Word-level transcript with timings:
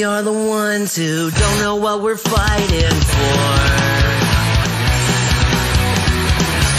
We 0.00 0.04
are 0.04 0.22
the 0.22 0.32
ones 0.32 0.96
who 0.96 1.30
don't 1.30 1.58
know 1.58 1.76
what 1.76 2.00
we're 2.00 2.16
fighting 2.16 3.00
for. 3.12 3.40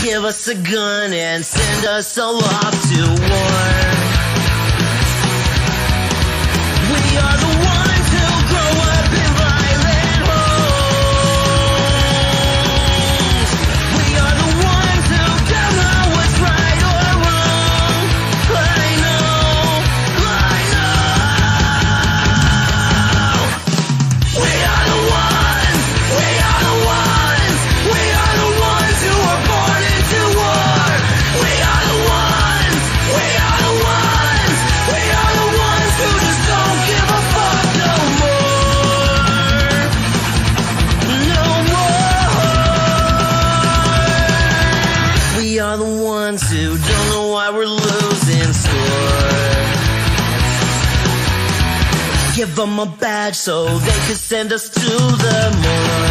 Give 0.04 0.26
us 0.26 0.48
a 0.48 0.56
gun 0.56 1.14
and 1.14 1.46
send 1.46 1.86
us 1.86 2.18
all 2.18 2.38
off 2.38 2.72
to 2.90 3.21
them 52.62 52.78
a 52.78 52.86
badge 52.86 53.36
so 53.36 53.66
they 53.66 54.00
could 54.06 54.18
send 54.18 54.54
us 54.54 54.70
to 54.70 54.80
the 54.82 55.62
morgue. 55.64 56.11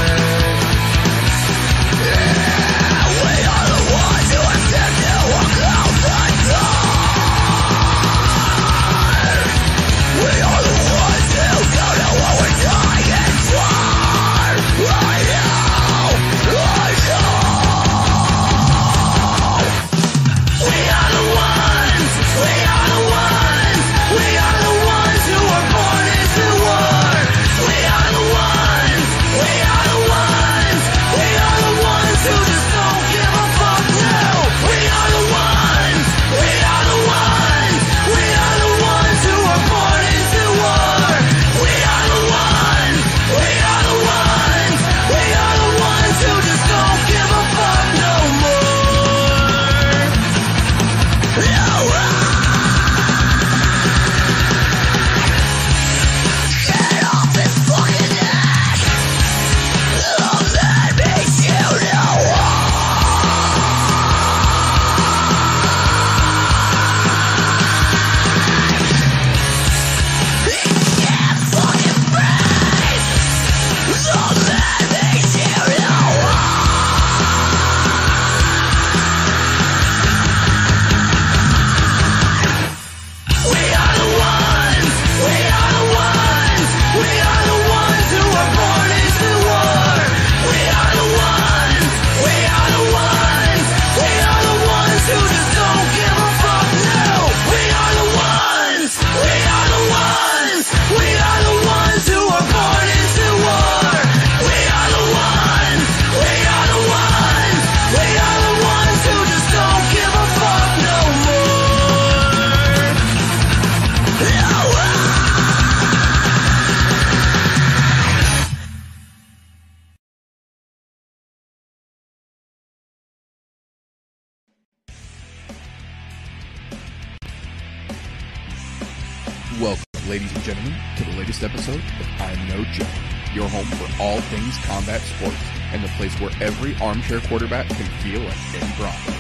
Welcome, 129.59 129.83
ladies 130.09 130.33
and 130.33 130.45
gentlemen, 130.45 130.73
to 130.97 131.05
the 131.05 131.11
latest 131.19 131.43
episode 131.43 131.81
of 131.81 132.21
I'm 132.21 132.47
No 132.47 132.63
Joe, 132.71 132.87
your 133.35 133.49
home 133.49 133.67
for 133.67 134.01
all 134.01 134.21
things 134.21 134.57
combat 134.59 135.01
sports 135.01 135.43
and 135.73 135.83
the 135.83 135.89
place 135.97 136.15
where 136.21 136.31
every 136.41 136.77
armchair 136.77 137.19
quarterback 137.23 137.67
can 137.67 137.87
feel 138.01 138.21
like 138.21 138.37
Eddie 138.55 138.73
Bravo. 138.79 139.11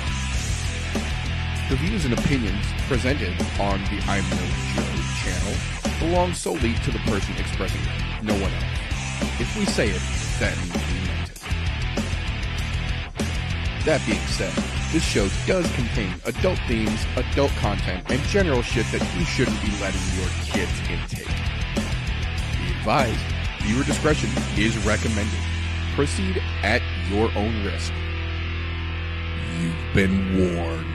The 1.69 1.77
views 1.77 2.05
and 2.05 2.15
opinions 2.15 2.65
presented 2.87 3.32
on 3.59 3.82
the 3.91 4.00
I'm 4.06 4.23
No 4.31 4.47
Joe 4.77 5.03
channel 5.19 5.56
belong 5.99 6.32
solely 6.32 6.75
to 6.75 6.93
the 6.93 7.00
person 7.11 7.35
expressing 7.37 7.82
them, 7.82 8.27
no 8.27 8.35
one 8.35 8.53
else. 8.53 9.41
If 9.41 9.59
we 9.59 9.65
say 9.65 9.88
it, 9.88 10.03
that 10.38 10.56
means 10.59 10.75
we 10.93 11.09
meant 11.09 11.31
it. 11.31 11.43
That 13.85 14.00
being 14.06 14.27
said, 14.29 14.80
this 14.93 15.05
show 15.05 15.29
does 15.47 15.71
contain 15.73 16.13
adult 16.25 16.59
themes, 16.67 17.07
adult 17.17 17.53
content, 17.53 18.05
and 18.11 18.21
general 18.23 18.61
shit 18.61 18.87
that 18.91 19.01
you 19.17 19.25
shouldn't 19.25 19.61
be 19.63 19.71
letting 19.81 20.01
your 20.19 20.29
kids 20.47 20.73
intake. 20.91 21.27
Be 21.27 22.73
advised, 22.79 23.21
viewer 23.63 23.85
discretion 23.85 24.31
is 24.57 24.77
recommended. 24.85 25.39
Proceed 25.95 26.43
at 26.63 26.83
your 27.09 27.31
own 27.37 27.65
risk. 27.65 27.93
You've 29.61 29.95
been 29.95 30.57
warned. 30.57 30.87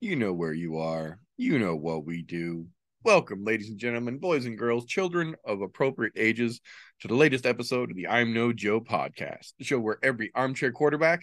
You 0.00 0.16
know 0.16 0.32
where 0.32 0.52
you 0.52 0.78
are. 0.78 1.18
You 1.36 1.58
know 1.58 1.76
what 1.76 2.04
we 2.04 2.22
do. 2.22 2.66
Welcome, 3.04 3.44
ladies 3.44 3.68
and 3.68 3.78
gentlemen, 3.78 4.16
boys 4.16 4.46
and 4.46 4.56
girls, 4.56 4.86
children 4.86 5.36
of 5.44 5.60
appropriate 5.60 6.14
ages, 6.16 6.62
to 7.00 7.08
the 7.08 7.14
latest 7.14 7.44
episode 7.44 7.90
of 7.90 7.96
the 7.98 8.08
I'm 8.08 8.32
No 8.32 8.50
Joe 8.50 8.80
podcast, 8.80 9.52
the 9.58 9.64
show 9.64 9.78
where 9.78 9.98
every 10.02 10.30
armchair 10.34 10.72
quarterback 10.72 11.20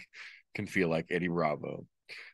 can 0.54 0.68
feel 0.68 0.88
like 0.88 1.06
Eddie 1.10 1.26
Bravo. 1.26 1.84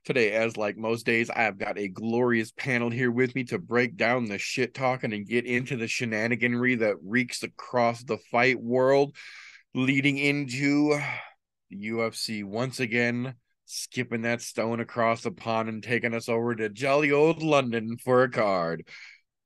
Today, 0.05 0.33
as 0.33 0.59
like 0.59 0.77
most 0.77 1.07
days, 1.07 1.31
I 1.31 1.45
have 1.45 1.57
got 1.57 1.79
a 1.79 1.89
glorious 1.89 2.53
panel 2.53 2.91
here 2.91 3.11
with 3.11 3.35
me 3.35 3.45
to 3.45 3.59
break 3.59 3.97
down 3.97 4.27
the 4.27 4.37
shit 4.37 4.75
talking 4.75 5.15
and 5.15 5.27
get 5.27 5.47
into 5.47 5.79
the 5.79 5.87
shenaniganry 5.87 6.81
that 6.81 6.97
reeks 7.03 7.43
across 7.43 8.05
the 8.05 8.19
fight 8.31 8.61
world, 8.61 9.17
leading 9.75 10.19
into 10.19 11.01
the 11.71 11.89
UFC 11.89 12.45
once 12.45 12.81
again 12.81 13.35
skipping 13.71 14.23
that 14.23 14.41
stone 14.41 14.81
across 14.81 15.23
the 15.23 15.31
pond 15.31 15.69
and 15.69 15.83
taking 15.83 16.15
us 16.15 16.29
over 16.29 16.55
to 16.55 16.71
jolly 16.71 17.13
old 17.13 17.43
London 17.43 17.99
for 18.03 18.23
a 18.23 18.31
card. 18.31 18.87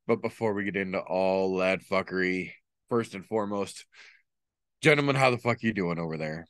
But 0.07 0.21
before 0.21 0.53
we 0.55 0.65
get 0.65 0.77
into 0.77 0.99
all 1.01 1.59
that 1.59 1.81
fuckery, 1.83 2.53
first 2.89 3.15
and 3.15 3.25
foremost, 3.25 3.87
gentlemen, 4.81 5.17
how 5.17 5.31
the 5.31 5.39
fuck 5.39 5.63
you 5.63 5.73
doing 5.73 5.99
over 5.99 6.17
there? 6.17 6.47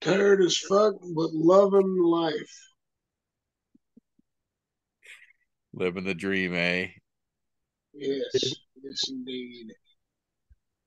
Tired 0.00 0.42
as 0.42 0.58
fuck, 0.58 0.94
but 1.00 1.32
loving 1.32 1.96
life. 1.96 2.60
Living 5.72 6.04
the 6.04 6.14
dream, 6.14 6.54
eh? 6.54 6.88
Yes, 7.94 8.54
yes, 8.82 9.08
indeed. 9.08 9.72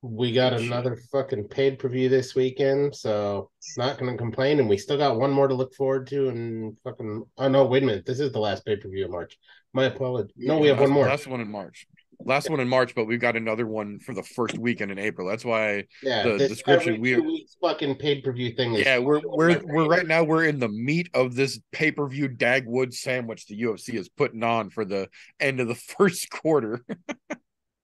We 0.04 0.32
got 0.32 0.54
another 0.54 0.96
fucking 1.12 1.48
paid 1.48 1.80
per 1.80 1.90
view 1.90 2.08
this 2.08 2.36
weekend, 2.36 2.96
so 2.96 3.50
not 3.78 3.98
gonna 3.98 4.16
complain. 4.16 4.60
And 4.60 4.70
we 4.70 4.78
still 4.78 4.98
got 4.98 5.18
one 5.18 5.32
more 5.32 5.48
to 5.48 5.56
look 5.56 5.74
forward 5.74 6.06
to. 6.08 6.30
And 6.30 6.78
fucking, 6.84 7.24
oh 7.38 7.48
no, 7.48 7.66
wait 7.66 7.84
a 7.84 7.86
minute, 7.86 8.06
this 8.06 8.20
is 8.20 8.32
the 8.32 8.40
last 8.40 8.64
pay 8.66 8.76
per 8.76 8.90
view 8.90 9.06
of 9.06 9.12
March. 9.12 9.38
My 9.74 9.86
apologies. 9.86 10.34
No, 10.38 10.60
we 10.60 10.68
have 10.68 10.80
one 10.80 10.92
more. 10.92 11.08
Last 11.08 11.28
one 11.28 11.42
in 11.42 11.50
March. 11.50 11.88
Last 12.20 12.50
one 12.50 12.60
in 12.60 12.68
March, 12.68 12.96
but 12.96 13.06
we've 13.06 13.20
got 13.20 13.36
another 13.36 13.68
one 13.68 14.00
for 14.00 14.14
the 14.14 14.24
first 14.24 14.58
weekend 14.58 14.92
in 14.92 14.98
April. 14.98 15.28
That's 15.28 15.46
why 15.46 15.86
yeah, 16.02 16.24
the 16.24 16.38
this 16.38 16.50
description 16.50 17.00
we- 17.00 17.48
fucking 17.62 17.96
paid 17.96 18.24
per 18.24 18.32
view 18.34 18.54
thing. 18.56 18.74
Is 18.74 18.86
Yeah, 18.86 19.00
we're 19.00 19.22
we're 19.24 19.62
we're 19.64 19.88
right 19.88 20.06
now 20.06 20.24
we're 20.24 20.46
in 20.46 20.60
the 20.60 20.70
meat 20.70 21.10
of 21.14 21.36
this 21.36 21.60
pay-per-view 21.72 22.30
Dagwood 22.30 22.94
sandwich 22.94 23.46
the 23.46 23.62
UFC 23.62 23.96
is 23.96 24.10
putting 24.10 24.44
on 24.44 24.70
for 24.70 24.84
the 24.84 25.10
end 25.40 25.60
of 25.60 25.68
the 25.68 25.76
first 25.98 26.30
quarter. 26.32 26.84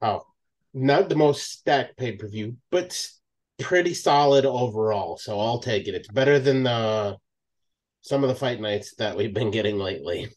Oh, 0.01 0.25
not 0.73 1.09
the 1.09 1.15
most 1.15 1.51
stacked 1.51 1.97
pay 1.97 2.13
per 2.13 2.27
view, 2.27 2.57
but 2.71 3.07
pretty 3.59 3.93
solid 3.93 4.45
overall. 4.45 5.17
So 5.17 5.39
I'll 5.39 5.59
take 5.59 5.87
it. 5.87 5.95
It's 5.95 6.07
better 6.07 6.39
than 6.39 6.63
the 6.63 7.17
some 8.01 8.23
of 8.23 8.29
the 8.29 8.35
fight 8.35 8.59
nights 8.59 8.95
that 8.95 9.15
we've 9.15 9.33
been 9.33 9.51
getting 9.51 9.77
lately. 9.77 10.29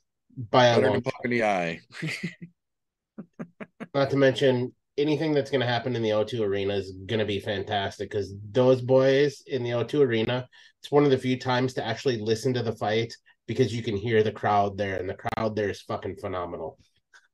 By 0.51 0.67
a 0.67 0.81
long 0.81 1.03
in 1.25 1.31
the 1.31 1.45
eye. 1.45 1.81
Not 3.95 4.11
to 4.11 4.17
mention 4.17 4.75
anything 4.99 5.33
that's 5.33 5.51
going 5.51 5.63
to 5.63 5.67
happen 5.67 5.97
in 5.97 6.03
the 6.03 6.11
O2 6.11 6.41
arena 6.41 6.75
is 6.75 6.93
going 7.07 7.19
to 7.19 7.25
be 7.25 7.41
fantastic 7.41 8.11
because 8.11 8.35
those 8.53 8.83
boys 8.83 9.43
in 9.47 9.63
the 9.63 9.71
O2 9.71 10.01
arena, 10.01 10.47
it's 10.81 10.91
one 10.91 11.05
of 11.05 11.11
the 11.11 11.19
few 11.19 11.39
times 11.39 11.75
to 11.75 11.87
actually 11.87 12.19
listen 12.19 12.53
to 12.55 12.63
the 12.63 12.77
fight 12.77 13.15
because 13.47 13.75
you 13.75 13.83
can 13.83 13.97
hear 13.97 14.23
the 14.23 14.33
crowd 14.33 14.77
there, 14.77 14.97
and 14.97 15.09
the 15.09 15.15
crowd 15.15 15.55
there 15.55 15.71
is 15.71 15.81
fucking 15.83 16.17
phenomenal. 16.17 16.79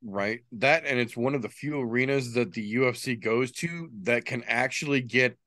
Right? 0.03 0.41
That 0.53 0.85
and 0.85 0.99
it's 0.99 1.17
one 1.17 1.35
of 1.35 1.41
the 1.41 1.49
few 1.49 1.79
arenas 1.79 2.33
that 2.33 2.53
the 2.53 2.75
UFC 2.75 3.15
goes 3.15 3.51
to 3.53 3.89
that 4.03 4.25
can 4.25 4.43
actually 4.47 5.01
get 5.01 5.37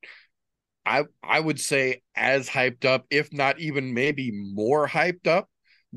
I 0.84 1.04
I 1.22 1.40
would 1.40 1.60
say 1.60 2.02
as 2.14 2.48
hyped 2.48 2.84
up, 2.84 3.06
if 3.10 3.32
not 3.32 3.60
even 3.60 3.92
maybe 3.92 4.30
more 4.32 4.88
hyped 4.88 5.26
up 5.26 5.48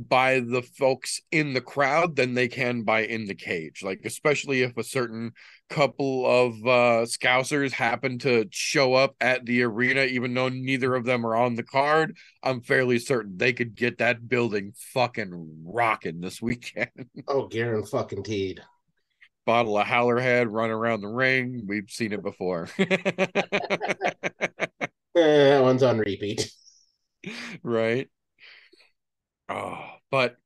by 0.08 0.40
the 0.40 0.62
folks 0.62 1.22
in 1.32 1.54
the 1.54 1.62
crowd 1.62 2.16
than 2.16 2.34
they 2.34 2.48
can 2.48 2.84
by 2.84 3.02
in 3.02 3.26
the 3.26 3.36
cage. 3.36 3.84
Like 3.84 4.02
especially 4.06 4.62
if 4.62 4.78
a 4.78 4.84
certain 4.84 5.32
couple 5.70 6.26
of 6.26 6.54
uh 6.66 7.06
scousers 7.06 7.72
happen 7.72 8.18
to 8.20 8.46
show 8.52 8.94
up 8.96 9.16
at 9.22 9.46
the 9.46 9.62
arena 9.64 10.04
even 10.04 10.34
though 10.34 10.50
neither 10.50 10.96
of 10.96 11.06
them 11.06 11.26
are 11.26 11.36
on 11.36 11.56
the 11.56 11.64
card, 11.64 12.16
I'm 12.44 12.62
fairly 12.62 13.00
certain 13.00 13.38
they 13.38 13.54
could 13.54 13.76
get 13.76 13.98
that 14.00 14.28
building 14.30 14.74
fucking 14.94 15.62
rocking 15.66 16.22
this 16.22 16.42
weekend. 16.42 16.90
Oh, 17.28 17.48
Garen 17.48 17.86
fucking 17.86 18.24
teed. 18.24 18.62
bottle 19.46 19.78
of 19.78 19.86
Howlerhead 19.88 20.48
run 20.50 20.70
around 20.72 21.02
the 21.02 21.08
ring. 21.08 21.66
We've 21.68 21.90
seen 21.90 22.14
it 22.14 22.24
before. 22.24 22.70
Eh, 25.16 25.50
that 25.50 25.62
one's 25.64 25.84
on 25.84 25.98
repeat. 25.98 26.52
right? 27.64 28.08
Oh, 29.50 29.84
but 30.12 30.38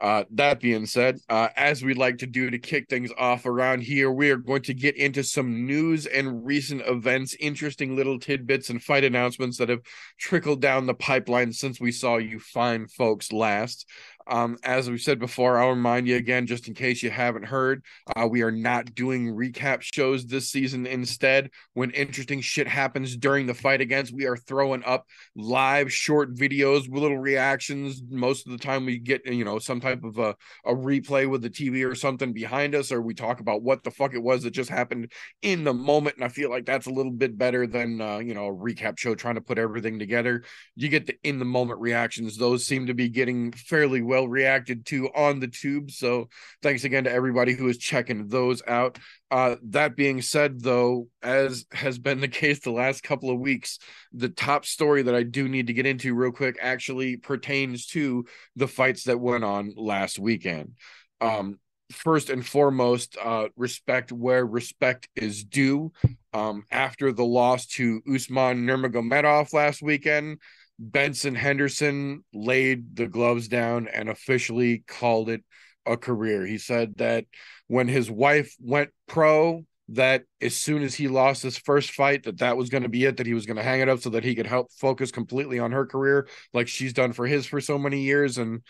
uh, 0.00 0.24
that 0.30 0.60
being 0.60 0.86
said, 0.86 1.18
uh, 1.28 1.48
as 1.56 1.82
we 1.82 1.92
like 1.92 2.18
to 2.18 2.26
do 2.26 2.50
to 2.50 2.58
kick 2.58 2.88
things 2.88 3.10
off 3.18 3.46
around 3.46 3.82
here, 3.82 4.10
we 4.10 4.30
are 4.30 4.36
going 4.36 4.62
to 4.62 4.74
get 4.74 4.96
into 4.96 5.24
some 5.24 5.66
news 5.66 6.06
and 6.06 6.46
recent 6.46 6.82
events, 6.86 7.34
interesting 7.40 7.96
little 7.96 8.18
tidbits 8.18 8.70
and 8.70 8.82
fight 8.82 9.02
announcements 9.02 9.58
that 9.58 9.68
have 9.68 9.80
trickled 10.16 10.60
down 10.60 10.86
the 10.86 10.94
pipeline 10.94 11.52
since 11.52 11.80
we 11.80 11.90
saw 11.90 12.16
you 12.16 12.38
fine 12.38 12.86
folks 12.86 13.32
last. 13.32 13.88
Um, 14.28 14.58
as 14.62 14.90
we 14.90 14.98
said 14.98 15.18
before, 15.18 15.58
I'll 15.58 15.70
remind 15.70 16.06
you 16.06 16.16
again, 16.16 16.46
just 16.46 16.68
in 16.68 16.74
case 16.74 17.02
you 17.02 17.10
haven't 17.10 17.44
heard, 17.44 17.82
uh, 18.14 18.26
we 18.26 18.42
are 18.42 18.50
not 18.50 18.94
doing 18.94 19.34
recap 19.34 19.80
shows 19.80 20.26
this 20.26 20.50
season. 20.50 20.86
Instead, 20.86 21.50
when 21.72 21.90
interesting 21.92 22.42
shit 22.42 22.68
happens 22.68 23.16
during 23.16 23.46
the 23.46 23.54
fight 23.54 23.80
against, 23.80 24.12
we 24.12 24.26
are 24.26 24.36
throwing 24.36 24.84
up 24.84 25.06
live 25.34 25.90
short 25.90 26.34
videos 26.34 26.88
with 26.88 27.02
little 27.02 27.18
reactions. 27.18 28.02
Most 28.10 28.46
of 28.46 28.52
the 28.52 28.58
time, 28.58 28.84
we 28.84 28.98
get 28.98 29.24
you 29.24 29.44
know 29.44 29.58
some 29.58 29.80
type 29.80 30.04
of 30.04 30.18
a, 30.18 30.36
a 30.66 30.74
replay 30.74 31.28
with 31.28 31.40
the 31.40 31.50
TV 31.50 31.90
or 31.90 31.94
something 31.94 32.34
behind 32.34 32.74
us, 32.74 32.92
or 32.92 33.00
we 33.00 33.14
talk 33.14 33.40
about 33.40 33.62
what 33.62 33.82
the 33.82 33.90
fuck 33.90 34.12
it 34.12 34.22
was 34.22 34.42
that 34.42 34.50
just 34.50 34.70
happened 34.70 35.10
in 35.40 35.64
the 35.64 35.74
moment. 35.74 36.16
And 36.16 36.24
I 36.24 36.28
feel 36.28 36.50
like 36.50 36.66
that's 36.66 36.86
a 36.86 36.92
little 36.92 37.12
bit 37.12 37.38
better 37.38 37.66
than 37.66 38.00
uh, 38.00 38.18
you 38.18 38.34
know 38.34 38.48
a 38.48 38.54
recap 38.54 38.98
show 38.98 39.14
trying 39.14 39.36
to 39.36 39.40
put 39.40 39.58
everything 39.58 39.98
together. 39.98 40.44
You 40.76 40.90
get 40.90 41.06
the 41.06 41.16
in 41.22 41.38
the 41.38 41.46
moment 41.46 41.80
reactions; 41.80 42.36
those 42.36 42.66
seem 42.66 42.88
to 42.88 42.94
be 42.94 43.08
getting 43.08 43.52
fairly 43.52 44.02
well 44.02 44.17
reacted 44.24 44.86
to 44.86 45.08
on 45.14 45.40
the 45.40 45.48
tube. 45.48 45.90
So 45.90 46.28
thanks 46.62 46.84
again 46.84 47.04
to 47.04 47.12
everybody 47.12 47.54
who 47.54 47.68
is 47.68 47.78
checking 47.78 48.28
those 48.28 48.62
out. 48.66 48.98
Uh, 49.30 49.56
that 49.62 49.96
being 49.96 50.22
said, 50.22 50.60
though, 50.60 51.08
as 51.22 51.66
has 51.72 51.98
been 51.98 52.20
the 52.20 52.28
case 52.28 52.60
the 52.60 52.70
last 52.70 53.02
couple 53.02 53.30
of 53.30 53.38
weeks, 53.38 53.78
the 54.12 54.28
top 54.28 54.64
story 54.64 55.02
that 55.02 55.14
I 55.14 55.22
do 55.22 55.48
need 55.48 55.66
to 55.66 55.72
get 55.72 55.86
into 55.86 56.14
real 56.14 56.32
quick 56.32 56.56
actually 56.60 57.16
pertains 57.16 57.86
to 57.88 58.26
the 58.56 58.68
fights 58.68 59.04
that 59.04 59.20
went 59.20 59.44
on 59.44 59.74
last 59.76 60.18
weekend. 60.18 60.72
Um, 61.20 61.58
first 61.90 62.30
and 62.30 62.46
foremost, 62.46 63.16
uh, 63.22 63.48
respect 63.56 64.12
where 64.12 64.44
respect 64.44 65.08
is 65.16 65.44
due. 65.44 65.92
Um, 66.32 66.64
after 66.70 67.12
the 67.12 67.24
loss 67.24 67.66
to 67.66 68.02
Usman 68.12 68.66
Nurmagomedov 68.66 69.52
last 69.52 69.82
weekend, 69.82 70.38
Benson 70.78 71.34
Henderson 71.34 72.24
laid 72.32 72.94
the 72.96 73.08
gloves 73.08 73.48
down 73.48 73.88
and 73.88 74.08
officially 74.08 74.84
called 74.86 75.28
it 75.28 75.42
a 75.84 75.96
career. 75.96 76.46
He 76.46 76.58
said 76.58 76.94
that 76.98 77.24
when 77.66 77.88
his 77.88 78.10
wife 78.10 78.54
went 78.60 78.90
pro, 79.06 79.64
that 79.90 80.24
as 80.40 80.54
soon 80.54 80.82
as 80.82 80.94
he 80.94 81.08
lost 81.08 81.42
his 81.42 81.56
first 81.56 81.92
fight, 81.92 82.24
that 82.24 82.38
that 82.38 82.56
was 82.56 82.68
going 82.68 82.82
to 82.82 82.88
be 82.88 83.04
it. 83.04 83.16
That 83.16 83.26
he 83.26 83.34
was 83.34 83.46
going 83.46 83.56
to 83.56 83.62
hang 83.62 83.80
it 83.80 83.88
up 83.88 84.00
so 84.00 84.10
that 84.10 84.24
he 84.24 84.34
could 84.34 84.46
help 84.46 84.70
focus 84.72 85.10
completely 85.10 85.58
on 85.58 85.72
her 85.72 85.86
career, 85.86 86.28
like 86.52 86.68
she's 86.68 86.92
done 86.92 87.12
for 87.12 87.26
his 87.26 87.46
for 87.46 87.60
so 87.60 87.78
many 87.78 88.02
years. 88.02 88.38
And 88.38 88.62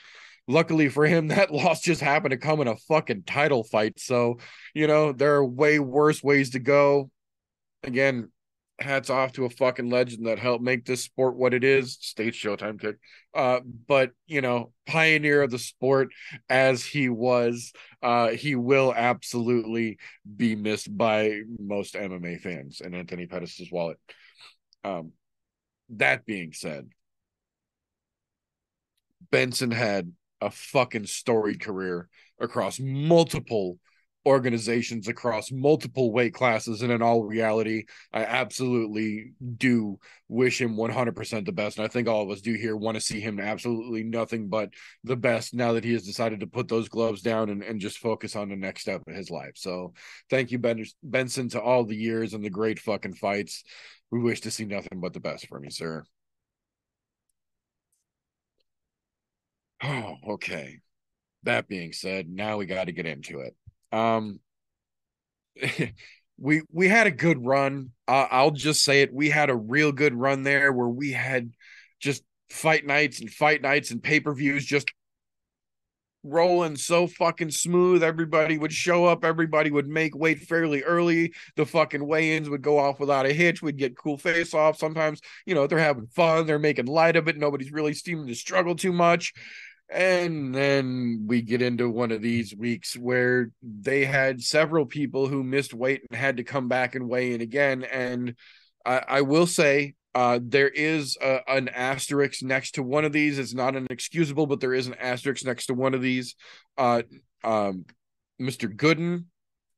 luckily 0.47 0.89
for 0.89 1.07
him, 1.07 1.29
that 1.29 1.53
loss 1.53 1.83
just 1.83 2.01
happened 2.01 2.31
to 2.31 2.39
come 2.39 2.61
in 2.61 2.69
a 2.69 2.77
fucking 2.77 3.25
title 3.25 3.65
fight. 3.65 3.99
So 3.99 4.39
you 4.75 4.87
know 4.87 5.13
there 5.13 5.35
are 5.35 5.45
way 5.45 5.79
worse 5.79 6.23
ways 6.23 6.51
to 6.51 6.61
go. 6.61 7.11
Again, 7.83 8.31
hats 8.81 9.11
off 9.11 9.33
to 9.33 9.45
a 9.45 9.51
fucking 9.51 9.91
legend 9.91 10.27
that 10.27 10.39
helped 10.39 10.63
make 10.63 10.85
this 10.85 11.03
sport 11.03 11.37
what 11.37 11.55
it 11.55 11.65
is. 11.65 11.99
State 12.01 12.35
Showtime 12.35 12.81
kick. 12.81 12.97
Uh, 13.35 13.61
but 13.87 14.13
you 14.27 14.41
know, 14.41 14.73
pioneer 14.87 15.43
of 15.43 15.51
the 15.51 15.59
sport 15.59 16.11
as 16.49 16.85
he 16.85 17.09
was, 17.09 17.73
uh, 18.03 18.29
he 18.29 18.55
will 18.55 18.95
absolutely 18.95 19.99
be 20.37 20.55
missed 20.55 20.97
by 20.97 21.41
most 21.59 21.95
MMA 21.95 22.41
fans 22.41 22.81
and 22.81 22.95
Anthony 22.95 23.27
Pettis' 23.27 23.69
wallet. 23.71 23.99
Um, 24.85 25.13
that 25.91 26.25
being 26.25 26.53
said, 26.53 26.89
Benson 29.31 29.71
had 29.71 30.13
a 30.41 30.51
fucking 30.51 31.07
storied 31.07 31.61
career 31.61 32.09
across 32.39 32.79
multiple 32.79 33.79
organizations 34.27 35.09
across 35.09 35.51
multiple 35.51 36.13
weight 36.13 36.35
classes 36.35 36.83
and 36.83 36.93
in 36.93 37.01
all 37.01 37.25
reality 37.25 37.85
i 38.13 38.25
absolutely 38.25 39.33
do 39.57 39.99
wish 40.29 40.61
him 40.61 40.77
100% 40.77 41.47
the 41.47 41.53
best. 41.53 41.79
And 41.79 41.85
i 41.85 41.89
think 41.89 42.09
all 42.09 42.23
of 42.23 42.31
us 42.31 42.41
do 42.41 42.55
here 42.55 42.77
want 42.77 42.97
to 42.97 43.01
see 43.01 43.21
him 43.21 43.41
absolutely 43.41 44.03
nothing 44.03 44.49
but 44.49 44.71
the 45.05 45.17
best 45.17 45.55
now 45.55 45.73
that 45.73 45.85
he 45.85 45.93
has 45.93 46.05
decided 46.05 46.41
to 46.41 46.47
put 46.47 46.69
those 46.69 46.89
gloves 46.89 47.23
down 47.23 47.49
and, 47.49 47.63
and 47.63 47.81
just 47.81 47.99
focus 47.99 48.37
on 48.37 48.49
the 48.49 48.57
next 48.57 48.83
step 48.83 49.03
of 49.07 49.15
his 49.15 49.31
life. 49.31 49.53
So 49.55 49.95
thank 50.29 50.51
you 50.51 50.59
ben- 50.59 50.85
benson 51.03 51.49
to 51.51 51.61
all 51.61 51.85
the 51.85 51.97
years 51.97 52.35
and 52.35 52.45
the 52.45 52.51
great 52.51 52.79
fucking 52.79 53.15
fights. 53.15 53.65
We 54.11 54.21
wish 54.21 54.41
to 54.43 54.51
see 54.51 54.65
nothing 54.65 55.01
but 55.01 55.13
the 55.13 55.21
best 55.21 55.49
from 55.49 55.65
you 55.65 55.71
sir. 55.71 56.05
Oh 59.83 60.17
okay. 60.31 60.81
That 61.45 61.69
being 61.69 61.93
said 61.93 62.29
now 62.29 62.59
we 62.59 62.67
got 62.67 62.85
to 62.85 62.93
get 62.93 63.07
into 63.07 63.41
it 63.41 63.57
um 63.93 64.41
we 66.39 66.63
we 66.73 66.89
had 66.89 67.07
a 67.07 67.11
good 67.11 67.45
run. 67.45 67.91
Uh, 68.07 68.27
i'll 68.31 68.51
just 68.51 68.85
say 68.85 69.03
it. 69.03 69.13
We 69.13 69.31
had 69.31 69.51
a 69.51 69.57
real 69.57 69.93
good 69.93 70.15
run 70.15 70.43
there 70.43 70.73
where 70.73 70.89
we 70.89 71.13
had 71.13 71.53
just 72.01 72.23
fight 72.51 72.87
nights 72.87 73.21
and 73.21 73.31
fight 73.31 73.61
nights 73.61 73.91
and 73.91 74.03
pay-per-views 74.03 74.65
just 74.65 74.89
rolling 76.25 76.77
so 76.77 77.07
fucking 77.07 77.51
smooth. 77.51 78.03
Everybody 78.03 78.59
would 78.59 78.73
show 78.73 79.07
up. 79.07 79.25
Everybody 79.25 79.71
would 79.71 79.89
make 79.89 80.17
weight 80.17 80.41
fairly 80.41 80.83
early. 80.83 81.33
The 81.57 81.65
fucking 81.65 82.07
weigh-ins 82.07 82.51
would 82.51 82.63
go 82.63 82.79
off 82.79 83.01
without 83.01 83.27
a 83.27 83.33
hitch. 83.33 83.63
We'd 83.63 83.77
get 83.77 83.97
cool 83.97 84.19
face 84.19 84.55
off 84.55 84.79
sometimes 84.79 85.21
you 85.47 85.55
know 85.55 85.67
they're 85.67 85.79
having 85.79 86.07
fun. 86.09 86.47
They're 86.47 86.59
making 86.59 86.87
light 86.87 87.17
of 87.17 87.29
it. 87.29 87.37
Nobody's 87.37 87.73
really 87.73 87.95
seeming 87.95 88.27
to 88.29 88.35
struggle 88.35 88.75
too 88.77 88.93
much 88.93 89.33
and 89.91 90.55
then 90.55 91.25
we 91.27 91.41
get 91.41 91.63
into 91.63 91.89
one 91.89 92.13
of 92.13 92.21
these 92.21 92.55
weeks 92.55 92.97
where 92.97 93.51
they 93.63 94.05
had 94.05 94.43
several 94.43 94.85
people 94.85 95.27
who 95.29 95.43
missed 95.43 95.73
weight 95.73 96.03
and 96.11 96.19
had 96.19 96.37
to 96.37 96.45
come 96.45 96.69
back 96.69 96.95
and 96.95 97.09
weigh 97.09 97.33
in 97.33 97.41
again. 97.41 97.85
And 97.85 98.35
I, 98.85 99.03
I 99.09 99.21
will 99.23 99.47
say, 99.47 99.95
uh, 100.15 100.41
there 100.43 100.69
is 100.69 101.17
a, 101.23 101.41
an 101.49 101.69
asterisk 101.69 102.43
next 102.43 102.73
to 102.73 102.83
one 102.83 103.05
of 103.05 103.13
these. 103.13 103.39
It's 103.39 103.55
not 103.55 103.77
an 103.77 103.87
excusable, 103.89 104.47
but 104.47 104.61
there 104.61 104.75
is 104.75 104.87
an 104.87 104.95
asterisk 104.95 105.45
next 105.45 105.67
to 105.67 105.75
one 105.75 105.95
of 105.95 106.03
these. 106.03 106.35
Uh, 106.77 107.03
um, 107.45 107.87
Mr. 108.41 108.75
Gooden 108.75 109.25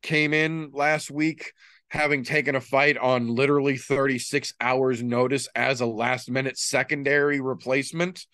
came 0.03 0.33
in 0.33 0.71
last 0.73 1.11
week 1.11 1.53
having 1.89 2.23
taken 2.23 2.55
a 2.55 2.61
fight 2.61 2.97
on 2.97 3.35
literally 3.35 3.77
36 3.77 4.55
hours 4.61 5.03
notice 5.03 5.49
as 5.55 5.81
a 5.81 5.87
last 5.87 6.31
minute 6.31 6.57
secondary 6.57 7.41
replacement 7.41 8.27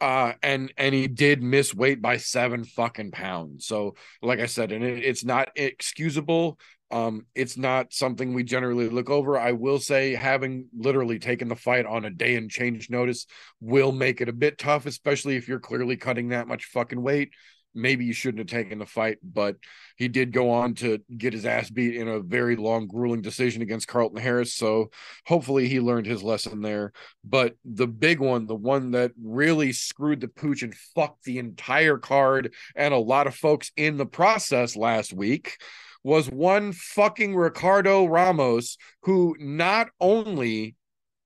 uh 0.00 0.32
and 0.42 0.72
and 0.76 0.94
he 0.94 1.06
did 1.06 1.42
miss 1.42 1.74
weight 1.74 2.00
by 2.00 2.16
seven 2.16 2.64
fucking 2.64 3.10
pounds. 3.10 3.66
So 3.66 3.94
like 4.22 4.40
i 4.40 4.46
said 4.46 4.72
and 4.72 4.84
it, 4.84 5.04
it's 5.04 5.24
not 5.24 5.50
excusable. 5.56 6.58
Um 6.90 7.26
it's 7.34 7.56
not 7.56 7.92
something 7.92 8.34
we 8.34 8.42
generally 8.42 8.88
look 8.88 9.10
over. 9.10 9.38
I 9.38 9.52
will 9.52 9.78
say 9.78 10.14
having 10.14 10.66
literally 10.76 11.18
taken 11.18 11.48
the 11.48 11.56
fight 11.56 11.86
on 11.86 12.04
a 12.04 12.10
day 12.10 12.36
and 12.36 12.50
change 12.50 12.90
notice 12.90 13.26
will 13.60 13.92
make 13.92 14.20
it 14.20 14.28
a 14.28 14.32
bit 14.32 14.58
tough 14.58 14.86
especially 14.86 15.36
if 15.36 15.48
you're 15.48 15.60
clearly 15.60 15.96
cutting 15.96 16.28
that 16.28 16.48
much 16.48 16.66
fucking 16.66 17.02
weight 17.02 17.30
maybe 17.74 18.04
you 18.04 18.12
shouldn't 18.12 18.38
have 18.38 18.46
taken 18.46 18.78
the 18.78 18.86
fight, 18.86 19.18
but 19.22 19.56
he 19.96 20.08
did 20.08 20.32
go 20.32 20.50
on 20.50 20.74
to 20.74 20.98
get 21.16 21.32
his 21.32 21.46
ass 21.46 21.70
beat 21.70 21.96
in 21.96 22.08
a 22.08 22.20
very 22.20 22.56
long, 22.56 22.86
grueling 22.86 23.22
decision 23.22 23.62
against 23.62 23.88
Carlston 23.88 24.18
Harris. 24.18 24.54
So 24.54 24.90
hopefully 25.26 25.68
he 25.68 25.80
learned 25.80 26.06
his 26.06 26.22
lesson 26.22 26.62
there. 26.62 26.92
But 27.24 27.54
the 27.64 27.86
big 27.86 28.20
one, 28.20 28.46
the 28.46 28.54
one 28.54 28.92
that 28.92 29.12
really 29.22 29.72
screwed 29.72 30.20
the 30.20 30.28
pooch 30.28 30.62
and 30.62 30.74
fucked 30.94 31.24
the 31.24 31.38
entire 31.38 31.98
card 31.98 32.54
and 32.74 32.94
a 32.94 32.98
lot 32.98 33.26
of 33.26 33.34
folks 33.34 33.72
in 33.76 33.96
the 33.96 34.06
process 34.06 34.76
last 34.76 35.12
week 35.12 35.58
was 36.02 36.30
one 36.30 36.72
fucking 36.72 37.36
Ricardo 37.36 38.06
Ramos, 38.06 38.78
who 39.02 39.36
not 39.38 39.88
only 40.00 40.76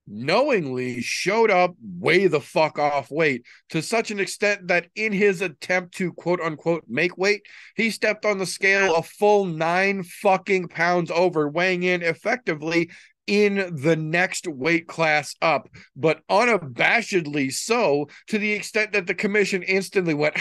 knowingly 0.06 1.00
showed 1.00 1.50
up 1.50 1.74
way 1.80 2.26
the 2.26 2.40
fuck 2.40 2.78
off 2.78 3.10
weight 3.10 3.44
to 3.70 3.80
such 3.80 4.10
an 4.10 4.20
extent 4.20 4.68
that 4.68 4.88
in 4.94 5.12
his 5.12 5.40
attempt 5.40 5.94
to 5.94 6.12
quote 6.12 6.40
unquote 6.40 6.84
make 6.88 7.16
weight, 7.16 7.42
he 7.76 7.90
stepped 7.90 8.24
on 8.24 8.38
the 8.38 8.46
scale 8.46 8.94
a 8.94 9.02
full 9.02 9.44
nine 9.44 10.02
fucking 10.02 10.68
pounds 10.68 11.10
over, 11.10 11.48
weighing 11.48 11.82
in 11.82 12.02
effectively 12.02 12.90
in 13.26 13.74
the 13.82 13.96
next 13.96 14.46
weight 14.46 14.86
class 14.86 15.34
up, 15.40 15.68
but 15.96 16.20
unabashedly 16.28 17.52
so 17.52 18.06
to 18.28 18.38
the 18.38 18.52
extent 18.52 18.92
that 18.92 19.06
the 19.06 19.14
commission 19.14 19.62
instantly 19.62 20.14
went 20.14 20.40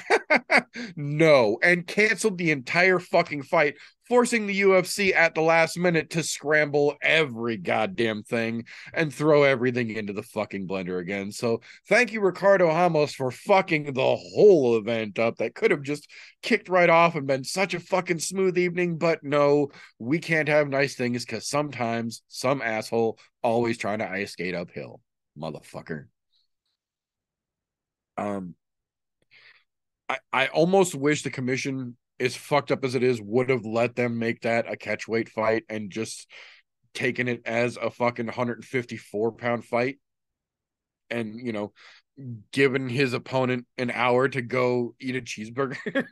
no 0.96 1.58
and 1.63 1.88
canceled 1.88 2.38
the 2.38 2.51
entire 2.51 3.00
fucking 3.00 3.43
fight 3.43 3.75
forcing 4.07 4.48
the 4.48 4.62
UFC 4.62 5.13
at 5.15 5.33
the 5.33 5.41
last 5.41 5.77
minute 5.77 6.10
to 6.12 6.24
scramble 6.24 6.95
every 7.01 7.57
goddamn 7.57 8.24
thing 8.24 8.65
and 8.93 9.13
throw 9.13 9.43
everything 9.43 9.91
into 9.91 10.13
the 10.13 10.24
fucking 10.24 10.67
blender 10.67 11.00
again. 11.00 11.31
So 11.31 11.62
thank 11.88 12.12
you, 12.12 12.22
Ricardo 12.22 12.67
Ramos, 12.67 13.13
for 13.13 13.31
fucking 13.31 13.93
the 13.93 14.15
whole 14.15 14.77
event 14.77 15.19
up. 15.19 15.38
That 15.38 15.55
could 15.55 15.72
have 15.72 15.83
just 15.83 16.10
kicked 16.41 16.67
right 16.69 16.89
off 16.89 17.15
and 17.15 17.27
been 17.27 17.43
such 17.43 17.74
a 17.74 17.79
fucking 17.79 18.19
smooth 18.19 18.57
evening. 18.57 18.98
But 18.98 19.24
no, 19.24 19.69
we 20.00 20.19
can't 20.19 20.50
have 20.50 20.67
nice 20.67 20.95
things 20.95 21.25
because 21.25 21.48
sometimes 21.48 22.24
some 22.27 22.62
asshole 22.62 23.17
always 23.41 23.77
trying 23.77 24.00
to 24.00 24.10
ice 24.10 24.31
skate 24.33 24.55
uphill. 24.55 25.01
Motherfucker. 25.38 26.05
Um 28.17 28.55
I, 30.10 30.17
I 30.33 30.48
almost 30.48 30.93
wish 30.93 31.24
the 31.24 31.29
commission 31.29 31.95
as 32.24 32.36
fucked 32.36 32.72
up 32.72 32.84
as 32.84 32.96
it 32.96 33.03
is, 33.03 33.22
would 33.22 33.50
have 33.50 33.65
let 33.65 33.96
them 33.96 34.20
make 34.20 34.42
that 34.42 34.72
a 34.72 34.75
catchweight 34.75 35.30
fight 35.30 35.63
and 35.70 35.92
just 35.92 36.30
taken 36.94 37.27
it 37.27 37.42
as 37.46 37.77
a 37.77 37.89
fucking 37.89 38.27
154 38.27 39.32
pound 39.34 39.65
fight. 39.65 39.98
And, 41.10 41.39
you 41.46 41.53
know, 41.53 41.74
given 42.51 42.89
his 42.89 43.13
opponent 43.13 43.65
an 43.77 43.92
hour 43.92 44.27
to 44.30 44.42
go 44.42 44.96
eat 45.00 45.15
a 45.15 45.22
cheeseburger. 45.22 46.06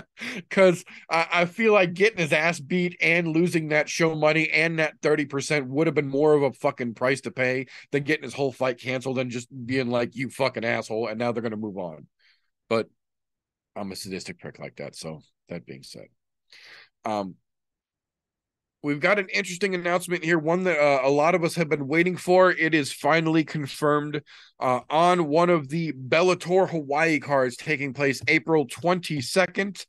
Cause 0.50 0.84
I, 1.10 1.26
I, 1.32 1.44
feel 1.44 1.72
like 1.72 1.94
getting 1.94 2.18
his 2.18 2.32
ass 2.32 2.58
beat 2.58 2.96
and 3.00 3.28
losing 3.28 3.68
that 3.68 3.88
show 3.88 4.14
money 4.14 4.50
and 4.50 4.78
that 4.78 5.00
30% 5.02 5.66
would 5.66 5.86
have 5.86 5.94
been 5.94 6.08
more 6.08 6.34
of 6.34 6.42
a 6.42 6.52
fucking 6.52 6.94
price 6.94 7.22
to 7.22 7.30
pay 7.30 7.66
than 7.92 8.02
getting 8.02 8.24
his 8.24 8.34
whole 8.34 8.52
fight 8.52 8.80
canceled 8.80 9.18
and 9.18 9.30
just 9.30 9.48
being 9.66 9.88
like, 9.88 10.14
you 10.16 10.30
fucking 10.30 10.64
asshole. 10.64 11.08
And 11.08 11.18
now 11.18 11.32
they're 11.32 11.42
going 11.42 11.50
to 11.50 11.56
move 11.56 11.78
on. 11.78 12.06
But 12.68 12.88
I'm 13.76 13.92
a 13.92 13.96
sadistic 13.96 14.38
prick 14.40 14.58
like 14.58 14.76
that. 14.76 14.96
So 14.96 15.20
that 15.48 15.66
being 15.66 15.82
said, 15.82 16.06
um, 17.04 17.34
we've 18.82 19.00
got 19.00 19.18
an 19.18 19.28
interesting 19.32 19.74
announcement 19.74 20.24
here, 20.24 20.38
one 20.38 20.64
that 20.64 20.78
uh, 20.78 21.06
a 21.06 21.10
lot 21.10 21.34
of 21.34 21.44
us 21.44 21.54
have 21.56 21.68
been 21.68 21.86
waiting 21.86 22.16
for. 22.16 22.50
It 22.50 22.74
is 22.74 22.92
finally 22.92 23.44
confirmed 23.44 24.22
uh, 24.60 24.80
on 24.88 25.26
one 25.26 25.50
of 25.50 25.68
the 25.68 25.92
Bellator 25.92 26.68
Hawaii 26.68 27.18
cards 27.18 27.56
taking 27.56 27.92
place 27.92 28.22
April 28.28 28.66
22nd. 28.66 29.84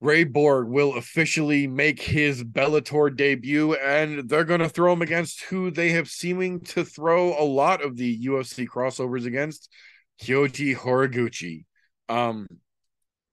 Ray 0.00 0.24
Borg 0.24 0.66
will 0.66 0.96
officially 0.96 1.68
make 1.68 2.02
his 2.02 2.42
Bellator 2.42 3.16
debut, 3.16 3.74
and 3.74 4.28
they're 4.28 4.44
going 4.44 4.58
to 4.58 4.68
throw 4.68 4.92
him 4.92 5.00
against 5.00 5.42
who 5.42 5.70
they 5.70 5.90
have 5.90 6.08
seeming 6.08 6.60
to 6.60 6.84
throw 6.84 7.40
a 7.40 7.46
lot 7.46 7.84
of 7.84 7.96
the 7.96 8.26
UFC 8.26 8.66
crossovers 8.66 9.26
against, 9.26 9.70
Kyoji 10.20 10.74
Horiguchi. 10.74 11.66
Um, 12.08 12.48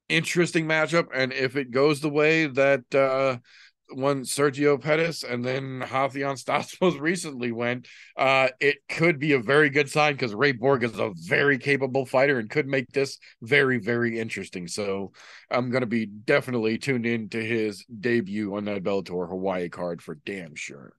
interesting 0.09 0.65
matchup. 0.65 1.07
And 1.13 1.31
if 1.31 1.55
it 1.55 1.71
goes 1.71 2.01
the 2.01 2.09
way 2.09 2.47
that 2.47 2.93
uh 2.93 3.37
one 3.91 4.21
Sergio 4.21 4.79
Pettis 4.79 5.23
and 5.23 5.43
then 5.43 5.81
Raufeon 5.81 6.77
most 6.81 6.99
recently 6.99 7.51
went, 7.51 7.87
uh, 8.17 8.49
it 8.59 8.77
could 8.87 9.19
be 9.19 9.33
a 9.33 9.39
very 9.39 9.69
good 9.69 9.89
sign 9.89 10.13
because 10.13 10.33
Ray 10.33 10.51
Borg 10.51 10.83
is 10.83 10.97
a 10.99 11.11
very 11.15 11.57
capable 11.57 12.05
fighter 12.05 12.39
and 12.39 12.49
could 12.49 12.67
make 12.67 12.91
this 12.91 13.17
very, 13.41 13.79
very 13.79 14.19
interesting. 14.19 14.67
So 14.67 15.11
I'm 15.49 15.69
going 15.69 15.81
to 15.81 15.87
be 15.87 16.05
definitely 16.05 16.77
tuned 16.77 17.05
in 17.05 17.29
to 17.29 17.43
his 17.43 17.85
debut 17.85 18.55
on 18.55 18.65
that 18.65 18.83
Bellator 18.83 19.27
Hawaii 19.27 19.69
card 19.69 20.01
for 20.01 20.15
damn 20.15 20.55
sure. 20.55 20.93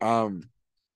Um, 0.00 0.48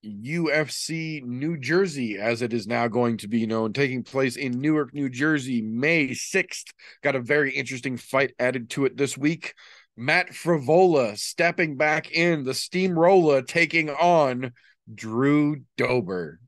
UFC 0.05 1.23
New 1.23 1.57
Jersey, 1.57 2.19
as 2.19 2.43
it 2.43 2.53
is 2.53 2.67
now 2.67 2.89
going 2.89 3.17
to 3.19 3.29
be 3.29 3.47
known, 3.47 3.73
taking 3.73 4.03
place 4.03 4.37
in 4.37 4.61
Newark, 4.61 4.93
New 4.93 5.09
Jersey, 5.09 5.63
May 5.63 6.09
6th. 6.09 6.73
Got 7.03 7.17
a 7.17 7.21
very 7.21 7.53
interesting 7.53 7.97
fight 7.97 8.35
added 8.39 8.71
to 8.71 8.85
it 8.85 8.97
this 8.97 9.17
week. 9.17 9.55
Matt 9.97 10.31
Frevola 10.31 11.17
stepping 11.17 11.77
back 11.77 12.11
in, 12.11 12.45
the 12.45 12.55
steamroller 12.55 13.43
taking 13.43 13.91
on 13.91 14.53
Drew 14.93 15.63
Dober 15.77 16.41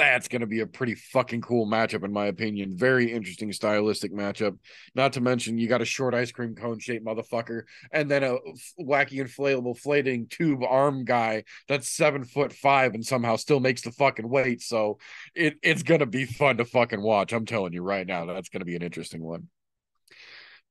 that's 0.00 0.28
going 0.28 0.40
to 0.40 0.46
be 0.46 0.60
a 0.60 0.66
pretty 0.66 0.94
fucking 0.94 1.42
cool 1.42 1.66
matchup, 1.66 2.04
in 2.04 2.12
my 2.12 2.26
opinion. 2.26 2.74
Very 2.74 3.12
interesting 3.12 3.52
stylistic 3.52 4.14
matchup. 4.14 4.56
Not 4.94 5.12
to 5.12 5.20
mention, 5.20 5.58
you 5.58 5.68
got 5.68 5.82
a 5.82 5.84
short 5.84 6.14
ice 6.14 6.32
cream 6.32 6.54
cone 6.54 6.78
shaped 6.78 7.04
motherfucker, 7.04 7.64
and 7.92 8.10
then 8.10 8.24
a 8.24 8.36
wacky 8.80 9.20
inflatable 9.20 9.78
flating 9.78 10.26
tube 10.26 10.62
arm 10.62 11.04
guy 11.04 11.44
that's 11.68 11.86
seven 11.86 12.24
foot 12.24 12.54
five 12.54 12.94
and 12.94 13.04
somehow 13.04 13.36
still 13.36 13.60
makes 13.60 13.82
the 13.82 13.92
fucking 13.92 14.26
weight. 14.26 14.62
So 14.62 14.98
it, 15.34 15.56
it's 15.62 15.82
going 15.82 16.00
to 16.00 16.06
be 16.06 16.24
fun 16.24 16.56
to 16.56 16.64
fucking 16.64 17.02
watch. 17.02 17.34
I'm 17.34 17.44
telling 17.44 17.74
you 17.74 17.82
right 17.82 18.06
now, 18.06 18.24
that's 18.24 18.48
going 18.48 18.60
to 18.60 18.66
be 18.66 18.76
an 18.76 18.82
interesting 18.82 19.22
one. 19.22 19.48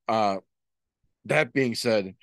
Uh, 0.08 0.38
that 1.26 1.52
being 1.52 1.76
said, 1.76 2.16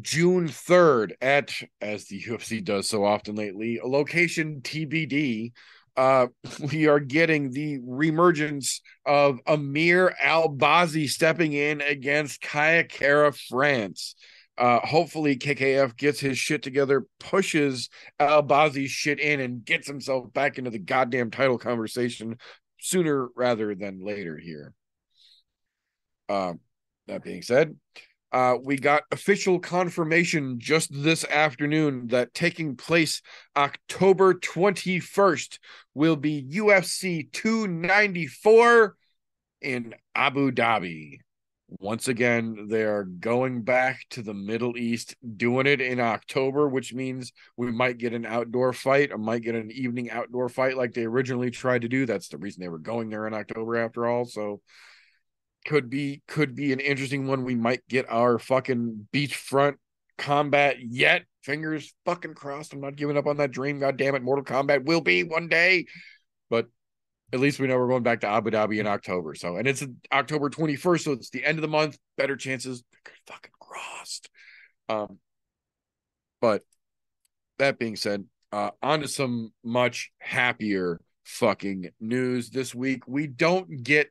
June 0.00 0.48
3rd 0.48 1.12
at, 1.20 1.52
as 1.82 2.06
the 2.06 2.22
UFC 2.22 2.64
does 2.64 2.88
so 2.88 3.04
often 3.04 3.34
lately, 3.34 3.76
a 3.76 3.86
location 3.86 4.62
TBD 4.62 5.52
uh, 5.96 6.28
we 6.72 6.86
are 6.86 7.00
getting 7.00 7.50
the 7.50 7.78
reemergence 7.80 8.80
of 9.04 9.40
Amir 9.46 10.14
Albazi 10.22 11.08
stepping 11.08 11.52
in 11.52 11.80
against 11.80 12.40
Kai 12.40 12.84
Kara 12.88 13.32
France. 13.32 14.14
Uh, 14.58 14.80
hopefully, 14.80 15.36
KKF 15.36 15.96
gets 15.96 16.20
his 16.20 16.36
shit 16.36 16.62
together, 16.62 17.06
pushes 17.18 17.88
Albazi's 18.20 18.90
shit 18.90 19.18
in, 19.18 19.40
and 19.40 19.64
gets 19.64 19.86
himself 19.86 20.30
back 20.34 20.58
into 20.58 20.70
the 20.70 20.78
goddamn 20.78 21.30
title 21.30 21.56
conversation 21.56 22.36
sooner 22.78 23.28
rather 23.34 23.74
than 23.74 24.04
later 24.04 24.36
here. 24.36 24.74
Uh, 26.28 26.54
that 27.06 27.24
being 27.24 27.42
said, 27.42 27.74
uh, 28.32 28.56
we 28.62 28.76
got 28.76 29.02
official 29.10 29.58
confirmation 29.58 30.58
just 30.58 30.90
this 30.92 31.24
afternoon 31.24 32.06
that 32.08 32.32
taking 32.32 32.76
place 32.76 33.22
October 33.56 34.34
21st 34.34 35.58
will 35.94 36.16
be 36.16 36.44
UFC 36.44 37.30
294 37.32 38.96
in 39.60 39.94
Abu 40.14 40.52
Dhabi. 40.52 41.18
Once 41.78 42.08
again, 42.08 42.66
they're 42.68 43.04
going 43.04 43.62
back 43.62 44.00
to 44.10 44.22
the 44.22 44.34
Middle 44.34 44.76
East, 44.76 45.14
doing 45.36 45.66
it 45.66 45.80
in 45.80 46.00
October, 46.00 46.68
which 46.68 46.92
means 46.92 47.32
we 47.56 47.70
might 47.70 47.98
get 47.98 48.12
an 48.12 48.26
outdoor 48.26 48.72
fight, 48.72 49.12
or 49.12 49.18
might 49.18 49.42
get 49.42 49.54
an 49.54 49.70
evening 49.70 50.10
outdoor 50.10 50.48
fight 50.48 50.76
like 50.76 50.92
they 50.94 51.04
originally 51.04 51.50
tried 51.50 51.82
to 51.82 51.88
do. 51.88 52.06
That's 52.06 52.28
the 52.28 52.38
reason 52.38 52.60
they 52.60 52.68
were 52.68 52.78
going 52.78 53.08
there 53.08 53.28
in 53.28 53.34
October, 53.34 53.76
after 53.76 54.06
all. 54.06 54.24
So, 54.24 54.60
could 55.64 55.90
be 55.90 56.22
could 56.26 56.54
be 56.54 56.72
an 56.72 56.80
interesting 56.80 57.26
one. 57.26 57.44
We 57.44 57.54
might 57.54 57.86
get 57.88 58.06
our 58.08 58.38
fucking 58.38 59.08
beachfront 59.12 59.74
combat 60.18 60.76
yet. 60.80 61.24
Fingers 61.42 61.94
fucking 62.04 62.34
crossed. 62.34 62.72
I'm 62.72 62.80
not 62.80 62.96
giving 62.96 63.16
up 63.16 63.26
on 63.26 63.38
that 63.38 63.50
dream. 63.50 63.80
God 63.80 63.96
damn 63.96 64.14
it, 64.14 64.22
Mortal 64.22 64.44
Kombat 64.44 64.84
will 64.84 65.00
be 65.00 65.24
one 65.24 65.48
day. 65.48 65.86
But 66.50 66.66
at 67.32 67.40
least 67.40 67.58
we 67.58 67.66
know 67.66 67.78
we're 67.78 67.88
going 67.88 68.02
back 68.02 68.20
to 68.20 68.28
Abu 68.28 68.50
Dhabi 68.50 68.78
in 68.78 68.86
October. 68.86 69.34
So 69.34 69.56
and 69.56 69.66
it's 69.66 69.84
October 70.12 70.50
21st, 70.50 71.00
so 71.00 71.12
it's 71.12 71.30
the 71.30 71.44
end 71.44 71.58
of 71.58 71.62
the 71.62 71.68
month. 71.68 71.98
Better 72.16 72.36
chances 72.36 72.82
fucking 73.26 73.52
crossed. 73.58 74.28
Um, 74.88 75.18
but 76.40 76.62
that 77.58 77.78
being 77.78 77.96
said, 77.96 78.24
uh, 78.52 78.70
on 78.82 79.00
to 79.00 79.08
some 79.08 79.52
much 79.62 80.10
happier 80.18 81.00
fucking 81.24 81.90
news 82.00 82.50
this 82.50 82.74
week. 82.74 83.06
We 83.06 83.26
don't 83.26 83.82
get 83.82 84.10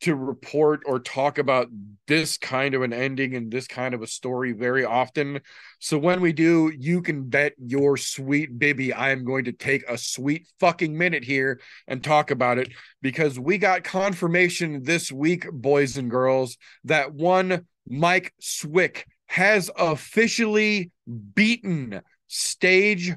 to 0.00 0.14
report 0.14 0.82
or 0.86 1.00
talk 1.00 1.38
about 1.38 1.68
this 2.06 2.36
kind 2.36 2.74
of 2.74 2.82
an 2.82 2.92
ending 2.92 3.34
and 3.34 3.50
this 3.50 3.66
kind 3.66 3.94
of 3.94 4.02
a 4.02 4.06
story 4.06 4.52
very 4.52 4.84
often. 4.84 5.40
So 5.78 5.98
when 5.98 6.20
we 6.20 6.32
do, 6.32 6.72
you 6.78 7.02
can 7.02 7.24
bet 7.24 7.54
your 7.58 7.96
sweet 7.96 8.58
baby 8.58 8.92
I 8.92 9.10
am 9.10 9.24
going 9.24 9.46
to 9.46 9.52
take 9.52 9.84
a 9.88 9.96
sweet 9.96 10.46
fucking 10.60 10.96
minute 10.96 11.24
here 11.24 11.60
and 11.88 12.04
talk 12.04 12.30
about 12.30 12.58
it 12.58 12.72
because 13.00 13.38
we 13.38 13.58
got 13.58 13.84
confirmation 13.84 14.82
this 14.82 15.10
week, 15.10 15.50
boys 15.50 15.96
and 15.96 16.10
girls, 16.10 16.58
that 16.84 17.14
one 17.14 17.66
Mike 17.88 18.34
Swick 18.40 19.06
has 19.26 19.70
officially 19.76 20.90
beaten 21.34 22.02
stage 22.28 23.12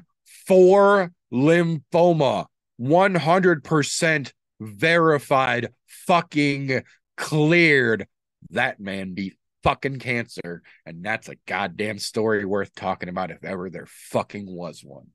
four 0.46 1.12
lymphoma. 1.32 2.46
100% 2.80 4.32
verified, 4.60 5.68
fucking 6.06 6.82
cleared. 7.16 8.06
That 8.50 8.80
man 8.80 9.14
beat 9.14 9.36
fucking 9.62 9.98
cancer. 9.98 10.62
And 10.86 11.04
that's 11.04 11.28
a 11.28 11.36
goddamn 11.46 11.98
story 11.98 12.44
worth 12.44 12.74
talking 12.74 13.08
about 13.08 13.30
if 13.30 13.44
ever 13.44 13.70
there 13.70 13.86
fucking 13.86 14.46
was 14.46 14.82
one. 14.82 15.08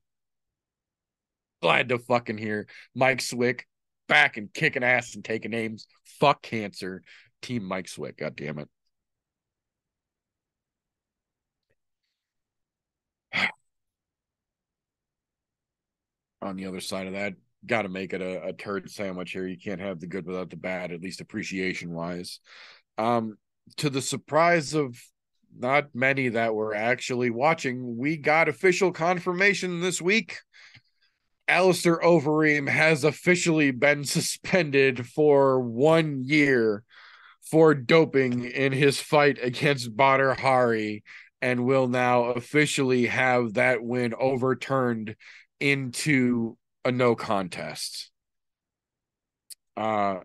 Glad 1.62 1.88
to 1.88 1.98
fucking 1.98 2.38
hear 2.38 2.66
Mike 2.94 3.20
Swick 3.20 3.66
back 4.08 4.36
and 4.36 4.52
kicking 4.52 4.84
ass 4.84 5.14
and 5.14 5.24
taking 5.24 5.50
names. 5.50 5.86
Fuck 6.20 6.42
cancer. 6.42 7.02
Team 7.42 7.64
Mike 7.64 7.88
Swick. 7.88 8.18
God 8.18 8.36
damn 8.36 8.58
it. 8.58 8.68
On 16.42 16.56
the 16.56 16.66
other 16.66 16.80
side 16.80 17.06
of 17.06 17.14
that, 17.14 17.34
got 17.66 17.82
to 17.82 17.88
make 17.88 18.12
it 18.12 18.22
a, 18.22 18.46
a 18.46 18.52
turd 18.52 18.90
sandwich 18.90 19.32
here. 19.32 19.46
You 19.46 19.58
can't 19.58 19.80
have 19.80 20.00
the 20.00 20.06
good 20.06 20.26
without 20.26 20.50
the 20.50 20.56
bad, 20.56 20.92
at 20.92 21.02
least 21.02 21.20
appreciation 21.20 21.92
wise. 21.92 22.40
Um, 22.98 23.36
to 23.78 23.90
the 23.90 24.02
surprise 24.02 24.74
of 24.74 24.96
not 25.58 25.94
many 25.94 26.28
that 26.30 26.54
were 26.54 26.74
actually 26.74 27.30
watching, 27.30 27.96
we 27.96 28.16
got 28.16 28.48
official 28.48 28.92
confirmation 28.92 29.80
this 29.80 30.00
week. 30.00 30.38
Alistair 31.48 31.98
Overeem 32.00 32.68
has 32.68 33.04
officially 33.04 33.70
been 33.70 34.04
suspended 34.04 35.06
for 35.06 35.60
one 35.60 36.22
year 36.24 36.82
for 37.50 37.74
doping 37.74 38.44
in 38.44 38.72
his 38.72 39.00
fight 39.00 39.38
against 39.40 39.96
Badr 39.96 40.32
Hari 40.32 41.04
and 41.40 41.64
will 41.64 41.86
now 41.86 42.24
officially 42.24 43.06
have 43.06 43.54
that 43.54 43.82
win 43.82 44.14
overturned 44.18 45.14
into 45.60 46.56
a 46.86 46.92
no 46.92 47.14
contest. 47.16 48.10
Uh 49.76 50.20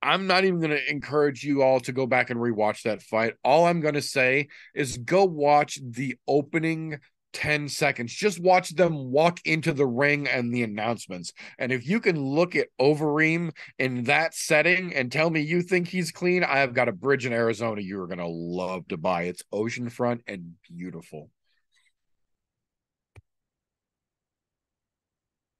I'm 0.00 0.26
not 0.26 0.44
even 0.44 0.60
going 0.60 0.70
to 0.70 0.90
encourage 0.90 1.42
you 1.42 1.62
all 1.62 1.80
to 1.80 1.92
go 1.92 2.06
back 2.06 2.30
and 2.30 2.38
rewatch 2.38 2.82
that 2.82 3.02
fight. 3.02 3.34
All 3.42 3.66
I'm 3.66 3.80
going 3.80 3.94
to 3.94 4.02
say 4.02 4.48
is 4.74 4.96
go 4.96 5.24
watch 5.24 5.80
the 5.82 6.16
opening 6.28 7.00
10 7.32 7.68
seconds. 7.68 8.14
Just 8.14 8.40
watch 8.40 8.70
them 8.70 9.10
walk 9.10 9.40
into 9.44 9.72
the 9.72 9.86
ring 9.86 10.28
and 10.28 10.54
the 10.54 10.62
announcements. 10.62 11.32
And 11.58 11.72
if 11.72 11.86
you 11.86 12.00
can 12.00 12.16
look 12.16 12.54
at 12.54 12.68
Overeem 12.80 13.50
in 13.78 14.04
that 14.04 14.34
setting 14.34 14.94
and 14.94 15.10
tell 15.10 15.30
me 15.30 15.40
you 15.40 15.62
think 15.62 15.88
he's 15.88 16.12
clean, 16.12 16.44
I 16.44 16.58
have 16.58 16.74
got 16.74 16.88
a 16.88 16.92
bridge 16.92 17.26
in 17.26 17.32
Arizona 17.32 17.80
you're 17.80 18.06
going 18.06 18.18
to 18.18 18.26
love 18.26 18.86
to 18.88 18.96
buy. 18.96 19.24
It's 19.24 19.42
oceanfront 19.52 20.20
and 20.26 20.54
beautiful. 20.70 21.30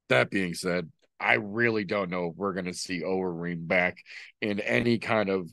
That 0.09 0.29
being 0.29 0.53
said, 0.53 0.91
I 1.19 1.35
really 1.35 1.83
don't 1.83 2.09
know 2.09 2.27
if 2.27 2.35
we're 2.35 2.53
going 2.53 2.65
to 2.65 2.73
see 2.73 3.01
Overeem 3.01 3.67
back 3.67 3.97
in 4.41 4.59
any 4.59 4.97
kind 4.97 5.29
of 5.29 5.49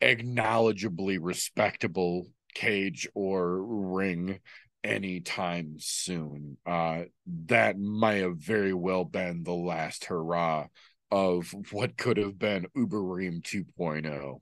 acknowledgeably 0.00 1.18
respectable 1.20 2.26
cage 2.54 3.08
or 3.14 3.62
ring 3.62 4.40
anytime 4.82 5.76
soon. 5.78 6.58
Uh, 6.66 7.04
that 7.46 7.78
might 7.78 8.22
have 8.22 8.36
very 8.36 8.74
well 8.74 9.04
been 9.04 9.42
the 9.42 9.54
last 9.54 10.04
hurrah 10.04 10.66
of 11.10 11.54
what 11.70 11.96
could 11.96 12.18
have 12.18 12.38
been 12.38 12.66
Ubereem 12.76 13.42
2.0. 13.42 14.40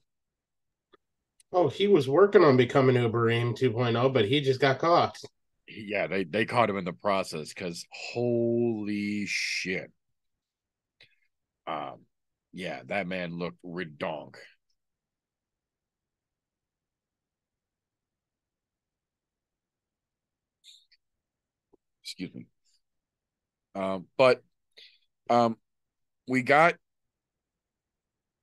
Oh, 1.52 1.68
he 1.68 1.86
was 1.86 2.08
working 2.08 2.42
on 2.42 2.56
becoming 2.56 2.96
Ubereem 2.96 3.56
2.0, 3.56 4.12
but 4.12 4.24
he 4.24 4.40
just 4.40 4.60
got 4.60 4.78
caught. 4.78 5.18
Yeah, 5.68 6.06
they, 6.06 6.24
they 6.24 6.44
caught 6.44 6.68
him 6.70 6.76
in 6.76 6.84
the 6.84 6.92
process 6.92 7.48
because 7.52 7.86
holy 7.90 9.24
shit. 9.26 9.90
Um, 11.66 12.06
yeah, 12.52 12.82
that 12.86 13.06
man 13.06 13.38
looked 13.38 13.62
redonk. 13.64 14.36
Excuse 22.02 22.34
me. 22.34 22.46
Um, 23.74 24.06
but 24.16 24.42
um, 25.30 25.56
we 26.28 26.42
got. 26.42 26.76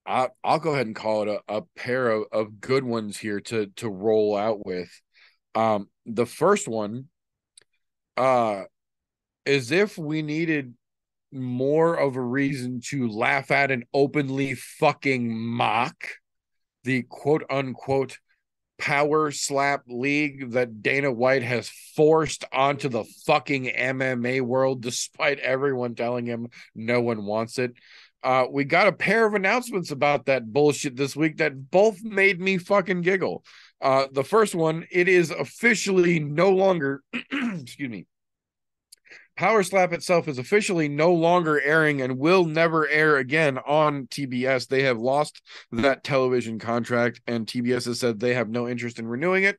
I, 0.05 0.29
I'll 0.43 0.59
go 0.59 0.73
ahead 0.73 0.87
and 0.87 0.95
call 0.95 1.23
it 1.23 1.27
a, 1.27 1.57
a 1.57 1.61
pair 1.75 2.09
of, 2.09 2.23
of 2.31 2.59
good 2.61 2.83
ones 2.83 3.17
here 3.17 3.39
to 3.41 3.67
to 3.77 3.89
roll 3.89 4.35
out 4.35 4.65
with. 4.65 4.89
Um, 5.55 5.89
the 6.05 6.25
first 6.25 6.67
one, 6.67 7.05
uh, 8.17 8.63
as 9.45 9.71
if 9.71 9.97
we 9.97 10.21
needed 10.21 10.73
more 11.31 11.95
of 11.95 12.15
a 12.15 12.21
reason 12.21 12.81
to 12.81 13.07
laugh 13.07 13.51
at 13.51 13.71
and 13.71 13.85
openly 13.93 14.55
fucking 14.55 15.37
mock 15.37 15.95
the 16.83 17.03
quote 17.03 17.43
unquote 17.49 18.17
power 18.79 19.29
slap 19.29 19.83
league 19.87 20.51
that 20.51 20.81
Dana 20.81 21.11
White 21.11 21.43
has 21.43 21.69
forced 21.95 22.45
onto 22.51 22.89
the 22.89 23.03
fucking 23.27 23.65
MMA 23.65 24.41
world, 24.41 24.81
despite 24.81 25.39
everyone 25.39 25.95
telling 25.95 26.25
him 26.25 26.47
no 26.73 27.01
one 27.01 27.25
wants 27.25 27.59
it. 27.59 27.73
Uh, 28.23 28.45
we 28.49 28.63
got 28.63 28.87
a 28.87 28.93
pair 28.93 29.25
of 29.25 29.33
announcements 29.33 29.91
about 29.91 30.25
that 30.25 30.51
bullshit 30.51 30.95
this 30.95 31.15
week 31.15 31.37
that 31.37 31.69
both 31.69 32.03
made 32.03 32.39
me 32.39 32.57
fucking 32.57 33.01
giggle. 33.01 33.43
Uh, 33.81 34.07
the 34.11 34.23
first 34.23 34.55
one, 34.55 34.85
it 34.91 35.07
is 35.07 35.31
officially 35.31 36.19
no 36.19 36.51
longer, 36.51 37.01
excuse 37.13 37.89
me, 37.89 38.05
Power 39.39 39.63
Slap 39.63 39.93
itself 39.93 40.27
is 40.27 40.37
officially 40.37 40.89
no 40.89 41.13
longer 41.13 41.61
airing 41.61 42.01
and 42.01 42.17
will 42.17 42.43
never 42.43 42.89
air 42.89 43.15
again 43.15 43.57
on 43.57 44.07
TBS. 44.07 44.67
They 44.67 44.83
have 44.83 44.99
lost 44.99 45.41
that 45.71 46.03
television 46.03 46.59
contract, 46.59 47.21
and 47.25 47.47
TBS 47.47 47.85
has 47.85 48.01
said 48.01 48.19
they 48.19 48.33
have 48.33 48.49
no 48.49 48.67
interest 48.67 48.99
in 48.99 49.07
renewing 49.07 49.45
it. 49.45 49.57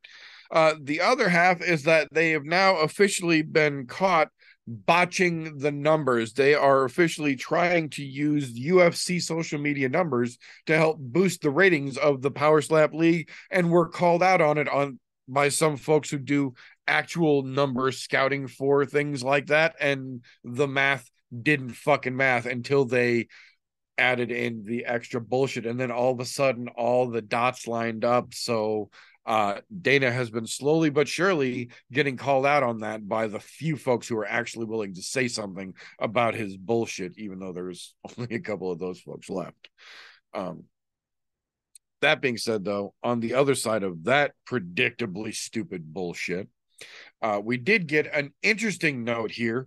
Uh, 0.50 0.74
the 0.78 1.00
other 1.00 1.30
half 1.30 1.62
is 1.62 1.84
that 1.84 2.08
they 2.12 2.32
have 2.32 2.44
now 2.44 2.76
officially 2.76 3.40
been 3.40 3.86
caught 3.86 4.28
botching 4.70 5.58
the 5.58 5.72
numbers. 5.72 6.32
They 6.32 6.54
are 6.54 6.84
officially 6.84 7.34
trying 7.34 7.90
to 7.90 8.04
use 8.04 8.58
UFC 8.58 9.20
social 9.20 9.58
media 9.58 9.88
numbers 9.88 10.38
to 10.66 10.76
help 10.76 10.98
boost 11.00 11.42
the 11.42 11.50
ratings 11.50 11.98
of 11.98 12.22
the 12.22 12.30
Power 12.30 12.62
Slap 12.62 12.94
League, 12.94 13.30
and 13.50 13.70
were 13.70 13.88
called 13.88 14.22
out 14.22 14.40
on 14.40 14.58
it 14.58 14.68
on 14.68 15.00
by 15.26 15.48
some 15.48 15.76
folks 15.76 16.10
who 16.10 16.18
do 16.18 16.54
actual 16.86 17.42
number 17.42 17.92
scouting 17.92 18.48
for 18.48 18.84
things 18.84 19.22
like 19.22 19.46
that 19.46 19.76
and 19.80 20.24
the 20.42 20.66
math 20.66 21.08
didn't 21.42 21.70
fucking 21.70 22.16
math 22.16 22.46
until 22.46 22.84
they 22.84 23.28
added 23.96 24.32
in 24.32 24.64
the 24.64 24.86
extra 24.86 25.20
bullshit 25.20 25.66
and 25.66 25.78
then 25.78 25.92
all 25.92 26.12
of 26.12 26.18
a 26.18 26.24
sudden 26.24 26.66
all 26.68 27.06
the 27.06 27.22
dots 27.22 27.68
lined 27.68 28.04
up 28.04 28.34
so 28.34 28.90
uh 29.26 29.60
Dana 29.80 30.10
has 30.10 30.30
been 30.30 30.46
slowly 30.46 30.90
but 30.90 31.08
surely 31.08 31.70
getting 31.92 32.16
called 32.16 32.46
out 32.46 32.62
on 32.62 32.80
that 32.80 33.08
by 33.08 33.26
the 33.26 33.40
few 33.40 33.76
folks 33.76 34.08
who 34.08 34.16
are 34.18 34.26
actually 34.26 34.66
willing 34.66 34.94
to 34.94 35.02
say 35.02 35.28
something 35.28 35.74
about 35.98 36.34
his 36.34 36.56
bullshit 36.56 37.18
even 37.18 37.38
though 37.38 37.52
there's 37.52 37.94
only 38.18 38.34
a 38.34 38.40
couple 38.40 38.70
of 38.70 38.78
those 38.78 39.00
folks 39.00 39.28
left 39.28 39.68
um 40.34 40.64
that 42.00 42.22
being 42.22 42.38
said 42.38 42.64
though 42.64 42.94
on 43.02 43.20
the 43.20 43.34
other 43.34 43.54
side 43.54 43.82
of 43.82 44.04
that 44.04 44.32
predictably 44.48 45.34
stupid 45.34 45.92
bullshit 45.92 46.48
uh, 47.22 47.40
we 47.42 47.56
did 47.56 47.86
get 47.86 48.12
an 48.12 48.32
interesting 48.42 49.04
note 49.04 49.30
here. 49.30 49.66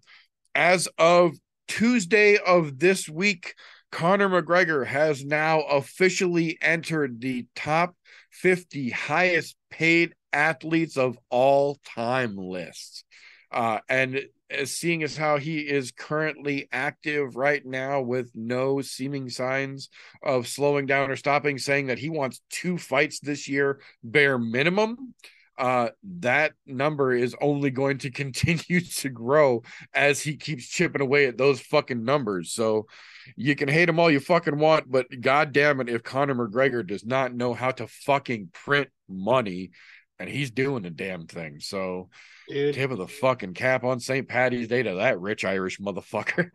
As 0.55 0.87
of 0.97 1.33
Tuesday 1.67 2.37
of 2.37 2.79
this 2.79 3.07
week, 3.07 3.55
Conor 3.91 4.29
McGregor 4.29 4.85
has 4.85 5.23
now 5.23 5.61
officially 5.61 6.57
entered 6.61 7.21
the 7.21 7.45
top 7.55 7.95
50 8.33 8.89
highest 8.89 9.55
paid 9.69 10.13
athletes 10.31 10.97
of 10.97 11.17
all 11.29 11.79
time 11.95 12.35
lists. 12.37 13.03
Uh, 13.51 13.79
and 13.87 14.21
seeing 14.65 15.03
as 15.03 15.15
how 15.15 15.37
he 15.37 15.59
is 15.59 15.91
currently 15.91 16.67
active 16.71 17.35
right 17.35 17.65
now 17.65 18.01
with 18.01 18.31
no 18.33 18.81
seeming 18.81 19.29
signs 19.29 19.89
of 20.21 20.47
slowing 20.47 20.85
down 20.85 21.11
or 21.11 21.15
stopping, 21.15 21.57
saying 21.57 21.87
that 21.87 21.99
he 21.99 22.09
wants 22.09 22.41
two 22.49 22.77
fights 22.77 23.19
this 23.19 23.47
year, 23.47 23.79
bare 24.03 24.37
minimum. 24.37 25.13
Uh, 25.57 25.89
that 26.19 26.53
number 26.65 27.13
is 27.13 27.35
only 27.41 27.69
going 27.69 27.97
to 27.99 28.11
continue 28.23 28.81
to 28.81 29.09
grow 29.09 29.63
as 29.93 30.21
he 30.21 30.35
keeps 30.35 30.67
chipping 30.67 31.01
away 31.01 31.27
at 31.27 31.37
those 31.37 31.59
fucking 31.59 32.03
numbers. 32.03 32.51
So 32.51 32.87
you 33.35 33.55
can 33.55 33.69
hate 33.69 33.89
him 33.89 33.99
all 33.99 34.11
you 34.11 34.19
fucking 34.19 34.57
want, 34.57 34.91
but 34.91 35.07
god 35.21 35.51
damn 35.51 35.79
it, 35.79 35.89
if 35.89 36.03
Conor 36.03 36.35
McGregor 36.35 36.85
does 36.85 37.05
not 37.05 37.33
know 37.33 37.53
how 37.53 37.71
to 37.71 37.87
fucking 37.87 38.49
print 38.53 38.89
money, 39.07 39.71
and 40.19 40.29
he's 40.29 40.51
doing 40.51 40.83
the 40.83 40.89
damn 40.89 41.27
thing. 41.27 41.59
So 41.59 42.09
Dude, 42.47 42.75
tip 42.75 42.91
of 42.91 42.97
the 42.97 43.07
fucking 43.07 43.53
cap 43.53 43.83
on 43.83 43.99
St. 43.99 44.27
Patty's 44.27 44.67
Day 44.67 44.83
to 44.83 44.95
that 44.95 45.19
rich 45.19 45.43
Irish 45.43 45.79
motherfucker. 45.79 46.49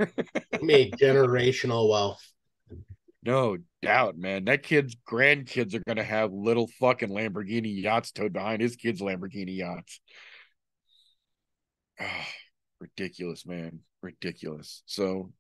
he 0.59 0.65
made 0.65 0.93
generational 0.95 1.89
wealth. 1.89 2.23
No 3.29 3.59
doubt, 3.83 4.17
man. 4.17 4.47
That 4.47 4.63
kid's 4.63 4.97
grandkids 5.07 5.75
are 5.75 5.83
gonna 5.87 6.03
have 6.03 6.33
little 6.33 6.67
fucking 6.81 7.11
Lamborghini 7.11 7.83
yachts 7.83 8.11
towed 8.11 8.33
behind 8.33 8.63
his 8.63 8.75
kids' 8.75 9.03
Lamborghini 9.03 9.55
yachts. 9.55 10.01
Ah, 12.01 12.27
ridiculous, 12.81 13.45
man. 13.45 13.81
Ridiculous. 14.01 14.83
So 14.87 15.35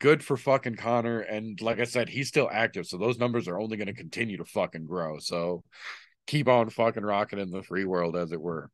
good 0.00 0.24
for 0.24 0.36
fucking 0.36 0.78
Conor. 0.78 1.20
And 1.20 1.60
like 1.60 1.78
I 1.78 1.84
said, 1.84 2.08
he's 2.08 2.26
still 2.26 2.48
active. 2.50 2.86
So 2.86 2.98
those 2.98 3.20
numbers 3.20 3.46
are 3.46 3.60
only 3.60 3.76
going 3.76 3.86
to 3.86 3.92
continue 3.92 4.38
to 4.38 4.44
fucking 4.44 4.86
grow. 4.86 5.20
So 5.20 5.62
keep 6.26 6.48
on 6.48 6.70
fucking 6.70 7.04
rocking 7.04 7.38
in 7.38 7.52
the 7.52 7.62
free 7.62 7.84
world, 7.84 8.16
as 8.16 8.32
it 8.32 8.40
were. 8.40 8.68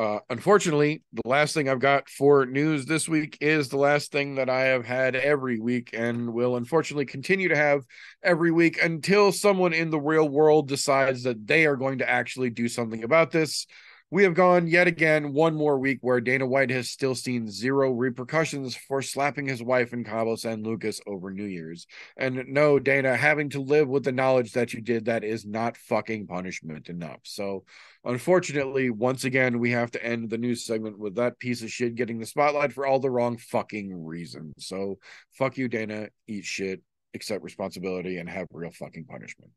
Uh, 0.00 0.18
unfortunately, 0.30 1.02
the 1.12 1.28
last 1.28 1.52
thing 1.52 1.68
I've 1.68 1.78
got 1.78 2.08
for 2.08 2.46
news 2.46 2.86
this 2.86 3.06
week 3.06 3.36
is 3.42 3.68
the 3.68 3.76
last 3.76 4.10
thing 4.10 4.36
that 4.36 4.48
I 4.48 4.62
have 4.62 4.86
had 4.86 5.14
every 5.14 5.60
week 5.60 5.90
and 5.92 6.32
will 6.32 6.56
unfortunately 6.56 7.04
continue 7.04 7.50
to 7.50 7.56
have 7.56 7.84
every 8.22 8.50
week 8.50 8.82
until 8.82 9.30
someone 9.30 9.74
in 9.74 9.90
the 9.90 10.00
real 10.00 10.26
world 10.26 10.68
decides 10.68 11.24
that 11.24 11.46
they 11.46 11.66
are 11.66 11.76
going 11.76 11.98
to 11.98 12.08
actually 12.08 12.48
do 12.48 12.66
something 12.66 13.04
about 13.04 13.30
this. 13.30 13.66
We 14.12 14.24
have 14.24 14.34
gone 14.34 14.66
yet 14.66 14.88
again 14.88 15.32
one 15.32 15.54
more 15.54 15.78
week 15.78 15.98
where 16.00 16.20
Dana 16.20 16.44
White 16.44 16.70
has 16.70 16.90
still 16.90 17.14
seen 17.14 17.48
zero 17.48 17.92
repercussions 17.92 18.74
for 18.74 19.02
slapping 19.02 19.46
his 19.46 19.62
wife 19.62 19.92
in 19.92 20.02
Cabo 20.02 20.34
San 20.34 20.64
Lucas 20.64 21.00
over 21.06 21.30
New 21.30 21.44
Year's. 21.44 21.86
And 22.16 22.42
no, 22.48 22.80
Dana, 22.80 23.16
having 23.16 23.50
to 23.50 23.60
live 23.60 23.86
with 23.86 24.02
the 24.02 24.10
knowledge 24.10 24.52
that 24.54 24.72
you 24.72 24.80
did 24.80 25.04
that 25.04 25.22
is 25.22 25.46
not 25.46 25.76
fucking 25.76 26.26
punishment 26.26 26.88
enough. 26.88 27.20
So, 27.22 27.62
unfortunately, 28.04 28.90
once 28.90 29.22
again, 29.22 29.60
we 29.60 29.70
have 29.70 29.92
to 29.92 30.04
end 30.04 30.28
the 30.28 30.38
news 30.38 30.64
segment 30.64 30.98
with 30.98 31.14
that 31.14 31.38
piece 31.38 31.62
of 31.62 31.70
shit 31.70 31.94
getting 31.94 32.18
the 32.18 32.26
spotlight 32.26 32.72
for 32.72 32.86
all 32.86 32.98
the 32.98 33.10
wrong 33.10 33.36
fucking 33.36 34.04
reasons. 34.04 34.54
So, 34.58 34.98
fuck 35.34 35.56
you, 35.56 35.68
Dana. 35.68 36.08
Eat 36.26 36.44
shit, 36.44 36.82
accept 37.14 37.44
responsibility, 37.44 38.18
and 38.18 38.28
have 38.28 38.48
real 38.50 38.72
fucking 38.72 39.04
punishment. 39.04 39.52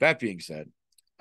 That 0.00 0.18
being 0.18 0.40
said, 0.40 0.68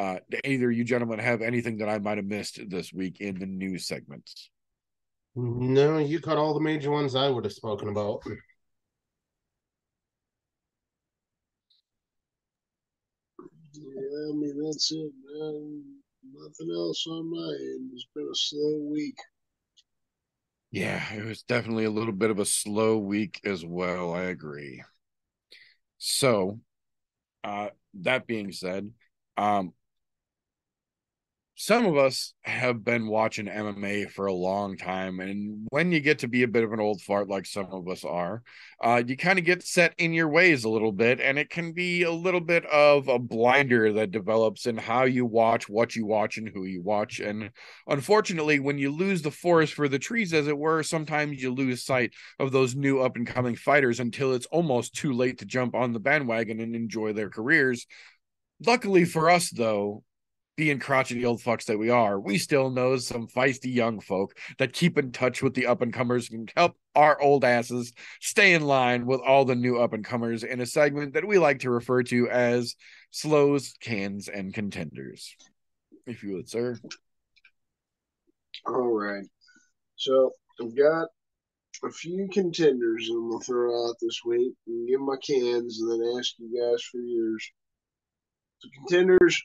uh, 0.02 0.20
either 0.44 0.72
you 0.72 0.84
gentlemen 0.84 1.20
have 1.20 1.44
anything 1.44 1.78
that 1.78 1.88
I 1.88 2.00
might 2.00 2.18
have 2.18 2.26
missed 2.26 2.60
this 2.70 2.92
week 2.92 3.22
in 3.22 3.38
the 3.38 3.46
news 3.46 3.86
segments? 3.86 4.50
No, 5.36 6.00
you 6.00 6.20
caught 6.20 6.38
all 6.38 6.56
the 6.56 6.60
major 6.60 6.90
ones 6.90 7.16
I 7.16 7.30
would 7.30 7.46
have 7.46 7.54
spoken 7.54 7.88
about. 7.88 8.24
Yeah, 8.26 8.34
I 13.84 14.34
mean 14.34 14.64
that's 14.66 14.92
it, 14.92 15.12
man. 15.24 15.84
Nothing 16.34 16.72
else 16.76 17.06
on 17.08 17.30
my 17.30 17.54
end. 17.54 17.92
It's 17.94 18.08
been 18.16 18.28
a 18.32 18.36
slow 18.36 18.90
week. 18.92 19.18
Yeah, 20.72 21.14
it 21.14 21.26
was 21.26 21.44
definitely 21.44 21.86
a 21.86 21.92
little 21.92 22.14
bit 22.14 22.32
of 22.32 22.40
a 22.40 22.46
slow 22.46 22.98
week 22.98 23.40
as 23.46 23.64
well. 23.64 24.16
I 24.16 24.24
agree. 24.24 24.84
So, 26.00 26.60
uh, 27.44 27.70
that 28.02 28.26
being 28.26 28.52
said, 28.52 28.92
um, 29.38 29.74
some 31.62 31.86
of 31.86 31.96
us 31.96 32.34
have 32.42 32.84
been 32.84 33.06
watching 33.06 33.46
MMA 33.46 34.10
for 34.10 34.26
a 34.26 34.34
long 34.34 34.78
time, 34.78 35.20
and 35.20 35.68
when 35.70 35.92
you 35.92 36.00
get 36.00 36.18
to 36.20 36.28
be 36.28 36.42
a 36.42 36.48
bit 36.48 36.64
of 36.64 36.74
an 36.74 36.80
old 36.80 37.02
fart 37.02 37.30
like 37.30 37.46
some 37.46 37.68
of 37.72 37.88
us 37.88 38.04
are, 38.04 38.42
uh, 38.84 39.04
you 39.06 39.16
kind 39.16 39.38
of 39.38 39.46
get 39.46 39.62
set 39.62 39.94
in 40.00 40.12
your 40.12 40.28
ways 40.28 40.64
a 40.64 40.70
little 40.70 40.92
bit, 40.92 41.22
and 41.22 41.38
it 41.38 41.52
can 41.52 41.72
be 41.72 42.02
a 42.02 42.12
little 42.12 42.40
bit 42.40 42.66
of 42.66 43.08
a 43.08 43.20
blinder 43.20 43.94
that 43.94 44.10
develops 44.10 44.66
in 44.66 44.76
how 44.76 45.04
you 45.04 45.24
watch, 45.24 45.70
what 45.70 45.96
you 45.96 46.04
watch, 46.04 46.40
and 46.40 46.50
who 46.50 46.66
you 46.66 46.82
watch. 46.82 47.20
And 47.20 47.52
unfortunately, 47.86 48.60
when 48.60 48.80
you 48.80 48.90
lose 48.90 49.22
the 49.22 49.30
forest 49.30 49.76
for 49.76 49.88
the 49.88 50.00
trees, 50.00 50.34
as 50.34 50.48
it 50.48 50.58
were, 50.58 50.82
sometimes 50.82 51.44
you 51.44 51.54
lose 51.54 51.86
sight 51.86 52.12
of 52.40 52.52
those 52.52 52.76
new 52.76 53.02
up 53.02 53.16
and 53.18 53.28
coming 53.28 53.56
fighters 53.56 54.00
until 54.00 54.34
it's 54.34 54.48
almost 54.48 54.96
too 54.96 55.14
late 55.14 55.38
to 55.38 55.46
jump 55.46 55.76
on 55.76 55.94
the 55.94 56.00
bandwagon 56.00 56.60
and 56.60 56.76
enjoy 56.76 57.14
their 57.14 57.30
careers. 57.30 57.86
Luckily 58.66 59.06
for 59.06 59.30
us, 59.30 59.52
though, 59.52 60.04
being 60.62 60.78
crotchety 60.78 61.26
old 61.26 61.42
fucks 61.42 61.66
that 61.66 61.80
we 61.80 61.90
are, 61.90 62.20
we 62.20 62.38
still 62.38 62.70
know 62.70 62.96
some 62.96 63.28
feisty 63.28 63.74
young 63.74 64.00
folk 64.00 64.38
that 64.60 64.74
keep 64.74 64.96
in 64.96 65.12
touch 65.12 65.42
with 65.42 65.56
the 65.56 65.66
up 65.66 65.82
and 65.82 65.92
comers 65.92 66.30
and 66.30 66.54
help 66.56 66.78
our 66.94 67.20
old 67.20 67.44
asses 67.44 67.92
stay 68.20 68.54
in 68.54 68.62
line 68.62 69.08
with 69.08 69.20
all 69.22 69.44
the 69.44 69.56
new 69.56 69.80
up 69.80 69.94
and 69.94 70.06
comers 70.06 70.44
in 70.44 70.62
a 70.62 70.66
segment 70.68 71.16
that 71.16 71.28
we 71.28 71.40
like 71.40 71.58
to 71.58 71.72
refer 71.72 72.04
to 72.04 72.30
as 72.30 72.76
slows, 73.10 73.74
cans, 73.82 74.28
and 74.28 74.54
contenders. 74.54 75.36
If 76.06 76.22
you 76.22 76.36
would, 76.36 76.48
sir. 76.48 76.78
All 78.68 78.96
right. 78.96 79.26
So 79.96 80.30
I've 80.62 80.78
got 80.78 81.08
a 81.84 81.90
few 81.90 82.30
contenders 82.32 83.10
I'm 83.10 83.32
gonna 83.32 83.44
throw 83.44 83.90
out 83.90 83.96
this 84.00 84.20
week 84.24 84.54
and 84.68 84.88
give 84.88 85.02
my 85.02 85.16
cans 85.26 85.82
and 85.82 85.90
then 85.90 86.20
ask 86.20 86.34
you 86.38 86.56
guys 86.56 86.84
for 86.84 87.00
yours. 87.00 87.50
So 88.60 88.70
contenders, 88.78 89.42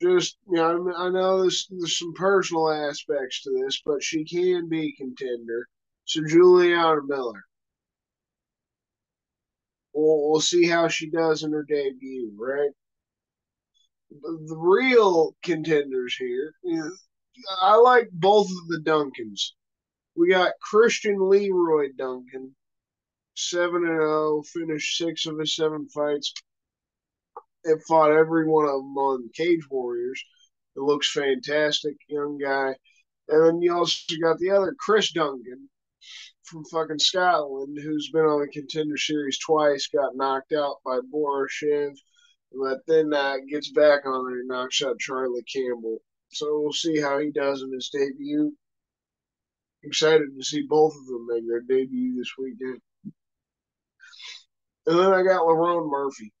just 0.00 0.38
you 0.48 0.56
know, 0.56 0.92
I, 0.96 1.10
know 1.10 1.40
there's, 1.40 1.68
some 1.86 2.12
personal 2.14 2.70
aspects 2.70 3.42
to 3.42 3.50
this, 3.50 3.82
but 3.84 4.02
she 4.02 4.24
can 4.24 4.68
be 4.68 4.94
contender. 4.96 5.68
So 6.04 6.22
Juliana 6.26 7.00
Miller. 7.06 7.44
We'll, 9.92 10.30
we'll 10.30 10.40
see 10.40 10.66
how 10.66 10.88
she 10.88 11.10
does 11.10 11.42
in 11.42 11.52
her 11.52 11.64
debut, 11.68 12.32
right? 12.38 12.70
The, 14.10 14.46
the 14.46 14.56
real 14.56 15.34
contenders 15.42 16.14
here, 16.16 16.54
you 16.62 16.76
know, 16.76 16.90
I 17.60 17.76
like 17.76 18.08
both 18.12 18.46
of 18.46 18.68
the 18.68 18.80
Duncans. 18.80 19.52
We 20.16 20.30
got 20.30 20.52
Christian 20.60 21.28
Leroy 21.28 21.88
Duncan, 21.96 22.54
seven 23.36 23.84
and 23.84 24.00
zero, 24.00 24.42
finished 24.42 24.98
six 24.98 25.26
of 25.26 25.38
his 25.38 25.54
seven 25.54 25.88
fights. 25.88 26.32
It 27.64 27.80
fought 27.86 28.12
every 28.12 28.46
one 28.46 28.64
of 28.66 28.72
them 28.72 28.96
on 28.96 29.30
Cage 29.34 29.68
Warriors. 29.70 30.22
It 30.76 30.80
looks 30.80 31.10
fantastic, 31.12 31.96
young 32.08 32.38
guy. 32.38 32.74
And 33.28 33.44
then 33.44 33.62
you 33.62 33.74
also 33.74 34.14
got 34.22 34.38
the 34.38 34.50
other 34.50 34.74
Chris 34.78 35.12
Duncan 35.12 35.68
from 36.44 36.64
fucking 36.66 36.98
Scotland, 36.98 37.78
who's 37.82 38.10
been 38.10 38.24
on 38.24 38.40
the 38.40 38.48
contender 38.48 38.96
series 38.96 39.38
twice, 39.38 39.88
got 39.88 40.16
knocked 40.16 40.52
out 40.52 40.76
by 40.84 40.98
Borashev, 41.12 41.94
but 42.52 42.78
then 42.86 43.12
uh, 43.12 43.36
gets 43.50 43.70
back 43.72 44.06
on 44.06 44.26
there 44.26 44.40
and 44.40 44.48
knocks 44.48 44.82
out 44.82 44.98
Charlie 44.98 45.42
Campbell. 45.52 45.98
So 46.30 46.60
we'll 46.60 46.72
see 46.72 47.00
how 47.00 47.18
he 47.18 47.30
does 47.30 47.62
in 47.62 47.72
his 47.72 47.90
debut. 47.90 48.52
Excited 49.82 50.28
to 50.36 50.44
see 50.44 50.62
both 50.62 50.94
of 50.94 51.06
them 51.06 51.26
make 51.28 51.46
their 51.46 51.60
debut 51.60 52.16
this 52.16 52.32
weekend. 52.38 52.80
And 54.86 54.98
then 54.98 55.12
I 55.12 55.22
got 55.22 55.42
Lerone 55.42 55.90
Murphy. 55.90 56.32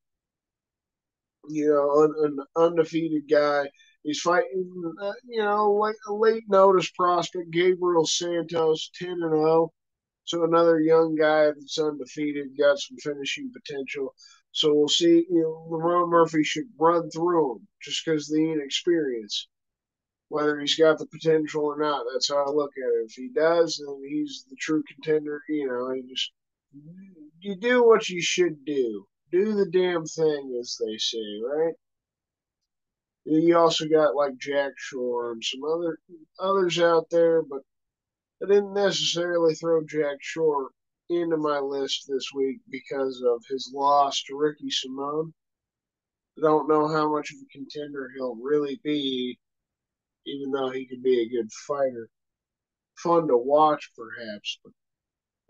You 1.50 1.68
know, 1.70 2.04
an, 2.04 2.14
an 2.24 2.46
undefeated 2.56 3.24
guy. 3.30 3.68
He's 4.04 4.20
fighting, 4.20 4.94
uh, 5.02 5.12
you 5.28 5.42
know, 5.42 5.72
like 5.72 5.96
a 6.08 6.14
late 6.14 6.44
notice 6.48 6.90
prospect, 6.90 7.50
Gabriel 7.52 8.06
Santos, 8.06 8.90
10 8.98 9.10
and 9.10 9.20
0. 9.32 9.72
So 10.24 10.44
another 10.44 10.80
young 10.80 11.16
guy 11.16 11.46
that's 11.46 11.78
undefeated, 11.78 12.48
got 12.58 12.78
some 12.78 12.98
finishing 12.98 13.52
potential. 13.52 14.14
So 14.52 14.74
we'll 14.74 14.88
see. 14.88 15.26
You 15.30 15.42
know, 15.42 15.68
Lerone 15.70 16.10
Murphy 16.10 16.44
should 16.44 16.66
run 16.80 17.10
through 17.10 17.56
him 17.56 17.68
just 17.82 18.04
because 18.04 18.28
the 18.28 18.52
inexperience 18.52 19.38
whether 20.30 20.60
he's 20.60 20.76
got 20.76 20.98
the 20.98 21.06
potential 21.06 21.64
or 21.64 21.78
not. 21.78 22.04
That's 22.12 22.30
how 22.30 22.44
I 22.46 22.50
look 22.50 22.72
at 22.78 23.00
it. 23.00 23.06
If 23.10 23.14
he 23.14 23.30
does, 23.34 23.82
then 23.86 24.02
he's 24.08 24.46
the 24.50 24.56
true 24.60 24.84
contender. 24.94 25.42
You 25.48 25.68
know, 25.68 25.92
you 25.94 26.04
just 26.10 26.32
you 27.40 27.56
do 27.56 27.84
what 27.86 28.10
you 28.10 28.22
should 28.22 28.64
do. 28.66 29.06
Do 29.32 29.54
the 29.54 29.66
damn 29.70 30.04
thing, 30.06 30.56
as 30.60 30.78
they 30.80 30.96
say, 30.98 31.40
right? 31.44 31.74
You 33.24 33.58
also 33.58 33.86
got 33.88 34.14
like 34.14 34.38
Jack 34.38 34.72
Shore 34.78 35.32
and 35.32 35.44
some 35.44 35.62
other 35.64 35.98
others 36.40 36.78
out 36.80 37.08
there, 37.10 37.42
but 37.42 37.62
I 38.42 38.46
didn't 38.46 38.74
necessarily 38.74 39.54
throw 39.54 39.84
Jack 39.84 40.18
Shore 40.20 40.70
into 41.10 41.36
my 41.36 41.58
list 41.58 42.06
this 42.08 42.30
week 42.34 42.60
because 42.70 43.22
of 43.26 43.42
his 43.48 43.70
loss 43.74 44.22
to 44.24 44.36
Ricky 44.36 44.70
Simon. 44.70 45.34
I 46.38 46.42
don't 46.42 46.68
know 46.68 46.88
how 46.88 47.12
much 47.12 47.30
of 47.32 47.38
a 47.42 47.52
contender 47.52 48.10
he'll 48.16 48.36
really 48.36 48.80
be 48.84 49.38
even 50.26 50.50
though 50.50 50.70
he 50.70 50.86
could 50.86 51.02
be 51.02 51.22
a 51.22 51.28
good 51.28 51.50
fighter. 51.52 52.08
fun 52.96 53.28
to 53.28 53.36
watch, 53.36 53.90
perhaps. 53.96 54.58
Uh, 54.66 54.70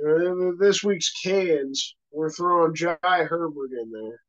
Uh, 0.05 0.53
this 0.59 0.83
week's 0.85 1.11
cans, 1.23 1.97
we're 2.13 2.31
throwing 2.31 2.75
Jai 2.75 2.97
Herbert 3.03 3.71
in 3.73 3.91
there. 3.91 4.21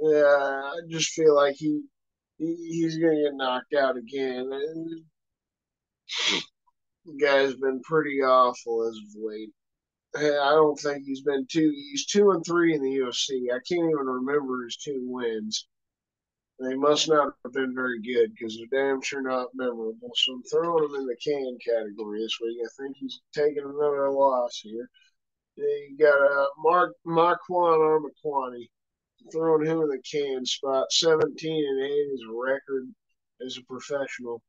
Yeah, 0.00 0.62
I 0.64 0.76
just 0.88 1.10
feel 1.10 1.34
like 1.34 1.56
he, 1.56 1.82
he 2.38 2.54
he's 2.54 2.98
gonna 2.98 3.22
get 3.22 3.34
knocked 3.34 3.74
out 3.74 3.96
again. 3.96 4.48
The 7.04 7.16
guy's 7.20 7.54
been 7.54 7.80
pretty 7.82 8.20
awful 8.22 8.88
as 8.88 8.96
of 8.96 9.22
late. 9.22 9.50
I 10.16 10.50
don't 10.50 10.78
think 10.78 11.04
he's 11.04 11.22
been 11.22 11.46
two. 11.50 11.70
He's 11.70 12.06
two 12.06 12.30
and 12.30 12.44
three 12.44 12.74
in 12.74 12.82
the 12.82 12.98
UFC. 12.98 13.50
I 13.52 13.60
can't 13.68 13.90
even 13.90 14.06
remember 14.06 14.64
his 14.64 14.76
two 14.76 15.02
wins. 15.04 15.66
They 16.60 16.74
must 16.74 17.08
not 17.08 17.34
have 17.44 17.52
been 17.52 17.72
very 17.72 18.00
good 18.00 18.32
because 18.34 18.58
they're 18.58 18.90
damn 18.90 19.00
sure 19.00 19.22
not 19.22 19.54
memorable. 19.54 20.10
So 20.16 20.32
I'm 20.32 20.42
throwing 20.42 20.84
him 20.84 20.94
in 20.96 21.06
the 21.06 21.16
can 21.16 21.56
category 21.64 22.20
this 22.20 22.36
week. 22.40 22.58
I 22.64 22.82
think 22.82 22.96
he's 22.96 23.20
taking 23.32 23.62
another 23.64 24.10
loss 24.10 24.58
here. 24.60 24.90
You 25.56 25.96
got 25.98 26.20
uh, 26.20 26.46
Mark 26.58 26.94
Makwan 27.06 27.38
Amirkhani 27.48 28.68
throwing 29.32 29.66
him 29.66 29.82
in 29.82 29.88
the 29.88 30.02
can 30.10 30.44
spot. 30.44 30.90
17 30.90 31.64
and 31.68 31.82
8 31.82 31.88
is 31.88 32.22
a 32.28 32.32
record 32.32 32.88
as 33.44 33.56
a 33.56 33.62
professional. 33.64 34.42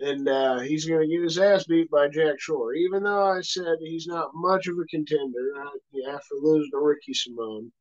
And 0.00 0.26
uh, 0.26 0.60
he's 0.60 0.86
going 0.86 1.02
to 1.02 1.14
get 1.14 1.22
his 1.22 1.38
ass 1.38 1.64
beat 1.64 1.90
by 1.90 2.08
Jack 2.08 2.40
Shore. 2.40 2.74
Even 2.74 3.02
though 3.02 3.24
I 3.24 3.42
said 3.42 3.76
he's 3.80 4.06
not 4.06 4.30
much 4.34 4.66
of 4.68 4.78
a 4.78 4.84
contender 4.86 5.52
uh, 5.60 6.10
after 6.10 6.34
losing 6.40 6.70
to 6.72 6.78
Ricky 6.78 7.12
Simon. 7.12 7.72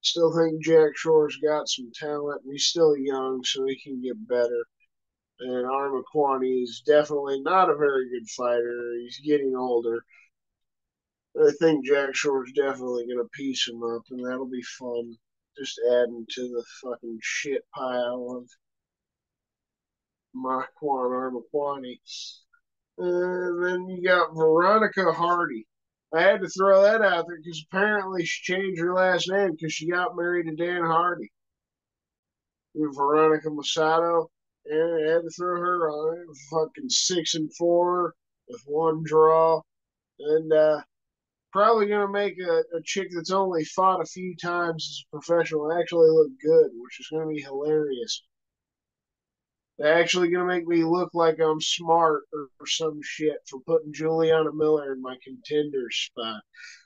Still 0.00 0.34
think 0.36 0.62
Jack 0.62 0.96
Shore's 0.96 1.36
got 1.38 1.68
some 1.68 1.90
talent, 1.94 2.42
he's 2.44 2.66
still 2.66 2.96
young, 2.96 3.42
so 3.44 3.66
he 3.66 3.78
can 3.80 4.00
get 4.00 4.28
better. 4.28 4.64
And 5.40 5.66
Amirkhani 5.66 6.62
is 6.62 6.82
definitely 6.86 7.40
not 7.42 7.70
a 7.70 7.76
very 7.76 8.08
good 8.10 8.28
fighter. 8.30 8.94
He's 9.02 9.20
getting 9.20 9.54
older. 9.56 10.04
I 11.40 11.50
think 11.60 11.86
Jack 11.86 12.14
Shore's 12.14 12.52
definitely 12.52 13.06
going 13.06 13.18
to 13.18 13.28
piece 13.32 13.68
him 13.68 13.82
up, 13.82 14.02
and 14.10 14.24
that'll 14.24 14.50
be 14.50 14.62
fun. 14.62 15.16
Just 15.56 15.80
adding 15.90 16.24
to 16.28 16.42
the 16.42 16.64
fucking 16.82 17.18
shit 17.20 17.62
pile 17.74 18.36
of 18.36 18.48
Makwan 20.34 21.32
Amirkhani. 21.32 21.98
And 22.98 23.64
then 23.64 23.88
you 23.88 24.02
got 24.02 24.34
Veronica 24.34 25.12
Hardy. 25.12 25.66
I 26.12 26.22
had 26.22 26.40
to 26.40 26.48
throw 26.48 26.82
that 26.82 27.02
out 27.02 27.26
there 27.26 27.36
because 27.36 27.64
apparently 27.70 28.24
she 28.24 28.52
changed 28.52 28.80
her 28.80 28.94
last 28.94 29.28
name 29.28 29.52
because 29.52 29.72
she 29.74 29.90
got 29.90 30.16
married 30.16 30.46
to 30.46 30.56
Dan 30.56 30.82
Hardy. 30.82 31.30
And 32.74 32.94
Veronica 32.94 33.48
Macedo, 33.48 34.28
and 34.66 35.08
I 35.08 35.12
had 35.12 35.22
to 35.22 35.30
throw 35.30 35.58
her 35.60 35.90
on 35.90 36.18
it. 36.18 36.36
Fucking 36.50 36.88
six 36.88 37.34
and 37.34 37.54
four 37.56 38.14
with 38.48 38.62
one 38.66 39.02
draw, 39.04 39.60
and 40.18 40.52
uh, 40.52 40.80
probably 41.52 41.88
gonna 41.88 42.08
make 42.08 42.38
a, 42.40 42.62
a 42.76 42.82
chick 42.84 43.08
that's 43.14 43.30
only 43.30 43.64
fought 43.64 44.00
a 44.00 44.06
few 44.06 44.34
times 44.36 44.84
as 44.84 45.04
a 45.06 45.20
professional 45.20 45.72
actually 45.72 46.08
look 46.08 46.30
good, 46.40 46.70
which 46.74 47.00
is 47.00 47.08
gonna 47.10 47.26
be 47.28 47.42
hilarious. 47.42 48.22
They're 49.78 50.00
actually 50.00 50.30
gonna 50.30 50.46
make 50.46 50.66
me 50.66 50.84
look 50.84 51.10
like 51.14 51.38
I'm 51.40 51.60
smart 51.60 52.24
or, 52.32 52.48
or 52.60 52.66
some 52.66 52.98
shit 53.02 53.36
for 53.46 53.60
putting 53.60 53.92
Juliana 53.92 54.52
Miller 54.52 54.92
in 54.92 55.00
my 55.00 55.16
contender 55.22 55.86
spot. 55.90 56.42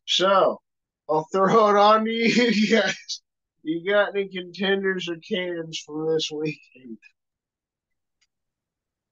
So 0.06 0.60
I'll 1.08 1.26
throw 1.32 1.70
it 1.70 1.76
on 1.76 2.04
to 2.04 2.10
you 2.10 2.70
guys. 2.80 3.22
You 3.62 3.90
got 3.90 4.16
any 4.16 4.28
contenders 4.28 5.08
or 5.08 5.16
cans 5.16 5.82
from 5.86 6.12
this 6.12 6.30
weekend? 6.30 6.98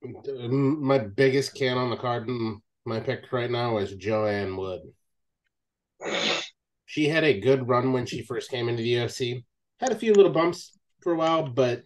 Mm, 0.04 0.80
my 0.80 0.98
biggest 0.98 1.54
can 1.54 1.78
on 1.78 1.90
the 1.90 1.96
card, 1.96 2.26
mm, 2.26 2.56
my 2.84 3.00
pick 3.00 3.32
right 3.32 3.50
now 3.50 3.78
is 3.78 3.94
Joanne 3.94 4.56
Wood. 4.56 4.80
She 6.86 7.06
had 7.06 7.22
a 7.22 7.38
good 7.38 7.68
run 7.68 7.92
when 7.92 8.06
she 8.06 8.22
first 8.22 8.50
came 8.50 8.68
into 8.68 8.82
the 8.82 8.94
UFC. 8.94 9.44
Had 9.78 9.92
a 9.92 9.96
few 9.96 10.12
little 10.12 10.32
bumps 10.32 10.76
for 11.02 11.12
a 11.12 11.16
while, 11.16 11.48
but 11.48 11.84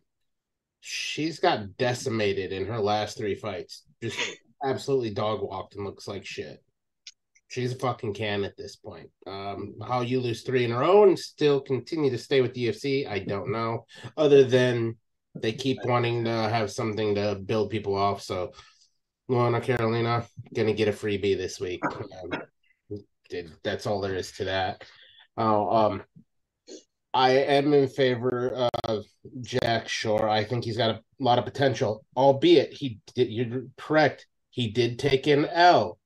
she's 0.87 1.39
got 1.39 1.79
decimated 1.79 2.53
in 2.53 2.67
her 2.67 2.79
last 2.79 3.17
three 3.17 3.35
fights. 3.35 3.85
Just 4.03 4.19
absolutely 4.63 5.09
dog 5.09 5.41
walked 5.41 5.77
and 5.77 5.85
looks 5.85 6.07
like 6.07 6.27
shit. 6.27 6.63
She's 7.49 7.73
a 7.73 7.77
fucking 7.77 8.13
can 8.13 8.45
at 8.45 8.57
this 8.59 8.77
point. 8.77 9.09
Um, 9.27 9.77
how 9.87 10.03
you 10.03 10.21
lose 10.21 10.43
three 10.43 10.63
in 10.63 10.73
a 10.73 10.79
row 10.79 11.05
and 11.05 11.19
still 11.19 11.63
continue 11.63 12.11
to 12.11 12.19
stay 12.19 12.43
with 12.43 12.53
the 12.53 12.69
UFC, 12.69 13.09
I 13.09 13.21
don't 13.21 13.51
know. 13.51 13.87
Other 14.19 14.45
than 14.45 14.97
they 15.35 15.53
keep 15.53 15.79
wanting 15.85 16.25
to 16.25 16.31
have 16.31 16.71
something 16.71 17.15
to 17.15 17.37
build 17.37 17.71
people 17.71 17.97
off. 17.97 18.21
So, 18.21 18.53
Luana 19.31 19.63
Carolina 19.63 20.27
gonna 20.55 20.75
get 20.75 20.89
a 20.89 20.93
freebie 20.93 21.37
this 21.37 21.59
week. 21.59 21.81
Um, 21.87 22.43
that's 23.63 23.87
all 23.87 24.03
there 24.03 24.17
is 24.17 24.33
to 24.33 24.45
that. 24.45 24.85
Oh, 25.39 25.69
um, 25.75 26.03
I 27.15 27.31
am 27.31 27.73
in 27.73 27.89
favor 27.89 28.69
of 28.85 29.05
Jack 29.41 29.89
Shore. 29.89 30.29
I 30.29 30.43
think 30.43 30.65
he's 30.65 30.77
got 30.77 30.91
a 30.91 31.01
lot 31.21 31.39
of 31.39 31.45
potential, 31.45 32.05
albeit 32.17 32.73
he 32.73 32.99
did. 33.15 33.29
You're 33.31 33.63
correct. 33.79 34.27
He 34.51 34.71
did 34.71 34.99
take 34.99 35.29
an 35.29 35.47
L, 35.47 35.99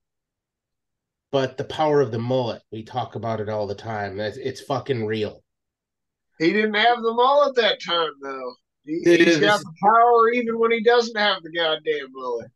but 1.32 1.56
the 1.56 1.64
power 1.64 2.02
of 2.02 2.12
the 2.12 2.18
mullet. 2.18 2.62
We 2.70 2.82
talk 2.82 3.14
about 3.14 3.40
it 3.40 3.48
all 3.48 3.66
the 3.66 3.74
time. 3.74 4.18
That's 4.18 4.36
it's 4.36 4.60
fucking 4.60 5.06
real. 5.06 5.42
He 6.38 6.52
didn't 6.52 6.74
have 6.74 7.02
the 7.02 7.12
mullet 7.14 7.56
that 7.56 7.82
time, 7.82 8.12
though. 8.22 8.54
He, 8.84 9.02
has 9.24 9.38
got 9.38 9.60
the 9.60 9.72
power 9.82 10.30
even 10.30 10.58
when 10.58 10.70
he 10.72 10.82
doesn't 10.82 11.16
have 11.16 11.42
the 11.42 11.50
goddamn 11.50 12.08
mullet. 12.12 12.50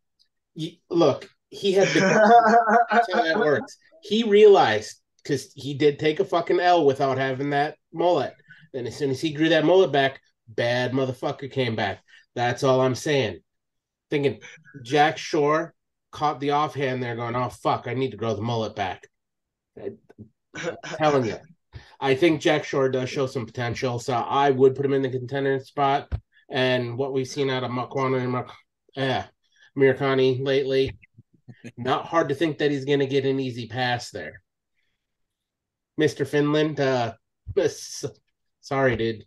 You- 0.55 0.77
look, 0.91 1.29
he 1.49 1.73
had 1.73 1.89
the 1.89 2.01
That's 2.91 3.13
how 3.13 3.23
that 3.23 3.39
works. 3.39 3.77
He 4.03 4.25
realized 4.25 5.01
because 5.23 5.53
he 5.55 5.75
did 5.75 5.99
take 5.99 6.21
a 6.21 6.25
fucking 6.25 6.61
L 6.61 6.85
without 6.85 7.19
having 7.19 7.51
that 7.51 7.77
mullet. 7.93 8.35
Then 8.73 8.87
as 8.87 8.97
soon 8.97 9.11
as 9.11 9.21
he 9.21 9.33
grew 9.33 9.51
that 9.51 9.65
mullet 9.65 9.93
back, 9.93 10.21
bad 10.49 10.93
motherfucker 10.93 11.51
came 11.51 11.77
back. 11.77 12.03
That's 12.35 12.63
all 12.63 12.81
I'm 12.81 12.95
saying. 12.95 13.41
Thinking 14.11 14.41
Jack 14.83 15.19
Shore 15.19 15.75
caught 16.11 16.41
the 16.41 16.53
offhand 16.53 17.03
there, 17.03 17.17
going, 17.17 17.37
"Oh 17.37 17.49
fuck, 17.49 17.87
I 17.87 17.95
need 17.95 18.11
to 18.11 18.17
grow 18.17 18.35
the 18.35 18.43
mullet 18.43 18.77
back." 18.77 19.09
I'm 19.77 19.99
telling 20.99 21.27
you, 21.27 21.39
I 22.01 22.15
think 22.15 22.41
Jack 22.41 22.65
Shore 22.65 22.89
does 22.89 23.09
show 23.09 23.27
some 23.27 23.47
potential, 23.47 23.99
so 23.99 24.15
I 24.15 24.51
would 24.51 24.75
put 24.75 24.85
him 24.85 24.93
in 24.93 25.03
the 25.03 25.11
contender 25.11 25.61
spot. 25.61 26.13
And 26.51 26.99
what 26.99 27.13
we've 27.13 27.29
seen 27.29 27.49
out 27.49 27.65
of 27.65 27.71
Makwana 27.71 28.21
and 28.21 28.33
Mak- 28.33 28.53
eh, 28.97 29.23
Mirkani 29.77 30.45
lately, 30.45 30.99
not 31.77 32.07
hard 32.07 32.29
to 32.29 32.35
think 32.35 32.59
that 32.59 32.71
he's 32.71 32.85
going 32.85 32.99
to 32.99 33.07
get 33.07 33.25
an 33.25 33.41
easy 33.41 33.69
pass 33.69 34.11
there. 34.11 34.43
Mr. 35.99 36.27
Finland, 36.27 36.81
uh, 36.81 37.15
sorry, 38.63 38.97
dude. 38.97 39.27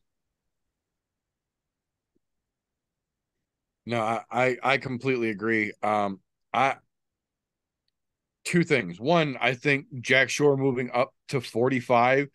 No, 3.85 4.01
I, 4.01 4.21
I 4.31 4.57
I 4.63 4.77
completely 4.77 5.29
agree. 5.29 5.71
Um, 5.83 6.19
I 6.53 6.77
two 8.43 8.63
things. 8.63 8.99
One, 8.99 9.37
I 9.41 9.55
think 9.55 9.87
Jack 10.01 10.29
Shore 10.29 10.55
moving 10.55 10.91
up 10.93 11.13
to 11.29 11.41
45 11.41 12.27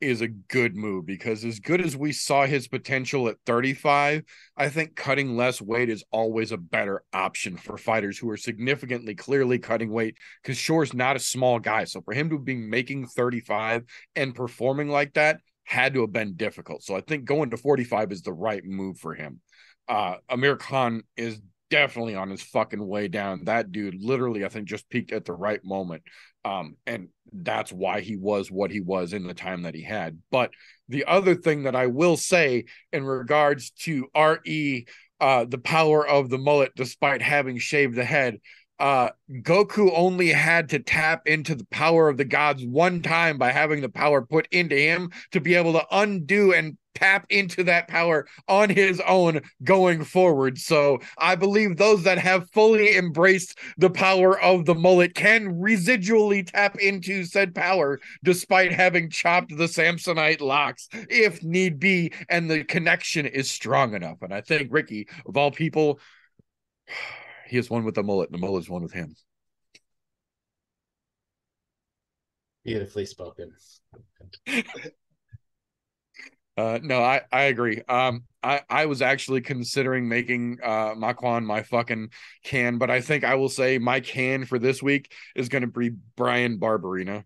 is 0.00 0.22
a 0.22 0.28
good 0.28 0.74
move 0.74 1.04
because 1.04 1.44
as 1.44 1.60
good 1.60 1.82
as 1.82 1.94
we 1.94 2.12
saw 2.12 2.46
his 2.46 2.66
potential 2.66 3.28
at 3.28 3.36
35, 3.44 4.22
I 4.56 4.68
think 4.70 4.96
cutting 4.96 5.36
less 5.36 5.60
weight 5.60 5.90
is 5.90 6.02
always 6.10 6.50
a 6.52 6.56
better 6.56 7.02
option 7.12 7.58
for 7.58 7.76
fighters 7.76 8.16
who 8.16 8.30
are 8.30 8.38
significantly 8.38 9.14
clearly 9.14 9.58
cutting 9.58 9.90
weight 9.92 10.16
because 10.42 10.56
Shore's 10.56 10.94
not 10.94 11.16
a 11.16 11.20
small 11.20 11.58
guy. 11.58 11.84
So 11.84 12.00
for 12.00 12.14
him 12.14 12.30
to 12.30 12.38
be 12.38 12.54
making 12.54 13.06
35 13.08 13.84
and 14.16 14.34
performing 14.34 14.88
like 14.88 15.12
that 15.14 15.40
had 15.70 15.94
to 15.94 16.00
have 16.00 16.12
been 16.12 16.34
difficult. 16.34 16.82
So 16.82 16.96
I 16.96 17.00
think 17.00 17.24
going 17.24 17.50
to 17.50 17.56
45 17.56 18.12
is 18.12 18.22
the 18.22 18.32
right 18.32 18.64
move 18.64 18.98
for 18.98 19.14
him. 19.14 19.40
Uh 19.88 20.16
Amirkhani 20.30 21.02
is 21.16 21.40
definitely 21.70 22.16
on 22.16 22.28
his 22.28 22.42
fucking 22.42 22.84
way 22.84 23.08
down. 23.08 23.44
That 23.44 23.72
dude 23.72 24.02
literally, 24.02 24.44
I 24.44 24.48
think, 24.48 24.68
just 24.68 24.90
peaked 24.90 25.12
at 25.12 25.24
the 25.24 25.32
right 25.32 25.64
moment. 25.64 26.02
Um, 26.44 26.76
and 26.86 27.08
that's 27.32 27.72
why 27.72 28.00
he 28.00 28.16
was 28.16 28.50
what 28.50 28.70
he 28.70 28.80
was 28.80 29.12
in 29.12 29.26
the 29.26 29.34
time 29.34 29.62
that 29.62 29.74
he 29.74 29.82
had. 29.82 30.18
But 30.30 30.50
the 30.88 31.04
other 31.04 31.34
thing 31.34 31.62
that 31.62 31.76
I 31.76 31.86
will 31.86 32.16
say 32.16 32.64
in 32.92 33.04
regards 33.04 33.70
to 33.82 34.08
RE, 34.16 34.86
uh, 35.20 35.44
the 35.44 35.58
power 35.58 36.06
of 36.06 36.28
the 36.28 36.38
mullet, 36.38 36.72
despite 36.74 37.22
having 37.22 37.58
shaved 37.58 37.94
the 37.94 38.04
head, 38.04 38.38
uh, 38.80 39.10
Goku 39.30 39.92
only 39.94 40.28
had 40.28 40.70
to 40.70 40.78
tap 40.78 41.26
into 41.26 41.54
the 41.54 41.66
power 41.66 42.08
of 42.08 42.16
the 42.16 42.24
gods 42.24 42.64
one 42.64 43.02
time 43.02 43.36
by 43.36 43.52
having 43.52 43.82
the 43.82 43.90
power 43.90 44.22
put 44.22 44.48
into 44.50 44.74
him 44.74 45.10
to 45.32 45.40
be 45.40 45.54
able 45.54 45.74
to 45.74 45.86
undo 45.92 46.54
and 46.54 46.78
tap 46.94 47.26
into 47.28 47.62
that 47.62 47.88
power 47.88 48.26
on 48.48 48.68
his 48.68 49.00
own 49.06 49.40
going 49.62 50.02
forward. 50.02 50.58
So 50.58 50.98
I 51.18 51.34
believe 51.34 51.76
those 51.76 52.02
that 52.04 52.18
have 52.18 52.50
fully 52.50 52.96
embraced 52.96 53.58
the 53.76 53.90
power 53.90 54.40
of 54.40 54.64
the 54.64 54.74
mullet 54.74 55.14
can 55.14 55.60
residually 55.60 56.50
tap 56.50 56.76
into 56.78 57.24
said 57.24 57.54
power 57.54 58.00
despite 58.24 58.72
having 58.72 59.10
chopped 59.10 59.56
the 59.56 59.64
Samsonite 59.64 60.40
locks 60.40 60.88
if 61.08 61.42
need 61.42 61.78
be, 61.78 62.12
and 62.28 62.50
the 62.50 62.64
connection 62.64 63.26
is 63.26 63.50
strong 63.50 63.94
enough. 63.94 64.22
And 64.22 64.32
I 64.32 64.40
think 64.40 64.72
Ricky, 64.72 65.06
of 65.26 65.36
all 65.36 65.50
people, 65.50 66.00
He 67.50 67.56
has 67.56 67.68
one 67.68 67.84
with 67.84 67.96
the 67.96 68.02
mullet, 68.04 68.30
and 68.30 68.40
the 68.40 68.46
mullet 68.46 68.62
is 68.62 68.70
one 68.70 68.82
with 68.82 68.92
him. 68.92 69.16
Beautifully 72.64 73.06
spoken. 73.06 73.52
Uh, 76.56 76.78
no, 76.82 77.02
I 77.02 77.22
I 77.32 77.42
agree. 77.44 77.80
Um, 77.88 78.24
I 78.42 78.60
I 78.68 78.84
was 78.84 79.00
actually 79.00 79.40
considering 79.40 80.08
making 80.08 80.58
uh 80.62 80.94
Makwan 80.94 81.44
my 81.44 81.62
fucking 81.62 82.10
can, 82.44 82.76
but 82.76 82.90
I 82.90 83.00
think 83.00 83.24
I 83.24 83.36
will 83.36 83.48
say 83.48 83.78
my 83.78 84.00
can 84.00 84.44
for 84.44 84.58
this 84.58 84.82
week 84.82 85.10
is 85.34 85.48
going 85.48 85.62
to 85.62 85.68
be 85.68 85.92
Bryan 86.16 86.58
Barberena. 86.58 87.24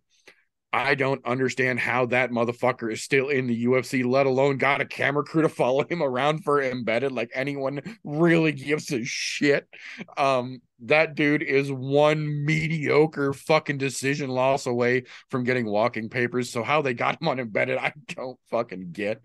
I 0.74 0.96
don't 0.96 1.24
understand 1.24 1.78
how 1.78 2.06
that 2.06 2.32
motherfucker 2.32 2.92
is 2.92 3.00
still 3.00 3.28
in 3.28 3.46
the 3.46 3.66
UFC, 3.66 4.04
let 4.04 4.26
alone 4.26 4.58
got 4.58 4.80
a 4.80 4.84
camera 4.84 5.22
crew 5.22 5.42
to 5.42 5.48
follow 5.60 5.84
him 5.87 6.02
around 6.02 6.42
for 6.42 6.60
embedded. 6.60 7.12
Like 7.12 7.30
anyone 7.32 7.80
really 8.02 8.50
gives 8.50 8.90
a 8.90 9.04
shit. 9.04 9.68
Um, 10.16 10.60
that 10.80 11.14
dude 11.14 11.44
is 11.44 11.70
one 11.70 12.44
mediocre 12.44 13.32
fucking 13.32 13.78
decision 13.78 14.30
loss 14.30 14.66
away 14.66 15.04
from 15.30 15.44
getting 15.44 15.64
walking 15.64 16.08
papers. 16.08 16.50
So 16.50 16.64
how 16.64 16.82
they 16.82 16.92
got 16.92 17.22
him 17.22 17.28
on 17.28 17.38
embedded, 17.38 17.78
I 17.78 17.92
don't 18.08 18.38
fucking 18.50 18.90
get. 18.90 19.24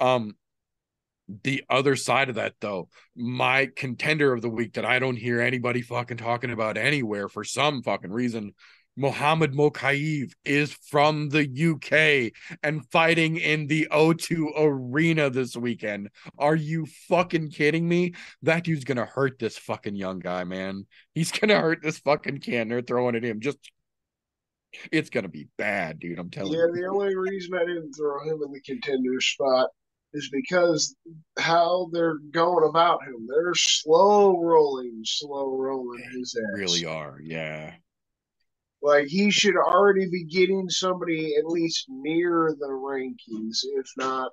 Um, 0.00 0.34
the 1.42 1.62
other 1.68 1.94
side 1.94 2.30
of 2.30 2.36
that 2.36 2.54
though, 2.58 2.88
my 3.14 3.68
contender 3.76 4.32
of 4.32 4.40
the 4.40 4.48
week 4.48 4.74
that 4.74 4.86
I 4.86 4.98
don't 4.98 5.16
hear 5.16 5.42
anybody 5.42 5.82
fucking 5.82 6.16
talking 6.16 6.52
about 6.52 6.78
anywhere 6.78 7.28
for 7.28 7.44
some 7.44 7.82
fucking 7.82 8.12
reason 8.12 8.54
Mohammed 8.96 9.52
Mokaev 9.52 10.32
is 10.44 10.72
from 10.72 11.28
the 11.28 11.44
UK 11.44 12.32
and 12.62 12.84
fighting 12.90 13.36
in 13.36 13.66
the 13.66 13.88
O2 13.90 14.52
arena 14.56 15.28
this 15.28 15.56
weekend. 15.56 16.08
Are 16.38 16.56
you 16.56 16.86
fucking 17.08 17.50
kidding 17.50 17.86
me? 17.86 18.14
That 18.42 18.64
dude's 18.64 18.84
gonna 18.84 19.04
hurt 19.04 19.38
this 19.38 19.58
fucking 19.58 19.96
young 19.96 20.18
guy, 20.18 20.44
man. 20.44 20.86
He's 21.14 21.30
gonna 21.30 21.60
hurt 21.60 21.82
this 21.82 21.98
fucking 21.98 22.40
can. 22.40 22.68
They're 22.68 22.82
throwing 22.82 23.16
at 23.16 23.24
him. 23.24 23.40
Just 23.40 23.58
it's 24.90 25.10
gonna 25.10 25.28
be 25.28 25.48
bad, 25.58 25.98
dude. 25.98 26.18
I'm 26.18 26.30
telling 26.30 26.52
Yeah, 26.52 26.60
you. 26.60 26.74
Yeah, 26.74 26.80
the 26.82 26.88
only 26.88 27.16
reason 27.16 27.54
I 27.54 27.64
didn't 27.64 27.92
throw 27.92 28.22
him 28.22 28.40
in 28.44 28.52
the 28.52 28.60
contender 28.60 29.20
spot 29.20 29.68
is 30.12 30.30
because 30.30 30.96
how 31.38 31.90
they're 31.92 32.18
going 32.30 32.66
about 32.68 33.04
him. 33.04 33.26
They're 33.28 33.54
slow 33.54 34.40
rolling, 34.40 35.02
slow 35.04 35.54
rolling 35.58 36.02
his 36.12 36.34
ass. 36.34 36.58
Really 36.58 36.86
are, 36.86 37.18
yeah. 37.22 37.74
Like 38.82 39.06
he 39.08 39.30
should 39.30 39.56
already 39.56 40.08
be 40.08 40.24
getting 40.24 40.68
somebody 40.68 41.34
at 41.36 41.46
least 41.46 41.86
near 41.88 42.54
the 42.58 42.68
rankings, 42.68 43.58
if 43.62 43.86
not. 43.96 44.30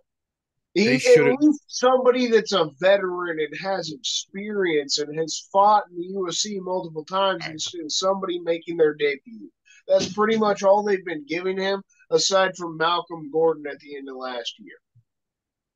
He, 0.73 0.95
at 0.95 1.39
least 1.39 1.65
somebody 1.67 2.27
that's 2.27 2.51
a 2.51 2.69
veteran 2.79 3.39
and 3.39 3.55
has 3.61 3.91
experience 3.91 4.97
and 4.97 5.17
has 5.19 5.47
fought 5.51 5.83
in 5.91 5.97
the 5.97 6.19
UFC 6.19 6.59
multiple 6.59 7.05
times 7.05 7.71
of 7.79 7.91
somebody 7.91 8.39
making 8.39 8.77
their 8.77 8.95
debut. 8.95 9.51
That's 9.87 10.11
pretty 10.11 10.37
much 10.37 10.63
all 10.63 10.81
they've 10.81 11.05
been 11.05 11.25
giving 11.27 11.59
him, 11.59 11.83
aside 12.09 12.55
from 12.57 12.77
Malcolm 12.77 13.29
Gordon 13.31 13.65
at 13.67 13.79
the 13.79 13.95
end 13.97 14.09
of 14.09 14.15
last 14.15 14.55
year. 14.57 14.77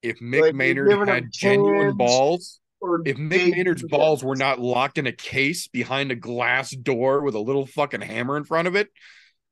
If 0.01 0.19
Mick 0.19 0.41
Like, 0.41 0.55
Maynard 0.55 1.07
had 1.07 1.31
genuine 1.31 1.95
balls, 1.95 2.59
Or 2.79 3.01
if 3.05 3.17
Mick 3.17 3.51
Maynard's 3.51 3.83
balls 3.83 4.23
were 4.23 4.35
not 4.35 4.59
locked 4.59 4.97
in 4.97 5.07
a 5.07 5.11
case 5.11 5.67
behind 5.67 6.11
a 6.11 6.15
glass 6.15 6.71
door 6.71 7.21
with 7.21 7.35
a 7.35 7.39
little 7.39 7.65
fucking 7.65 8.01
hammer 8.01 8.37
in 8.37 8.43
front 8.43 8.67
of 8.67 8.75
it, 8.75 8.89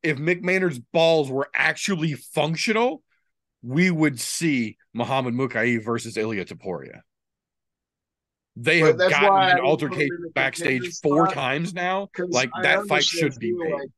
if 0.03 0.17
Mick 0.17 0.41
Maynard's 0.41 0.79
balls 0.79 1.31
were 1.31 1.49
actually 1.55 2.13
functional, 2.13 3.01
we 3.63 3.89
would 3.89 4.19
see 4.19 4.77
Muhammad 4.93 5.33
Mokaev 5.33 5.83
versus 5.83 6.17
Ilia 6.17 6.45
Topuria. 6.45 7.01
They 8.55 8.81
But 8.81 8.99
have 8.99 9.09
gotten 9.09 9.27
an 9.27 9.33
I 9.33 9.57
in 9.57 9.65
would 9.65 9.79
put 9.79 9.93
him 9.93 10.11
altercation 10.11 10.31
backstage 10.33 10.99
four 11.01 11.27
times 11.27 11.73
now. 11.73 12.09
Like 12.17 12.51
I 12.55 12.61
that 12.61 12.87
fight 12.87 13.03
should 13.03 13.37
be 13.39 13.51
made. 13.51 13.73
like 13.73 13.89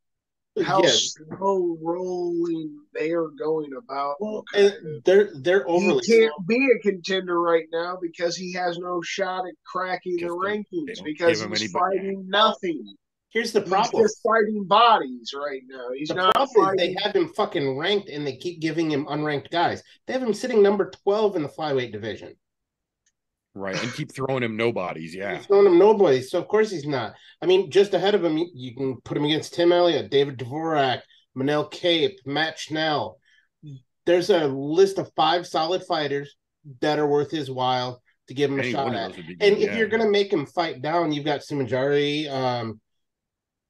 how 0.64 0.82
Yeah. 0.82 0.90
slow 0.92 1.78
rolling 1.82 2.78
they 2.94 3.12
are 3.12 3.28
going 3.30 3.72
about. 3.78 4.16
Well, 4.20 4.44
Mokaev. 4.54 4.78
and 4.78 5.04
they're 5.04 5.30
they're 5.36 5.64
he 5.66 5.72
overly 5.72 6.04
can't 6.06 6.34
slow. 6.36 6.46
be 6.48 6.70
a 6.76 6.80
contender 6.82 7.40
right 7.42 7.66
now 7.72 7.98
because 8.02 8.36
he 8.36 8.54
has 8.54 8.78
no 8.78 9.02
shot 9.04 9.46
at 9.48 9.54
cracking 9.66 10.16
the 10.18 10.24
Because 10.24 10.38
they- 10.42 10.48
they 10.48 10.58
rankings 10.94 11.04
because 11.04 11.40
give 11.40 11.46
him 11.46 11.52
he's 11.52 11.62
anybody. 11.64 11.98
fighting 11.98 12.26
nothing. 12.30 12.96
Here's 13.30 13.52
the 13.52 13.60
He's 13.60 13.70
problem. 13.70 14.04
just 14.04 14.20
fighting 14.24 14.64
bodies 14.66 15.34
right 15.38 15.62
now. 15.68 15.90
He's 15.94 16.08
The 16.08 16.16
not 16.16 16.34
problem 16.34 16.50
is 16.60 16.66
fighting. 16.80 16.96
they 16.96 17.02
have 17.04 17.16
him 17.16 17.28
fucking 17.34 17.78
ranked 17.78 18.10
and 18.10 18.26
they 18.26 18.38
keep 18.38 18.62
giving 18.62 18.90
him 18.90 19.06
unranked 19.06 19.52
guys. 19.52 19.84
They 20.08 20.14
have 20.14 20.24
him 20.24 20.34
sitting 20.34 20.64
number 20.64 20.90
12 21.04 21.36
in 21.36 21.44
the 21.44 21.50
flyweight 21.50 21.92
division. 21.92 22.36
Right. 23.58 23.82
And 23.82 23.94
keep 23.94 24.14
throwing 24.14 24.44
him 24.44 24.56
nobodies. 24.56 25.16
Yeah. 25.16 25.38
He's 25.38 25.48
throwing 25.48 25.66
him 25.66 25.80
nobody, 25.80 26.22
so 26.22 26.40
of 26.40 26.48
course 26.48 26.70
he's 26.70 26.86
not. 26.86 27.16
I 27.42 27.46
mean, 27.46 27.72
just 27.72 27.94
ahead 27.94 28.16
of 28.16 28.24
him, 28.24 28.38
you, 28.54 28.76
can 28.76 29.02
put 29.02 29.18
him 29.18 29.26
against 29.26 29.56
Tim 29.56 29.72
Elliott, 29.72 30.12
David 30.12 30.38
Dvorak, 30.38 31.02
Manel 31.36 31.70
Kape, 31.70 32.20
Matt 32.26 32.60
Schnell. 32.60 33.20
There's 34.06 34.30
a 34.30 34.48
list 34.48 35.00
of 35.00 35.12
five 35.16 35.48
solid 35.48 35.84
fighters 35.84 36.36
that 36.82 37.00
are 37.00 37.08
worth 37.08 37.32
his 37.32 37.50
while 37.50 38.02
to 38.28 38.34
give 38.34 38.52
him 38.52 38.60
a 38.60 38.64
Any 38.64 38.72
shot 38.72 38.94
at. 38.94 39.16
And 39.18 39.38
good, 39.40 39.60
if 39.60 39.76
you're 39.76 39.88
gonna 39.88 40.10
make 40.10 40.32
him 40.32 40.46
fight 40.46 40.82
down, 40.82 41.12
you've 41.12 41.26
got 41.26 41.44
Su 41.44 41.56
Mudaerji, 41.56 42.30
um, 42.30 42.80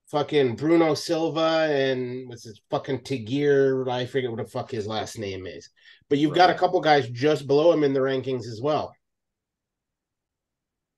fucking 0.08 0.56
Bruno 0.56 0.94
Silva, 0.94 1.68
and 1.70 2.28
what's 2.30 2.44
his 2.44 2.62
fucking 2.70 3.00
Tagir? 3.00 3.90
I 3.90 4.06
forget 4.06 4.32
what 4.32 4.44
the 4.44 4.50
fuck 4.50 4.72
his 4.72 4.88
last 4.88 5.18
name 5.18 5.48
is. 5.48 5.70
But 6.10 6.18
you've 6.18 6.36
got 6.36 6.50
a 6.50 6.56
couple 6.56 6.80
guys 6.82 7.10
just 7.10 7.48
below 7.48 7.72
him 7.72 7.84
in 7.84 7.94
the 7.94 8.00
rankings 8.00 8.48
as 8.48 8.62
well. 8.62 8.94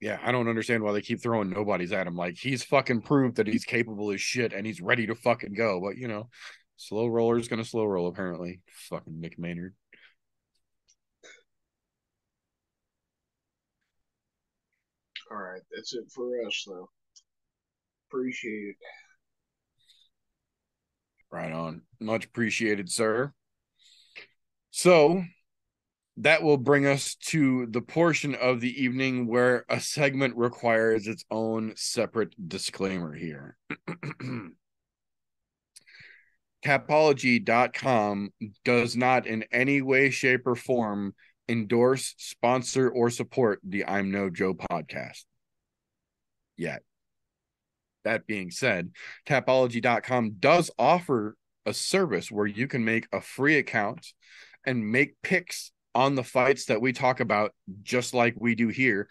Yeah, 0.01 0.19
I 0.23 0.31
don't 0.31 0.47
understand 0.47 0.83
why 0.83 0.93
they 0.93 1.01
keep 1.01 1.21
throwing 1.21 1.49
nobodies 1.49 1.91
at 1.91 2.07
him. 2.07 2.15
Like 2.15 2.37
he's 2.37 2.63
fucking 2.63 3.01
proved 3.01 3.37
that 3.37 3.47
he's 3.47 3.65
capable 3.65 4.11
as 4.11 4.21
shit 4.21 4.53
and 4.53 4.65
he's 4.65 4.81
ready 4.81 5.07
to 5.07 5.15
fucking 5.15 5.53
go. 5.53 5.81
But 5.81 5.97
you 5.97 6.07
know, 6.07 6.29
slow 6.77 7.07
roller's 7.07 7.47
gonna 7.47 7.65
slow 7.65 7.85
roll 7.85 8.07
apparently. 8.07 8.61
Fucking 8.89 9.13
Mick 9.13 9.37
Maynard. 9.37 9.73
All 15.31 15.37
right, 15.37 15.61
that's 15.71 15.93
it 15.93 16.11
for 16.13 16.45
us, 16.45 16.63
though. 16.67 16.89
Appreciate 18.09 18.69
it. 18.71 18.75
Right 21.31 21.51
on. 21.51 21.83
Much 21.99 22.25
appreciated, 22.25 22.91
sir. 22.91 23.33
So 24.71 25.23
that 26.19 26.43
will 26.43 26.57
bring 26.57 26.85
us 26.85 27.15
to 27.15 27.65
the 27.67 27.81
portion 27.81 28.35
of 28.35 28.59
the 28.59 28.83
evening 28.83 29.25
where 29.25 29.65
a 29.69 29.79
segment 29.79 30.35
requires 30.35 31.07
its 31.07 31.23
own 31.31 31.71
separate 31.75 32.35
disclaimer 32.49 33.13
here. 33.13 33.57
Tapology.com 36.65 38.33
does 38.65 38.97
not 38.97 39.27
in 39.27 39.45
any 39.49 39.81
way, 39.81 40.09
shape, 40.09 40.45
or 40.45 40.55
form 40.55 41.15
endorse, 41.47 42.15
sponsor, 42.17 42.89
or 42.89 43.09
support 43.09 43.61
the 43.63 43.85
I'm 43.85 44.11
No 44.11 44.29
Joe 44.29 44.53
podcast 44.53 45.23
yet. 46.57 46.83
That 48.03 48.27
being 48.27 48.51
said, 48.51 48.91
Tapology.com 49.25 50.35
does 50.39 50.69
offer 50.77 51.37
a 51.65 51.73
service 51.73 52.29
where 52.29 52.45
you 52.45 52.67
can 52.67 52.83
make 52.83 53.07
a 53.13 53.21
free 53.21 53.57
account 53.57 54.05
and 54.65 54.91
make 54.91 55.21
picks 55.21 55.71
on 55.95 56.15
the 56.15 56.23
fights 56.23 56.65
that 56.65 56.81
we 56.81 56.93
talk 56.93 57.19
about, 57.19 57.53
just 57.81 58.13
like 58.13 58.35
we 58.37 58.55
do 58.55 58.67
here. 58.67 59.07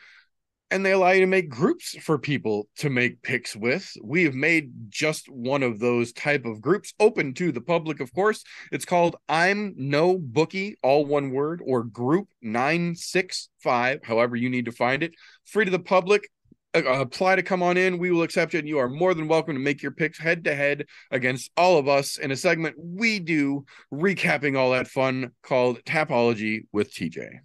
And 0.71 0.85
they 0.85 0.93
allow 0.93 1.13
you 1.13 1.21
to 1.21 1.27
make 1.27 1.49
groups 1.49 1.97
for 2.03 2.19
people 2.19 2.69
to 2.77 2.91
make 2.91 3.23
picks 3.23 3.57
with. 3.57 3.91
We 4.03 4.25
have 4.25 4.35
made 4.35 4.71
just 4.91 5.27
one 5.31 5.63
of 5.63 5.79
those 5.79 6.13
type 6.13 6.45
of 6.45 6.61
groups 6.61 6.93
open 7.01 7.33
to 7.35 7.53
the 7.53 7.63
public, 7.63 8.01
of 8.01 8.13
course. 8.13 8.45
It's 8.71 8.85
called 8.85 9.17
I'm 9.31 9.73
No 9.79 10.19
Bookie, 10.19 10.77
all 10.83 11.07
one 11.07 11.31
word, 11.31 11.63
or 11.65 11.85
Group 11.85 12.29
965, 12.43 14.01
however 14.05 14.37
you 14.37 14.51
need 14.51 14.67
to 14.67 14.73
find 14.73 15.03
it. 15.03 15.15
Free 15.47 15.65
to 15.65 15.71
the 15.71 15.79
public 15.79 16.29
Uh, 16.75 16.83
apply 16.85 17.37
to 17.37 17.43
come 17.43 17.63
on 17.63 17.77
in. 17.77 17.99
We 17.99 18.11
will 18.11 18.23
accept 18.23 18.55
it. 18.55 18.59
And 18.59 18.69
you 18.69 18.79
are 18.79 18.89
more 18.89 19.15
than 19.15 19.27
welcome 19.27 19.55
to 19.55 19.61
make 19.61 19.83
your 19.83 19.93
picks 19.93 20.19
head 20.19 20.45
to 20.45 20.55
head 20.55 20.85
against 21.11 21.51
all 21.57 21.79
of 21.79 21.89
us 21.89 22.19
in 22.19 22.31
a 22.31 22.37
segment 22.37 22.77
we 22.79 23.19
do, 23.21 23.65
recapping 23.93 24.57
all 24.57 24.73
that 24.73 24.89
fun 24.89 25.33
called 25.43 25.83
Tapology 25.85 26.67
with 26.73 26.93
TJ. 26.93 27.41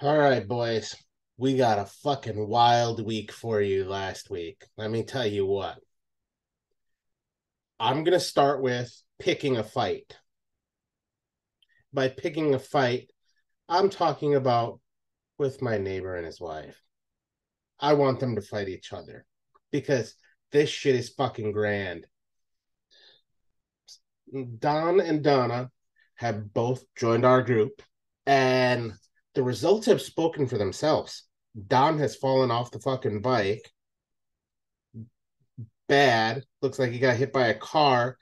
All 0.00 0.16
right, 0.16 0.46
boys. 0.46 0.94
We 1.36 1.56
got 1.56 1.78
a 1.78 1.86
fucking 2.02 2.48
wild 2.48 3.04
week 3.04 3.32
for 3.32 3.60
you 3.60 3.84
last 3.84 4.30
week. 4.30 4.64
Let 4.76 4.90
me 4.90 5.02
tell 5.02 5.26
you 5.26 5.46
what. 5.46 5.78
I'm 7.80 8.04
going 8.04 8.18
to 8.18 8.20
start 8.20 8.62
with 8.62 8.92
picking 9.18 9.56
a 9.56 9.64
fight. 9.64 10.16
By 11.92 12.08
picking 12.08 12.54
a 12.54 12.58
fight, 12.58 13.10
I'm 13.68 13.88
talking 13.88 14.34
about 14.34 14.80
with 15.38 15.62
my 15.62 15.78
neighbor 15.78 16.16
and 16.16 16.26
his 16.26 16.40
wife. 16.40 16.80
I 17.80 17.94
want 17.94 18.20
them 18.20 18.34
to 18.34 18.42
fight 18.42 18.68
each 18.68 18.92
other 18.92 19.24
because 19.70 20.14
this 20.52 20.68
shit 20.68 20.96
is 20.96 21.10
fucking 21.10 21.52
grand. 21.52 22.06
Don 24.58 25.00
and 25.00 25.22
Donna 25.22 25.70
have 26.16 26.52
both 26.52 26.84
joined 26.96 27.24
our 27.24 27.42
group, 27.42 27.80
and 28.26 28.92
the 29.34 29.42
results 29.42 29.86
have 29.86 30.02
spoken 30.02 30.46
for 30.46 30.58
themselves. 30.58 31.24
Don 31.66 31.98
has 31.98 32.16
fallen 32.16 32.50
off 32.50 32.70
the 32.70 32.80
fucking 32.80 33.22
bike. 33.22 33.70
Bad. 35.88 36.44
Looks 36.60 36.78
like 36.78 36.90
he 36.90 36.98
got 36.98 37.16
hit 37.16 37.32
by 37.32 37.46
a 37.46 37.54
car. 37.54 38.18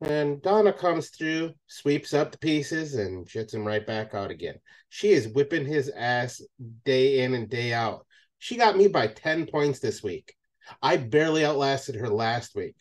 And 0.00 0.42
Donna 0.42 0.72
comes 0.72 1.10
through, 1.10 1.54
sweeps 1.66 2.12
up 2.12 2.32
the 2.32 2.38
pieces, 2.38 2.94
and 2.94 3.26
shits 3.26 3.54
him 3.54 3.66
right 3.66 3.86
back 3.86 4.14
out 4.14 4.30
again. 4.30 4.56
She 4.88 5.10
is 5.10 5.28
whipping 5.28 5.64
his 5.64 5.88
ass 5.88 6.42
day 6.84 7.20
in 7.20 7.34
and 7.34 7.48
day 7.48 7.72
out. 7.72 8.06
She 8.38 8.56
got 8.56 8.76
me 8.76 8.88
by 8.88 9.06
10 9.06 9.46
points 9.46 9.78
this 9.78 10.02
week. 10.02 10.34
I 10.82 10.96
barely 10.96 11.44
outlasted 11.44 11.94
her 11.96 12.08
last 12.08 12.54
week. 12.54 12.74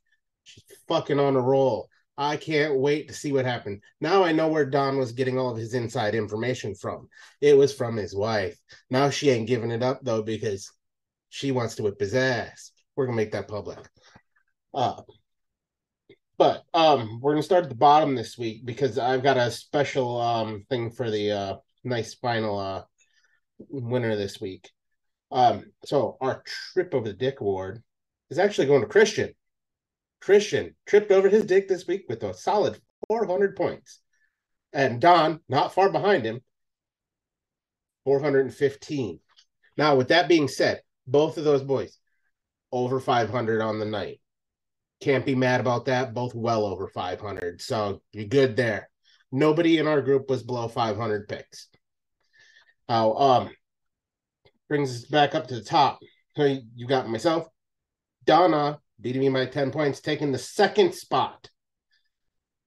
She's 0.44 0.64
fucking 0.88 1.20
on 1.20 1.36
a 1.36 1.42
roll. 1.42 1.90
I 2.18 2.38
can't 2.38 2.76
wait 2.76 3.08
to 3.08 3.14
see 3.14 3.32
what 3.32 3.46
happened. 3.46 3.82
Now 4.00 4.24
I 4.24 4.32
know 4.32 4.48
where 4.48 4.66
Don 4.66 4.98
was 4.98 5.14
getting 5.14 5.40
all 5.40 5.52
of 5.52 5.58
his 5.58 5.74
inside 5.74 6.14
information 6.14 6.76
from. 6.76 7.10
It 7.42 7.58
was 7.58 7.74
from 7.74 7.98
his 7.98 8.16
wife. 8.16 8.58
Now 8.90 9.10
she 9.10 9.30
ain't 9.30 9.48
giving 9.48 9.72
it 9.72 9.82
up 9.82 10.02
though 10.04 10.22
because 10.22 10.72
she 11.30 11.52
wants 11.52 11.76
to 11.76 11.84
whip 11.84 12.00
his 12.00 12.14
ass. 12.14 12.72
We're 12.96 13.08
gonna 13.08 13.16
make 13.16 13.32
that 13.32 13.48
public. 13.48 13.80
Uh, 14.74 15.02
but 16.44 16.66
um, 16.74 17.22
we're 17.22 17.32
gonna 17.32 17.42
start 17.42 17.64
at 17.64 17.70
the 17.70 17.76
bottom 17.76 18.16
this 18.16 18.38
week 18.38 18.66
because 18.66 19.00
I've 19.00 19.24
got 19.24 19.38
a 19.38 19.50
special 19.50 20.20
um 20.20 20.66
thing 20.70 20.92
for 20.92 21.10
the 21.10 21.32
uh 21.32 21.56
nice 21.86 22.16
final 22.16 22.60
uh 22.60 22.84
winner 23.70 24.18
this 24.18 24.42
week. 24.42 24.70
Um, 25.32 25.72
so 25.86 26.18
our 26.20 26.44
trip 26.46 26.94
over 26.94 27.08
the 27.08 27.14
dick 27.14 27.40
award 27.40 27.82
is 28.30 28.40
actually 28.40 28.68
going 28.68 28.82
to 28.82 28.88
Christian. 28.88 29.34
Christian 30.20 30.76
tripped 30.86 31.14
over 31.14 31.30
his 31.30 31.46
dick 31.46 31.70
this 31.70 31.88
week 31.88 32.08
with 32.10 32.22
a 32.24 32.34
solid 32.34 32.78
400 33.08 33.56
points. 33.56 34.02
And 34.74 35.00
Don, 35.00 35.40
not 35.48 35.74
far 35.74 35.94
behind 35.94 36.26
him, 36.26 36.42
415. 38.04 39.22
Now, 39.78 39.96
with 39.96 40.10
that 40.10 40.28
being 40.28 40.50
said, 40.50 40.82
both 41.08 41.38
of 41.38 41.46
those 41.46 41.64
boys 41.64 41.98
over 42.70 43.00
500 43.00 43.62
on 43.62 43.80
the 43.80 43.86
night. 43.86 44.20
Can't 45.04 45.26
be 45.26 45.36
mad 45.36 45.60
about 45.60 45.84
that. 45.86 46.14
Both 46.14 46.34
well 46.34 46.66
over 46.66 46.88
500. 46.88 47.62
So 47.62 48.02
you're 48.14 48.24
good 48.24 48.56
there. 48.56 48.90
Nobody 49.34 49.78
in 49.78 49.86
our 49.86 50.02
group 50.02 50.30
was 50.30 50.44
below 50.44 50.70
500 50.70 51.28
picks. 51.28 51.68
Now, 52.88 53.14
um, 53.16 53.50
brings 54.70 54.96
us 54.96 55.04
back 55.04 55.36
up 55.36 55.48
to 55.48 55.56
the 55.56 55.64
top. 55.64 56.00
So 56.38 56.58
you 56.74 56.88
got 56.88 57.10
myself, 57.10 57.50
Donna, 58.24 58.80
beating 59.02 59.24
me 59.24 59.28
by 59.30 59.46
10 59.46 59.72
points, 59.72 60.00
taking 60.00 60.32
the 60.32 60.38
second 60.38 60.94
spot 60.94 61.50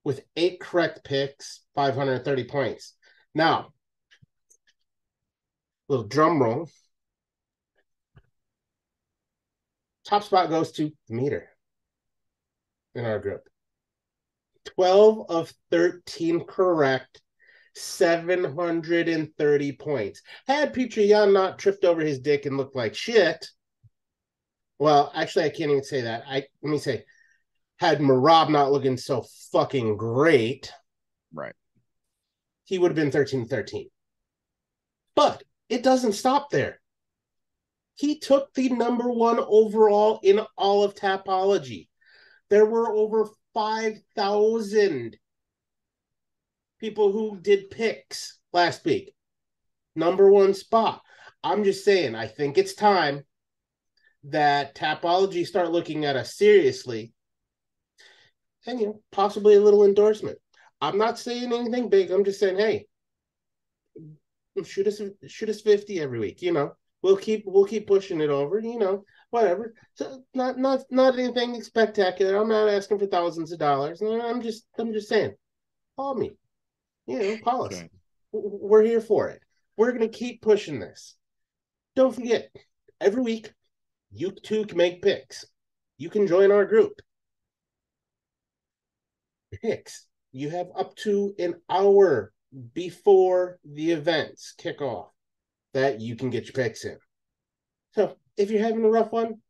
with 0.05 0.20
eight 0.37 0.61
correct 0.61 1.05
picks, 1.05 1.62
530 1.74 2.45
points. 2.45 2.97
Now, 3.34 3.72
little 5.89 6.07
drum 6.07 6.43
roll. 6.43 6.68
Top 10.05 10.22
spot 10.22 10.51
goes 10.51 10.70
to 10.72 10.93
the 11.09 11.14
meter 11.14 11.49
in 12.97 13.05
our 13.05 13.18
group. 13.18 13.42
12 14.74 15.26
of 15.28 15.53
13 15.70 16.44
correct, 16.44 17.22
730 17.74 19.72
points. 19.72 20.22
Had 20.47 20.76
Yan 20.76 21.32
not 21.32 21.59
tripped 21.59 21.84
over 21.84 22.01
his 22.01 22.18
dick 22.18 22.47
and 22.47 22.57
looked 22.57 22.74
like 22.74 22.94
shit, 22.94 23.47
well, 24.78 25.11
actually, 25.14 25.44
I 25.47 25.51
can't 25.51 25.70
even 25.70 25.84
say 25.84 26.03
that. 26.03 26.24
I 26.28 26.44
let 26.62 26.70
me 26.70 26.78
say, 26.78 27.05
had 27.78 27.99
Merab 27.99 28.51
not 28.51 28.72
looking 28.72 28.97
so 28.97 29.24
fucking 29.53 29.97
great, 29.97 30.72
Right. 31.32 31.55
he 32.64 32.78
would 32.78 32.90
have 32.90 32.97
been 32.97 33.11
13 33.11 33.47
13. 33.47 33.88
But 35.14 35.42
it 35.68 35.82
doesn't 35.82 36.12
stop 36.12 36.51
there. 36.51 36.80
He 37.94 38.18
took 38.18 38.53
the 38.53 38.68
number 38.68 39.11
one 39.11 39.38
overall 39.38 40.20
in 40.22 40.40
all 40.57 40.84
of 40.84 40.94
Tapology. 40.94 41.88
There 42.51 42.66
were 42.66 42.94
over 42.94 43.28
5,000 43.55 45.16
people 46.78 47.12
who 47.12 47.40
did 47.40 47.70
picks 47.70 48.38
last 48.53 48.84
week. 48.84 49.14
Number 49.94 50.30
one 50.30 50.55
spot. 50.55 51.03
I'm 51.42 51.64
just 51.64 51.84
saying, 51.84 52.14
I 52.14 52.26
think 52.26 52.59
it's 52.59 52.74
time 52.74 53.22
that 54.24 54.74
Tapology 54.74 55.47
start 55.47 55.70
looking 55.70 56.05
at 56.05 56.16
us 56.16 56.36
seriously 56.36 57.12
and, 58.66 58.80
you 58.80 58.86
know, 58.86 59.01
possibly 59.12 59.55
a 59.55 59.61
little 59.61 59.84
endorsement. 59.84 60.38
I'm 60.80 60.99
not 60.99 61.18
saying 61.18 61.53
anything 61.53 61.88
big. 61.88 62.11
I'm 62.11 62.24
just 62.24 62.40
saying, 62.40 62.59
hey, 62.59 62.86
shoot 64.64 64.86
us 64.86 65.01
shoot 65.26 65.49
us 65.49 65.61
50 65.61 66.01
every 66.01 66.18
week, 66.18 66.42
you 66.42 66.53
know. 66.53 66.72
We'll 67.03 67.16
keep 67.16 67.44
we'll 67.47 67.64
keep 67.64 67.86
pushing 67.86 68.20
it 68.20 68.30
over, 68.30 68.59
you 68.59 68.78
know, 68.78 69.05
whatever. 69.30 69.74
So 69.94 70.22
not 70.34 70.58
not 70.58 70.84
not 70.90 71.18
anything 71.18 71.62
spectacular. 71.62 72.36
I'm 72.36 72.48
not 72.48 72.68
asking 72.68 72.98
for 72.98 73.06
thousands 73.06 73.52
of 73.52 73.58
dollars. 73.58 74.00
I'm 74.02 74.42
just 74.42 74.66
I'm 74.78 74.92
just 74.92 75.08
saying, 75.08 75.34
call 75.96 76.14
me. 76.14 76.32
You 77.06 77.18
know, 77.18 77.38
call 77.44 77.66
us. 77.66 77.74
Okay. 77.74 77.90
We're 78.32 78.82
here 78.82 79.00
for 79.00 79.28
it. 79.28 79.40
We're 79.76 79.92
gonna 79.92 80.08
keep 80.08 80.42
pushing 80.42 80.80
this. 80.80 81.16
Don't 81.94 82.14
forget, 82.14 82.50
every 83.00 83.22
week 83.22 83.52
you 84.12 84.30
too 84.30 84.66
can 84.66 84.78
make 84.78 85.02
picks. 85.02 85.44
You 85.98 86.10
can 86.10 86.26
join 86.26 86.50
our 86.50 86.64
group. 86.64 87.00
Picks. 89.62 90.06
You 90.32 90.50
have 90.50 90.68
up 90.76 90.94
to 90.96 91.34
an 91.38 91.54
hour 91.70 92.32
before 92.74 93.58
the 93.64 93.92
events 93.92 94.54
kick 94.58 94.80
off 94.82 95.10
that 95.72 96.00
you 96.00 96.16
can 96.16 96.30
get 96.30 96.44
your 96.44 96.52
picks 96.52 96.84
in. 96.84 96.98
So 97.92 98.16
if 98.37 98.51
you're 98.51 98.62
having 98.62 98.84
a 98.84 98.89
rough 98.89 99.12
one, 99.12 99.41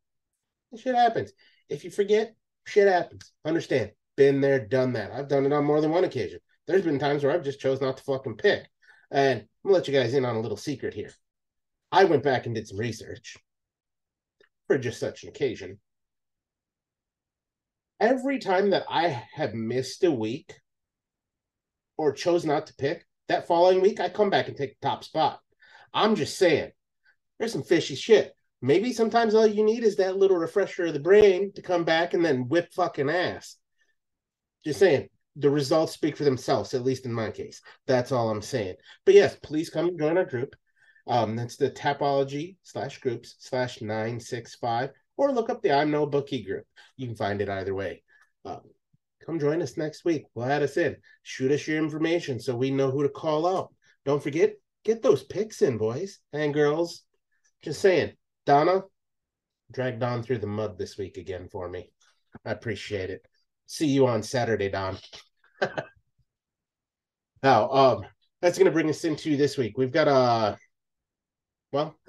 shit 0.77 0.95
happens. 0.95 1.31
If 1.69 1.83
you 1.83 1.91
forget, 1.91 2.35
shit 2.65 2.87
happens. 2.87 3.31
Understand? 3.45 3.91
Been 4.15 4.41
there, 4.41 4.59
done 4.59 4.93
that. 4.93 5.11
I've 5.11 5.27
done 5.27 5.45
it 5.45 5.53
on 5.53 5.65
more 5.65 5.81
than 5.81 5.91
one 5.91 6.03
occasion. 6.03 6.39
There's 6.65 6.83
been 6.83 6.99
times 6.99 7.23
where 7.23 7.33
I've 7.33 7.43
just 7.43 7.59
chose 7.59 7.81
not 7.81 7.97
to 7.97 8.03
fucking 8.03 8.37
pick. 8.37 8.67
And 9.11 9.41
I'm 9.41 9.47
gonna 9.63 9.75
let 9.75 9.87
you 9.87 9.93
guys 9.93 10.13
in 10.13 10.25
on 10.25 10.35
a 10.35 10.41
little 10.41 10.57
secret 10.57 10.93
here. 10.93 11.11
I 11.91 12.03
went 12.05 12.23
back 12.23 12.45
and 12.45 12.55
did 12.55 12.67
some 12.67 12.79
research 12.79 13.37
for 14.67 14.77
just 14.77 14.99
such 14.99 15.23
an 15.23 15.29
occasion. 15.29 15.79
Every 17.99 18.39
time 18.39 18.71
that 18.71 18.83
I 18.89 19.23
have 19.33 19.53
missed 19.53 20.03
a 20.03 20.11
week 20.11 20.59
or 21.97 22.11
chose 22.11 22.45
not 22.45 22.67
to 22.67 22.75
pick, 22.75 23.05
that 23.27 23.47
following 23.47 23.81
week 23.81 23.99
I 23.99 24.09
come 24.09 24.29
back 24.29 24.47
and 24.47 24.57
take 24.57 24.79
the 24.79 24.87
top 24.87 25.03
spot. 25.03 25.39
I'm 25.93 26.15
just 26.15 26.37
saying, 26.37 26.71
there's 27.39 27.53
some 27.53 27.63
fishy 27.63 27.95
shit. 27.95 28.33
Maybe 28.61 28.91
sometimes 28.91 29.35
all 29.35 29.45
you 29.45 29.63
need 29.63 29.83
is 29.83 29.97
that 29.97 30.17
little 30.17 30.37
refresher 30.37 30.87
of 30.87 30.93
the 30.93 30.99
brain 30.99 31.51
to 31.53 31.61
come 31.61 31.83
back 31.83 32.13
and 32.13 32.25
then 32.25 32.47
whip 32.47 32.73
fucking 32.73 33.09
ass. 33.09 33.57
Just 34.65 34.79
saying, 34.79 35.09
the 35.35 35.49
results 35.49 35.93
speak 35.93 36.17
for 36.17 36.23
themselves, 36.23 36.73
at 36.73 36.83
least 36.83 37.05
in 37.05 37.13
my 37.13 37.29
case. 37.29 37.61
That's 37.85 38.11
all 38.11 38.29
I'm 38.29 38.41
saying. 38.41 38.75
But 39.05 39.13
yes, 39.13 39.37
please 39.43 39.69
come 39.69 39.89
and 39.89 39.99
join 39.99 40.17
our 40.17 40.25
group. 40.25 40.55
Um, 41.05 41.35
that's 41.35 41.55
the 41.55 41.69
Tapology 41.69 42.55
slash 42.63 42.99
groups 42.99 43.35
slash 43.39 43.81
965, 43.81 44.89
or 45.15 45.31
look 45.31 45.49
up 45.49 45.61
the 45.61 45.71
I'm 45.71 45.91
No 45.91 46.05
Bookie 46.05 46.43
group. 46.43 46.65
You 46.97 47.07
can 47.07 47.15
find 47.15 47.41
it 47.41 47.49
either 47.49 47.75
way. 47.75 48.03
Um, 48.43 48.61
come 49.25 49.39
join 49.39 49.61
us 49.61 49.77
next 49.77 50.03
week. 50.03 50.25
We'll 50.33 50.47
add 50.47 50.63
us 50.63 50.75
in. 50.75 50.97
Shoot 51.21 51.51
us 51.51 51.67
your 51.67 51.77
information 51.77 52.39
so 52.39 52.55
we 52.55 52.71
know 52.71 52.89
who 52.89 53.03
to 53.03 53.09
call 53.09 53.45
out. 53.45 53.73
Don't 54.03 54.21
forget, 54.21 54.55
get 54.83 55.03
those 55.03 55.23
picks 55.23 55.61
in, 55.61 55.77
boys 55.77 56.19
and 56.33 56.53
girls. 56.53 57.03
Just 57.61 57.81
saying. 57.81 58.13
Donna, 58.47 58.81
drag 59.73 59.99
Don 59.99 60.23
through 60.23 60.37
the 60.37 60.47
mud 60.47 60.77
this 60.77 60.97
week 60.97 61.17
again 61.17 61.49
for 61.51 61.67
me. 61.67 61.91
I 62.45 62.51
appreciate 62.51 63.09
it. 63.09 63.27
See 63.65 63.87
you 63.87 64.07
on 64.07 64.23
Saturday, 64.23 64.69
Don. 64.69 64.97
now, 67.43 67.69
um, 67.69 68.05
that's 68.41 68.57
gonna 68.57 68.71
bring 68.71 68.89
us 68.89 69.03
into 69.03 69.35
this 69.35 69.57
week. 69.57 69.77
We've 69.77 69.91
got 69.91 70.07
a 70.07 70.57
well, 71.73 71.99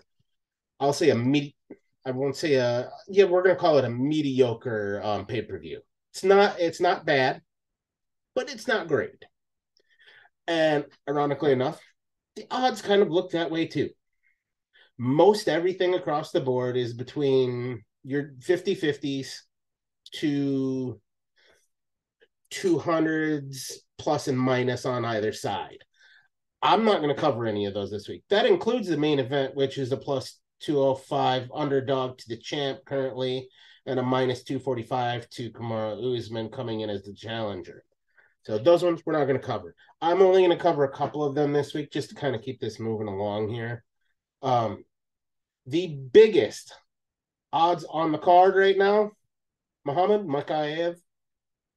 I'll 0.79 0.93
say 0.93 1.11
a 1.11 1.17
me 1.17 1.57
I 2.07 2.13
won't 2.13 2.37
say 2.37 2.55
a 2.55 2.89
yeah, 3.09 3.25
we're 3.25 3.43
gonna 3.43 3.57
call 3.57 3.79
it 3.79 3.85
a 3.85 3.91
mediocre 3.91 5.01
um 5.03 5.27
pay-per-view. 5.27 5.81
It's 6.13 6.23
not 6.23 6.61
it's 6.61 6.81
not 6.81 7.05
bad, 7.05 7.43
but 8.37 8.49
it's 8.49 8.69
not 8.69 8.87
great. 8.87 9.25
And 10.47 10.85
ironically 11.09 11.51
enough, 11.51 11.81
the 12.37 12.47
odds 12.49 12.81
kind 12.81 13.03
of 13.03 13.11
look 13.11 13.33
that 13.33 13.51
way 13.51 13.67
too. 13.67 13.91
Most 14.99 15.49
everything 15.49 15.95
across 15.95 16.33
the 16.33 16.41
board 16.41 16.77
is 16.77 16.93
between 16.93 17.83
your 18.03 18.33
50 18.41 18.75
50s 18.75 19.41
to 20.17 21.01
200s 22.53 23.73
plus 23.99 24.29
and 24.29 24.39
minus 24.39 24.87
on 24.87 25.05
either 25.05 25.33
side. 25.33 25.79
I'm 26.63 26.85
not 26.85 27.01
going 27.01 27.15
to 27.15 27.21
cover 27.21 27.47
any 27.47 27.67
of 27.67 27.75
those 27.75 27.91
this 27.91 28.09
week. 28.09 28.25
That 28.31 28.47
includes 28.47 28.89
the 28.89 28.97
main 28.97 29.19
event, 29.19 29.55
which 29.55 29.79
is 29.79 29.93
a 29.93 29.97
plus 29.97 30.41
205 30.61 31.51
underdog 31.55 32.19
to 32.19 32.29
the 32.29 32.37
champ 32.37 32.81
currently, 32.85 33.49
and 33.87 34.01
a 34.01 34.03
minus 34.03 34.43
245 34.43 35.29
to 35.31 35.51
Kamaru 35.53 36.19
Usman 36.19 36.49
coming 36.49 36.81
in 36.81 36.91
as 36.91 37.05
the 37.05 37.15
challenger. 37.15 37.85
So 38.43 38.59
those 38.59 38.83
ones 38.83 39.03
we're 39.05 39.13
not 39.13 39.27
going 39.27 39.41
to 39.41 39.47
cover. 39.47 39.75
I'm 40.01 40.23
only 40.23 40.41
going 40.41 40.57
to 40.57 40.63
cover 40.63 40.85
a 40.85 40.93
couple 40.93 41.23
of 41.23 41.35
them 41.35 41.53
this 41.53 41.75
week 41.75 41.93
just 41.93 42.09
to 42.11 42.15
kind 42.15 42.35
of 42.35 42.43
keep 42.43 42.61
this 42.61 42.81
moving 42.81 43.09
along 43.09 43.51
here. 43.51 43.85
Um, 44.43 44.85
the 45.69 45.99
biggest 46.13 46.75
odds 47.53 47.85
on 47.85 48.11
the 48.11 48.19
card 48.19 48.57
right 48.57 48.77
now, 48.77 49.13
Muhammad 49.85 50.27
Mokaev 50.27 50.97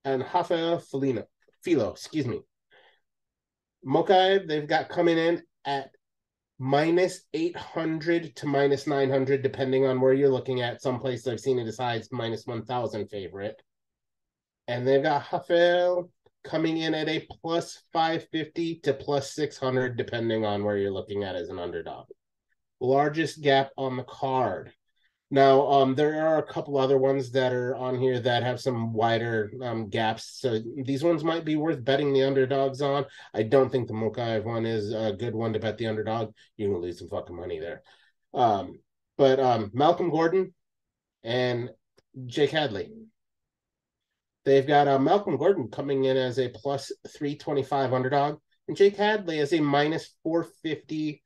and 0.05 0.25
Rafael 0.33 0.79
Felino. 0.79 1.25
Filho, 1.63 1.91
excuse 1.91 2.25
me. 2.25 2.41
Mokaev, 3.85 4.47
they've 4.47 4.67
got 4.67 4.89
coming 4.89 5.17
in 5.17 5.43
at 5.65 5.91
minus 6.57 7.23
800 7.33 8.35
to 8.37 8.47
minus 8.47 8.87
900, 8.87 9.41
depending 9.41 9.85
on 9.85 9.99
where 9.99 10.13
you're 10.13 10.29
looking 10.29 10.61
at. 10.61 10.81
Some 10.81 10.99
places 10.99 11.27
I've 11.27 11.39
seen 11.39 11.59
it 11.59 11.67
as 11.67 11.77
high 11.77 11.97
as 11.97 12.11
minus 12.11 12.45
1,000 12.45 13.07
favorite. 13.09 13.61
And 14.67 14.87
they've 14.87 15.03
got 15.03 15.25
Rafael 15.33 16.09
coming 16.43 16.77
in 16.77 16.93
at 16.93 17.09
a 17.09 17.27
plus 17.41 17.83
550 17.91 18.79
to 18.83 18.93
plus 18.93 19.33
600, 19.33 19.97
depending 19.97 20.45
on 20.45 20.63
where 20.63 20.77
you're 20.77 20.91
looking 20.91 21.23
at 21.23 21.35
as 21.35 21.49
an 21.49 21.59
underdog. 21.59 22.07
Largest 22.82 23.41
gap 23.41 23.69
on 23.77 23.95
the 23.95 24.03
card. 24.03 24.73
Now, 25.34 25.65
um, 25.67 25.95
there 25.95 26.27
are 26.27 26.39
a 26.39 26.53
couple 26.53 26.77
other 26.77 26.97
ones 26.97 27.32
that 27.32 27.53
are 27.53 27.73
on 27.75 27.97
here 27.97 28.19
that 28.19 28.43
have 28.43 28.59
some 28.59 28.91
wider 28.91 29.49
um, 29.63 29.88
gaps. 29.88 30.39
So 30.41 30.59
these 30.84 31.05
ones 31.05 31.23
might 31.23 31.45
be 31.45 31.55
worth 31.55 31.86
betting 31.86 32.11
the 32.11 32.23
underdogs 32.23 32.82
on. 32.82 33.05
I 33.34 33.43
don't 33.43 33.71
think 33.71 33.88
the 33.88 33.93
Mokaev 33.93 34.43
one 34.43 34.65
is 34.65 34.93
a 34.93 35.15
good 35.17 35.34
one 35.34 35.53
to 35.53 35.59
bet 35.59 35.77
the 35.77 35.88
underdog. 35.88 36.34
You're 36.57 36.69
gonna 36.69 36.82
lose 36.82 36.99
some 36.99 37.07
fucking 37.07 37.36
money 37.36 37.59
there. 37.59 37.82
Um, 38.34 38.79
but 39.17 39.39
um, 39.39 39.71
Malcolm 39.73 40.09
Gordon 40.09 40.53
and 41.23 41.69
Jake 42.25 42.51
Hadley. 42.51 42.91
They've 44.43 44.67
got 44.67 44.88
uh, 44.88 44.99
Malcolm 44.99 45.38
Gordon 45.38 45.69
coming 45.69 46.05
in 46.05 46.17
as 46.17 46.39
a 46.39 46.49
plus 46.49 46.91
325 47.07 47.93
underdog, 47.93 48.39
and 48.67 48.75
Jake 48.75 48.97
Hadley 48.97 49.39
as 49.39 49.53
a 49.53 49.61
minus 49.61 50.13
450 50.23 51.23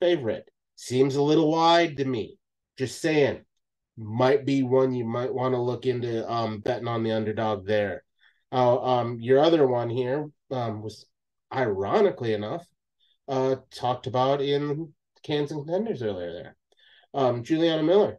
favorite. 0.00 0.48
Seems 0.76 1.16
a 1.16 1.22
little 1.22 1.50
wide 1.50 1.96
to 1.98 2.04
me. 2.04 2.38
Just 2.78 3.00
saying, 3.00 3.44
might 3.96 4.44
be 4.44 4.62
one 4.62 4.94
you 4.94 5.04
might 5.04 5.32
want 5.32 5.54
to 5.54 5.60
look 5.60 5.86
into 5.86 6.28
um, 6.30 6.60
betting 6.60 6.88
on 6.88 7.02
the 7.02 7.12
underdog 7.12 7.66
there. 7.66 8.02
Uh, 8.50 8.82
um, 8.82 9.18
your 9.20 9.40
other 9.40 9.66
one 9.66 9.90
here 9.90 10.30
um, 10.50 10.82
was, 10.82 11.06
ironically 11.52 12.32
enough, 12.32 12.66
uh, 13.28 13.56
talked 13.70 14.06
about 14.06 14.40
in 14.40 14.92
Cans 15.22 15.52
and 15.52 15.64
Contenders 15.64 16.02
earlier 16.02 16.32
there. 16.32 16.56
Um, 17.14 17.42
Juliana 17.42 17.82
Miller 17.82 18.18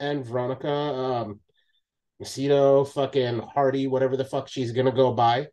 and 0.00 0.24
Veronica 0.24 0.68
um, 0.68 1.40
Macedo, 2.22 2.86
fucking 2.86 3.40
Hardy, 3.40 3.86
whatever 3.86 4.16
the 4.16 4.24
fuck 4.24 4.48
she's 4.48 4.72
gonna 4.72 4.92
go 4.92 5.12
by. 5.12 5.48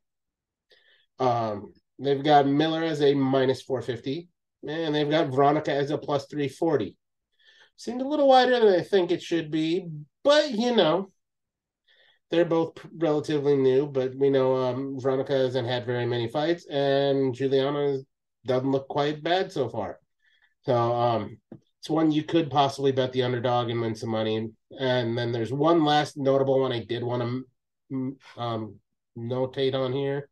Um, 1.19 1.73
they've 1.99 2.23
got 2.23 2.47
Miller 2.47 2.83
as 2.83 3.01
a 3.01 3.13
minus 3.13 3.61
450, 3.61 4.27
and 4.67 4.93
they've 4.93 5.09
got 5.09 5.29
Veronica 5.29 5.73
as 5.73 5.91
a 5.91 5.97
plus 5.97 6.25
340. 6.27 6.95
Seemed 7.77 8.01
a 8.01 8.07
little 8.07 8.27
wider 8.27 8.59
than 8.59 8.79
I 8.79 8.83
think 8.83 9.11
it 9.11 9.21
should 9.21 9.49
be, 9.49 9.87
but 10.23 10.51
you 10.51 10.75
know, 10.75 11.11
they're 12.29 12.45
both 12.45 12.73
relatively 12.97 13.55
new. 13.55 13.87
But 13.87 14.15
we 14.15 14.29
know 14.29 14.55
um, 14.55 14.99
Veronica 14.99 15.33
hasn't 15.33 15.67
had 15.67 15.85
very 15.85 16.05
many 16.05 16.27
fights, 16.27 16.65
and 16.67 17.33
Juliana 17.33 17.99
doesn't 18.45 18.71
look 18.71 18.87
quite 18.87 19.23
bad 19.23 19.51
so 19.51 19.69
far. 19.69 19.99
So 20.63 20.75
um, 20.75 21.37
it's 21.79 21.89
one 21.89 22.11
you 22.11 22.23
could 22.23 22.51
possibly 22.51 22.91
bet 22.91 23.11
the 23.11 23.23
underdog 23.23 23.69
and 23.69 23.81
win 23.81 23.95
some 23.95 24.09
money. 24.09 24.49
And 24.79 25.17
then 25.17 25.31
there's 25.31 25.51
one 25.51 25.83
last 25.83 26.17
notable 26.17 26.59
one 26.59 26.71
I 26.71 26.83
did 26.83 27.03
want 27.03 27.45
to 27.91 28.17
um, 28.37 28.75
notate 29.17 29.73
on 29.73 29.91
here, 29.91 30.29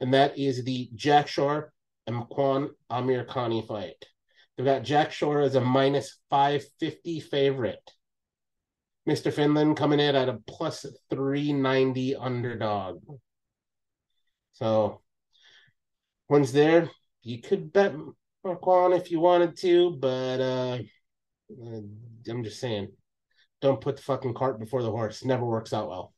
and 0.00 0.12
that 0.14 0.38
is 0.38 0.64
the 0.64 0.90
Jack 0.94 1.28
Shore 1.28 1.72
and 2.06 2.16
Amir 2.16 2.70
Amirkhani 2.90 3.66
fight. 3.66 4.04
They've 4.56 4.66
got 4.66 4.84
Jack 4.84 5.12
Shore 5.12 5.40
as 5.40 5.54
a 5.54 5.60
minus 5.60 6.18
550 6.30 7.20
favorite. 7.20 7.90
Mr. 9.08 9.32
Finland 9.32 9.76
coming 9.76 10.00
in 10.00 10.16
at 10.16 10.28
a 10.28 10.40
plus 10.46 10.84
390 11.10 12.16
underdog. 12.16 13.02
So, 14.54 15.02
one's 16.28 16.52
there. 16.52 16.90
You 17.22 17.40
could 17.40 17.72
bet 17.72 17.94
Makwan 18.44 18.96
if 18.96 19.10
you 19.10 19.20
wanted 19.20 19.56
to, 19.58 19.90
but 20.00 20.40
uh, 20.40 20.78
I'm 22.28 22.44
just 22.44 22.60
saying, 22.60 22.88
don't 23.60 23.80
put 23.80 23.96
the 23.96 24.02
fucking 24.02 24.34
cart 24.34 24.58
before 24.58 24.82
the 24.82 24.90
horse. 24.90 25.24
Never 25.24 25.44
works 25.44 25.72
out 25.72 25.88
well. 25.88 26.12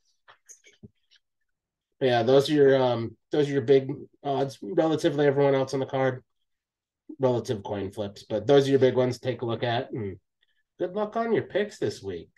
Yeah, 2.01 2.23
those 2.23 2.49
are 2.49 2.55
your 2.55 2.81
um, 2.81 3.17
those 3.33 3.49
are 3.49 3.53
your 3.53 3.63
big 3.63 3.91
odds. 4.23 4.59
Relatively, 4.63 5.27
everyone 5.27 5.55
else 5.55 5.75
on 5.75 5.81
the 5.81 5.87
card, 5.87 6.23
relative 7.19 7.63
coin 7.65 7.91
flips, 7.91 8.25
but 8.29 8.47
those 8.47 8.69
are 8.69 8.71
your 8.71 8.79
big 8.79 8.95
ones. 8.95 9.19
Take 9.19 9.43
a 9.43 9.47
look 9.47 9.65
at, 9.65 9.91
and 9.93 10.17
good 10.79 10.95
luck 10.95 11.17
on 11.17 11.33
your 11.33 11.45
picks 11.45 11.79
this 11.79 12.03
week. 12.03 12.31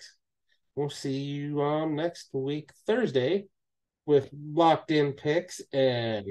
We'll 0.76 0.88
see 0.90 1.18
you 1.18 1.60
um 1.62 1.94
next 1.94 2.30
week 2.32 2.70
Thursday 2.86 3.46
with 4.06 4.30
locked 4.32 4.90
in 4.90 5.12
picks 5.12 5.60
and 5.72 6.24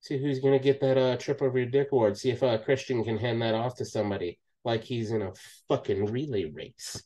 see 0.00 0.18
who's 0.18 0.40
gonna 0.40 0.58
get 0.58 0.80
that 0.80 0.98
uh 0.98 1.16
trip 1.16 1.42
over 1.42 1.58
your 1.58 1.68
dick 1.68 1.88
award. 1.92 2.18
See 2.18 2.30
if 2.30 2.42
uh 2.42 2.58
Christian 2.58 3.04
can 3.04 3.18
hand 3.18 3.40
that 3.42 3.54
off 3.54 3.76
to 3.76 3.84
somebody 3.84 4.38
like 4.64 4.82
he's 4.82 5.12
in 5.12 5.22
a 5.22 5.32
fucking 5.68 6.06
relay 6.06 6.46
race. 6.46 7.02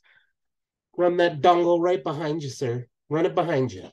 Run 0.97 1.19
that 1.19 1.43
dongle 1.43 1.81
right 1.81 2.03
behind 2.03 2.43
you, 2.43 2.49
sir. 2.49 2.87
Run 3.11 3.27
it 3.27 3.35
behind 3.35 3.73
you. 3.73 3.91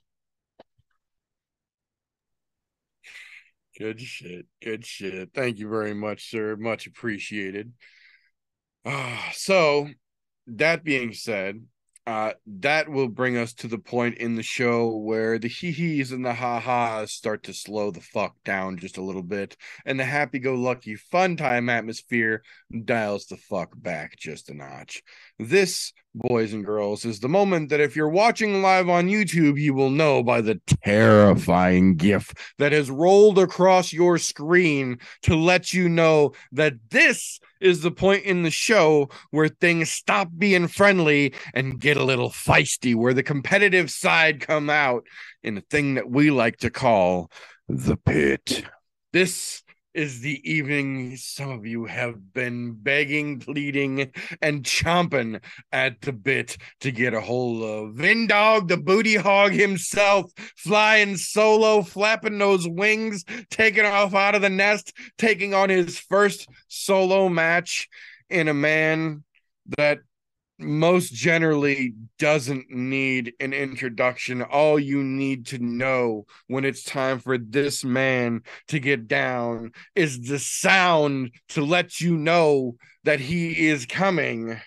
Good 3.77 3.99
shit. 3.99 4.45
Good 4.61 4.85
shit. 4.85 5.31
Thank 5.33 5.59
you 5.59 5.69
very 5.69 5.93
much, 5.93 6.29
sir. 6.29 6.55
Much 6.55 6.87
appreciated. 6.87 7.73
Ah, 8.85 9.31
so 9.33 9.89
that 10.47 10.83
being 10.83 11.11
said, 11.11 11.65
uh, 12.07 12.33
that 12.45 12.87
will 12.87 13.07
bring 13.07 13.35
us 13.35 13.53
to 13.53 13.67
the 13.67 13.79
point 13.79 14.17
in 14.19 14.35
the 14.35 14.43
show 14.43 14.95
where 14.95 15.39
the 15.39 15.47
hee 15.47 15.71
hees 15.71 16.11
and 16.11 16.23
the 16.23 16.33
ha 16.33 16.59
ha's 16.59 17.11
start 17.11 17.43
to 17.43 17.53
slow 17.53 17.89
the 17.89 17.99
fuck 17.99 18.35
down 18.45 18.77
just 18.77 18.97
a 18.97 19.01
little 19.01 19.23
bit, 19.23 19.57
and 19.85 19.99
the 19.99 20.05
happy 20.05 20.37
go 20.37 20.53
lucky 20.53 20.95
fun 20.95 21.35
time 21.35 21.67
atmosphere 21.67 22.43
dials 22.85 23.25
the 23.25 23.37
fuck 23.37 23.71
back 23.75 24.15
just 24.17 24.49
a 24.49 24.53
notch. 24.53 25.01
This, 25.37 25.91
boys 26.13 26.53
and 26.53 26.63
girls, 26.63 27.03
is 27.03 27.19
the 27.19 27.27
moment 27.27 27.69
that 27.69 27.81
if 27.81 27.93
you're 27.93 28.07
watching 28.07 28.61
live 28.61 28.87
on 28.87 29.09
YouTube, 29.09 29.59
you 29.59 29.73
will 29.73 29.89
know 29.89 30.23
by 30.23 30.39
the 30.39 30.61
terrifying 30.83 31.97
GIF 31.97 32.33
that 32.57 32.71
has 32.71 32.89
rolled 32.89 33.37
across 33.37 33.91
your 33.91 34.17
screen 34.17 34.97
to 35.23 35.35
let 35.35 35.73
you 35.73 35.89
know 35.89 36.31
that 36.53 36.75
this 36.89 37.41
is 37.59 37.81
the 37.81 37.91
point 37.91 38.23
in 38.23 38.43
the 38.43 38.51
show 38.51 39.09
where 39.31 39.49
things 39.49 39.91
stop 39.91 40.29
being 40.37 40.69
friendly 40.69 41.33
and 41.53 41.81
get 41.81 41.97
a 41.97 42.03
little 42.03 42.29
feisty, 42.29 42.95
where 42.95 43.13
the 43.13 43.23
competitive 43.23 43.91
side 43.91 44.39
come 44.39 44.69
out 44.69 45.05
in 45.43 45.57
a 45.57 45.61
thing 45.69 45.95
that 45.95 46.09
we 46.09 46.31
like 46.31 46.55
to 46.57 46.69
call 46.69 47.29
the 47.67 47.97
pit. 47.97 48.63
This 49.11 49.63
is 49.95 50.19
the 50.19 50.41
evening 50.49 51.15
some 51.15 51.49
of 51.49 51.65
you 51.65 51.85
have 51.85 52.33
been 52.33 52.73
begging, 52.73 53.39
pleading, 53.39 54.11
and 54.41 54.63
chomping 54.63 55.41
at 55.71 56.01
the 56.01 56.11
bit 56.11 56.57
to 56.81 56.91
get 56.91 57.13
a 57.13 57.21
hold 57.21 57.63
of. 57.63 57.95
Vindog, 57.95 58.67
the 58.67 58.77
booty 58.77 59.15
hog 59.15 59.53
himself, 59.53 60.31
flying 60.57 61.15
solo, 61.15 61.81
flapping 61.81 62.37
those 62.37 62.67
wings, 62.67 63.23
taking 63.49 63.85
off 63.85 64.13
out 64.13 64.35
of 64.35 64.41
the 64.41 64.49
nest, 64.49 64.93
taking 65.17 65.53
on 65.53 65.69
his 65.69 65.97
first 65.97 66.49
solo 66.67 67.29
match 67.29 67.87
in 68.29 68.49
a 68.49 68.53
man 68.53 69.23
that 69.77 69.99
most 70.57 71.13
generally 71.13 71.93
doesn't 72.17 72.69
need 72.69 73.33
an 73.39 73.53
introduction. 73.53 74.41
All 74.41 74.79
you 74.79 75.03
need 75.03 75.47
to 75.47 75.59
know 75.59 76.25
when 76.47 76.65
it's 76.65 76.83
time 76.83 77.19
for 77.19 77.37
this 77.37 77.83
man 77.83 78.41
to 78.69 78.79
get 78.79 79.07
down 79.07 79.71
is 79.95 80.21
the 80.27 80.39
sound 80.39 81.31
to 81.49 81.63
let 81.65 81.99
you 81.99 82.17
know 82.17 82.75
that 83.03 83.19
he 83.19 83.67
is 83.67 83.85
coming. 83.85 84.59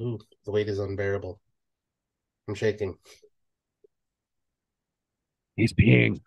Ooh, 0.00 0.20
the 0.44 0.52
weight 0.52 0.68
is 0.68 0.78
unbearable. 0.78 1.40
I'm 2.48 2.54
shaking. 2.54 2.98
He's 5.56 5.72
peeing. 5.72 6.20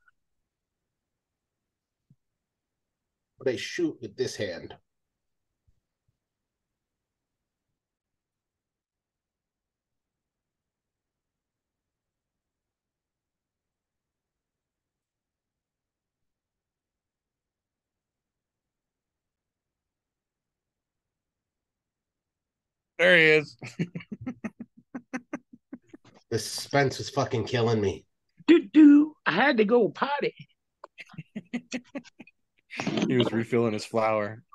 But 3.40 3.48
I 3.48 3.56
shoot 3.56 4.00
with 4.00 4.16
this 4.16 4.36
hand. 4.36 4.78
There 22.98 23.18
he 23.18 23.24
is. 23.24 23.58
The 26.30 26.40
suspense 26.40 26.98
was 26.98 27.10
fucking 27.10 27.46
killing 27.46 27.80
me. 27.80 28.06
Do 28.48 28.68
do. 28.68 29.16
I 29.26 29.32
had 29.32 29.58
to 29.58 29.66
go 29.66 29.90
potty. 29.90 30.36
He 33.08 33.18
was 33.18 33.32
refilling 33.32 33.74
his 33.74 33.86
flour. 33.86 34.44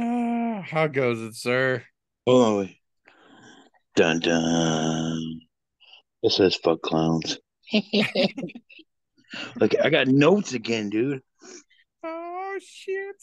Ah, 0.00 0.62
how 0.62 0.86
goes 0.86 1.20
it, 1.20 1.34
sir? 1.34 1.82
Hold 2.24 2.46
on, 2.46 2.58
wait. 2.58 2.76
Dun 3.96 4.20
dun. 4.20 5.40
It 6.22 6.30
says 6.30 6.54
fuck 6.54 6.82
clowns. 6.82 7.38
Look, 9.56 9.74
I 9.82 9.90
got 9.90 10.06
notes 10.06 10.52
again, 10.52 10.90
dude. 10.90 11.22
Oh 12.04 12.58
shit. 12.60 13.16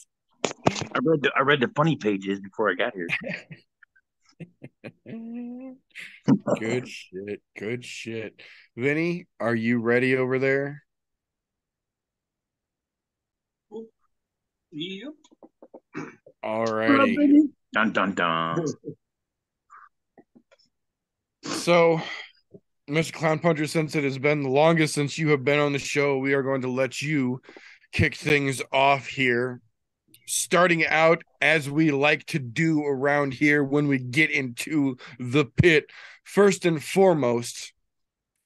I 0.68 1.00
read 1.04 1.22
the 1.22 1.32
I 1.36 1.42
read 1.42 1.62
the 1.62 1.70
funny 1.76 1.96
pages 1.96 2.40
before 2.40 2.70
I 2.70 2.74
got 2.74 2.94
here. 2.94 3.08
good 6.60 6.88
shit. 6.88 7.42
Good 7.58 7.86
shit. 7.86 8.42
Vinny, 8.76 9.28
are 9.40 9.56
you 9.56 9.80
ready 9.80 10.16
over 10.16 10.40
there? 10.40 10.84
Yep. 14.72 15.14
All 16.44 16.66
righty. 16.66 17.50
Dun 17.74 17.94
dun 17.94 18.14
dun. 18.14 18.66
So, 21.44 22.02
Mr. 22.90 23.14
Clown 23.14 23.40
Puncher, 23.40 23.68
since 23.68 23.96
it 23.96 24.04
has 24.04 24.18
been 24.18 24.44
the 24.44 24.50
longest 24.50 24.94
since 24.94 25.18
you 25.18 25.30
have 25.30 25.44
been 25.44 25.60
on 25.60 25.74
the 25.74 25.80
show, 25.80 26.18
we 26.18 26.34
are 26.34 26.44
going 26.44 26.62
to 26.62 26.70
let 26.70 27.02
you 27.02 27.42
kick 27.92 28.16
things 28.16 28.62
off 28.72 29.08
here. 29.08 29.62
Starting 30.26 30.86
out 30.86 31.24
as 31.42 31.70
we 31.70 31.92
like 31.92 32.26
to 32.28 32.40
do 32.40 32.84
around 32.84 33.34
here 33.34 33.64
when 33.64 33.88
we 33.88 34.00
get 34.00 34.32
into 34.32 34.98
the 35.20 35.46
pit. 35.46 35.86
First 36.24 36.66
and 36.66 36.84
foremost, 36.84 37.74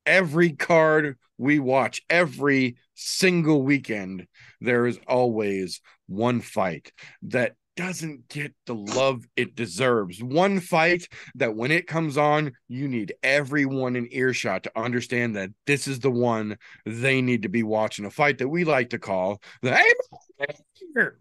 every 0.05 0.51
card 0.51 1.17
we 1.37 1.59
watch, 1.59 2.01
every 2.09 2.77
single 2.95 3.63
weekend, 3.63 4.27
there 4.59 4.85
is 4.85 4.99
always 5.07 5.81
one 6.07 6.41
fight 6.41 6.91
that 7.21 7.55
doesn't 7.79 8.27
get 8.27 8.53
the 8.65 8.75
love 8.75 9.23
it 9.37 9.55
deserves. 9.55 10.21
One 10.21 10.59
fight 10.59 11.07
that 11.35 11.55
when 11.55 11.71
it 11.71 11.87
comes 11.87 12.17
on, 12.17 12.51
you 12.67 12.89
need 12.89 13.13
everyone 13.23 13.95
in 13.95 14.09
earshot 14.11 14.63
to 14.63 14.77
understand 14.77 15.37
that 15.37 15.51
this 15.65 15.87
is 15.87 16.01
the 16.01 16.11
one 16.11 16.57
they 16.85 17.21
need 17.21 17.43
to 17.43 17.47
be 17.47 17.63
watching. 17.63 18.03
A 18.03 18.11
fight 18.11 18.39
that 18.39 18.49
we 18.49 18.65
like 18.65 18.89
to 18.89 18.99
call 18.99 19.41
the 19.61 19.81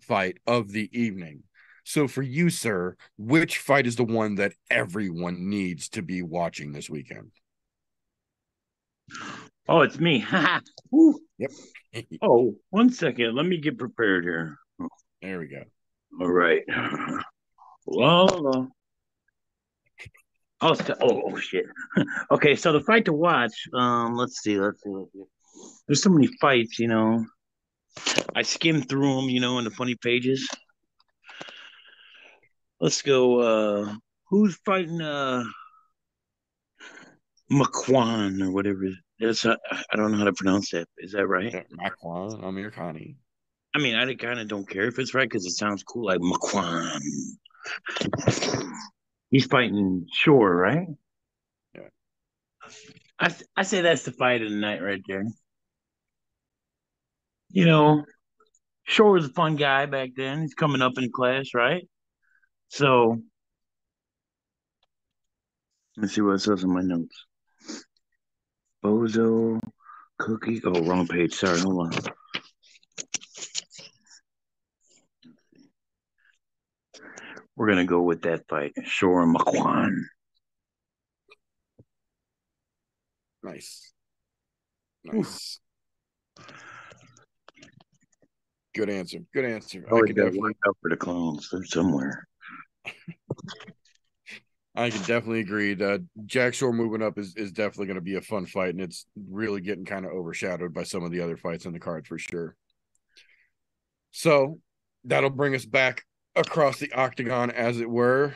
fight 0.00 0.38
of 0.48 0.72
the 0.72 0.90
evening. 0.92 1.44
So 1.84 2.08
for 2.08 2.22
you, 2.22 2.50
sir, 2.50 2.96
which 3.16 3.58
fight 3.58 3.86
is 3.86 3.94
the 3.94 4.02
one 4.02 4.34
that 4.34 4.54
everyone 4.68 5.48
needs 5.48 5.88
to 5.90 6.02
be 6.02 6.22
watching 6.22 6.72
this 6.72 6.90
weekend? 6.90 7.30
Oh, 9.68 9.82
it's 9.82 10.00
me. 10.00 10.26
Yep. 11.38 11.52
Oh, 12.20 12.56
one 12.70 12.90
second. 12.90 13.36
Let 13.36 13.46
me 13.46 13.58
get 13.58 13.78
prepared 13.78 14.24
here. 14.24 14.58
There 15.22 15.38
we 15.38 15.46
go. 15.46 15.62
All 16.20 16.30
right. 16.30 16.62
Well, 17.90 18.28
oh, 18.44 18.68
oh, 20.60 20.76
oh, 21.00 21.38
shit. 21.38 21.64
okay, 22.30 22.54
so 22.54 22.70
the 22.72 22.82
fight 22.82 23.06
to 23.06 23.14
watch. 23.14 23.54
Um, 23.72 24.14
let's 24.14 24.42
see, 24.42 24.60
let's 24.60 24.82
see. 24.82 24.90
There's 25.86 26.02
so 26.02 26.10
many 26.10 26.28
fights, 26.38 26.78
you 26.78 26.86
know. 26.86 27.24
I 28.36 28.42
skimmed 28.42 28.90
through 28.90 29.14
them, 29.14 29.30
you 29.30 29.40
know, 29.40 29.56
in 29.56 29.64
the 29.64 29.70
funny 29.70 29.94
pages. 29.94 30.46
Let's 32.78 33.00
go. 33.00 33.40
Uh, 33.40 33.94
who's 34.28 34.54
fighting? 34.66 35.00
Uh, 35.00 35.44
McQuan 37.50 38.42
or 38.42 38.50
whatever. 38.50 38.90
That's 39.18 39.44
uh, 39.44 39.56
I 39.70 39.96
don't 39.96 40.12
know 40.12 40.18
how 40.18 40.24
to 40.24 40.32
pronounce 40.32 40.70
that. 40.70 40.88
Is 40.98 41.12
that 41.12 41.26
right? 41.26 41.64
Makwan 41.72 42.42
Amirkhani. 42.42 43.16
I 43.74 43.78
mean, 43.80 43.94
I 43.94 44.14
kind 44.14 44.40
of 44.40 44.48
don't 44.48 44.68
care 44.68 44.86
if 44.86 44.98
it's 44.98 45.14
right 45.14 45.28
because 45.28 45.44
it 45.44 45.50
sounds 45.52 45.82
cool, 45.82 46.06
like 46.06 46.20
McQuan. 46.20 46.98
He's 49.30 49.46
fighting 49.46 50.06
Shore, 50.12 50.54
right? 50.54 50.86
Yeah. 51.74 51.88
I 53.20 53.34
I 53.56 53.62
say 53.62 53.82
that's 53.82 54.04
the 54.04 54.12
fight 54.12 54.42
of 54.42 54.50
the 54.50 54.56
night 54.56 54.82
right 54.82 55.02
there. 55.06 55.24
You 57.50 57.66
know, 57.66 58.04
Shore 58.84 59.12
was 59.12 59.26
a 59.26 59.30
fun 59.30 59.56
guy 59.56 59.86
back 59.86 60.10
then. 60.16 60.42
He's 60.42 60.54
coming 60.54 60.82
up 60.82 60.96
in 60.96 61.12
class, 61.12 61.54
right? 61.54 61.86
So 62.68 63.22
let's 65.96 66.14
see 66.14 66.20
what 66.22 66.34
it 66.34 66.40
says 66.40 66.64
in 66.64 66.72
my 66.72 66.80
notes. 66.80 67.26
Bozo, 68.82 69.60
Cookie. 70.18 70.60
Oh, 70.64 70.82
wrong 70.84 71.06
page. 71.06 71.34
Sorry, 71.34 71.58
hold 71.60 71.86
on. 71.86 72.02
We're 77.58 77.66
gonna 77.66 77.84
go 77.84 78.02
with 78.02 78.22
that 78.22 78.46
fight. 78.48 78.72
Shore 78.84 79.20
and 79.24 79.34
McQuan. 79.34 79.96
Nice. 83.42 83.92
Nice. 85.02 85.58
Good 88.76 88.90
answer. 88.90 89.18
Good 89.34 89.44
answer. 89.44 89.84
I 89.88 89.90
Oh, 89.92 90.02
can 90.02 90.14
got 90.14 90.24
definitely 90.26 90.54
out 90.68 90.76
for 90.80 90.88
the 90.88 90.96
clones. 90.96 91.48
They're 91.50 91.64
somewhere. 91.64 92.28
I 94.76 94.90
can 94.90 95.00
definitely 95.00 95.40
agree 95.40 95.74
that 95.74 96.06
Jack 96.26 96.54
Shore 96.54 96.72
moving 96.72 97.02
up 97.02 97.18
is, 97.18 97.34
is 97.34 97.50
definitely 97.50 97.86
going 97.86 97.96
to 97.96 98.00
be 98.00 98.14
a 98.14 98.20
fun 98.20 98.46
fight, 98.46 98.70
and 98.70 98.80
it's 98.80 99.04
really 99.28 99.60
getting 99.60 99.84
kind 99.84 100.04
of 100.06 100.12
overshadowed 100.12 100.72
by 100.72 100.84
some 100.84 101.02
of 101.02 101.10
the 101.10 101.22
other 101.22 101.36
fights 101.36 101.66
in 101.66 101.72
the 101.72 101.80
card 101.80 102.06
for 102.06 102.18
sure. 102.18 102.54
So 104.12 104.60
that'll 105.02 105.30
bring 105.30 105.56
us 105.56 105.64
back 105.64 106.04
across 106.38 106.78
the 106.78 106.92
octagon, 106.92 107.50
as 107.50 107.80
it 107.80 107.90
were. 107.90 108.34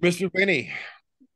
Mr. 0.00 0.30
Winnie, 0.32 0.72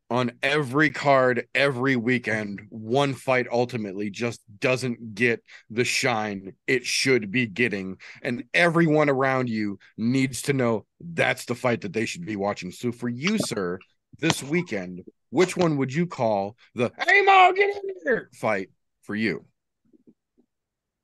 on 0.08 0.32
every 0.42 0.90
card, 0.90 1.46
every 1.54 1.96
weekend, 1.96 2.62
one 2.70 3.14
fight 3.14 3.46
ultimately 3.50 4.08
just 4.08 4.40
doesn't 4.60 5.14
get 5.14 5.42
the 5.68 5.84
shine 5.84 6.52
it 6.66 6.86
should 6.86 7.30
be 7.30 7.46
getting. 7.46 7.98
And 8.22 8.44
everyone 8.54 9.10
around 9.10 9.48
you 9.48 9.78
needs 9.96 10.42
to 10.42 10.52
know 10.52 10.86
that's 11.00 11.44
the 11.44 11.56
fight 11.56 11.80
that 11.80 11.92
they 11.92 12.06
should 12.06 12.24
be 12.24 12.36
watching. 12.36 12.70
So 12.70 12.92
for 12.92 13.08
you, 13.08 13.38
sir, 13.38 13.80
this 14.18 14.42
weekend, 14.42 15.02
which 15.30 15.56
one 15.56 15.76
would 15.78 15.92
you 15.92 16.06
call 16.06 16.56
the 16.74 16.92
hey 17.04 17.22
Mo, 17.22 17.52
get 17.54 17.74
in 17.76 17.82
here 18.04 18.30
fight 18.32 18.70
for 19.02 19.16
you? 19.16 19.44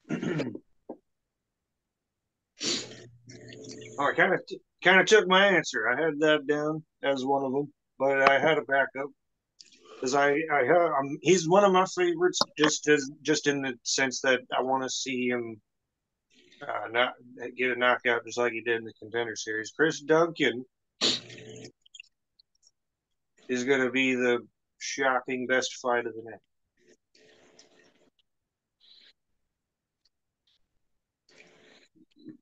Oh, 3.99 4.07
I 4.07 4.13
kind 4.15 4.35
of 4.35 4.41
kind 4.83 5.01
of 5.01 5.07
took 5.07 5.27
my 5.29 5.47
answer. 5.47 5.89
I 5.89 6.01
had 6.01 6.19
that 6.21 6.47
down 6.47 6.83
as 7.03 7.25
one 7.25 7.45
of 7.45 7.53
them, 7.53 7.73
but 7.99 8.29
I 8.31 8.39
had 8.39 8.59
a 8.59 8.63
backup 8.63 9.11
because 9.97 10.15
I 10.15 10.31
I 10.53 10.65
have, 10.65 10.91
he's 11.21 11.49
one 11.49 11.65
of 11.65 11.73
my 11.73 11.85
favorites 11.97 12.41
just 12.59 12.89
as 12.89 13.11
just 13.23 13.47
in 13.47 13.63
the 13.63 13.75
sense 13.83 14.21
that 14.23 14.41
I 14.57 14.63
want 14.63 14.83
to 14.83 14.91
see 14.91 15.29
him 15.29 15.61
uh, 16.63 16.89
not 16.91 17.13
get 17.57 17.73
a 17.73 17.79
knockout 17.79 18.25
just 18.25 18.39
like 18.39 18.53
he 18.53 18.61
did 18.61 18.79
in 18.79 18.85
the 18.85 18.93
contender 19.01 19.37
series. 19.37 19.73
Chris 19.77 20.01
Duncan 20.01 20.65
is 23.49 23.65
going 23.65 23.81
to 23.81 23.91
be 23.91 24.15
the 24.15 24.39
shocking 24.79 25.47
best 25.47 25.75
fight 25.83 26.07
of 26.07 26.15
the 26.15 26.23
night. 26.25 26.41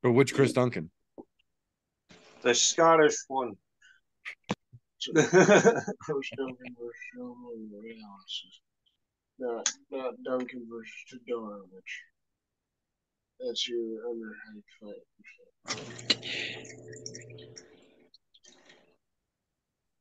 But 0.02 0.12
which 0.12 0.34
Chris 0.34 0.52
Duncan? 0.52 0.90
The 2.42 2.54
Scottish 2.54 3.16
one. 3.28 3.56
Chris 5.14 5.30
Duncan 5.30 6.74
versus 6.78 7.00
Sean 7.14 7.70
Reynolds. 7.72 8.62
Not 9.38 9.72
not 9.90 10.14
Duncan 10.24 10.66
versus 10.70 11.04
Todorovic. 11.10 11.90
That's 13.40 13.68
your 13.68 14.00
underhyped 14.10 14.70
fight. 14.80 15.04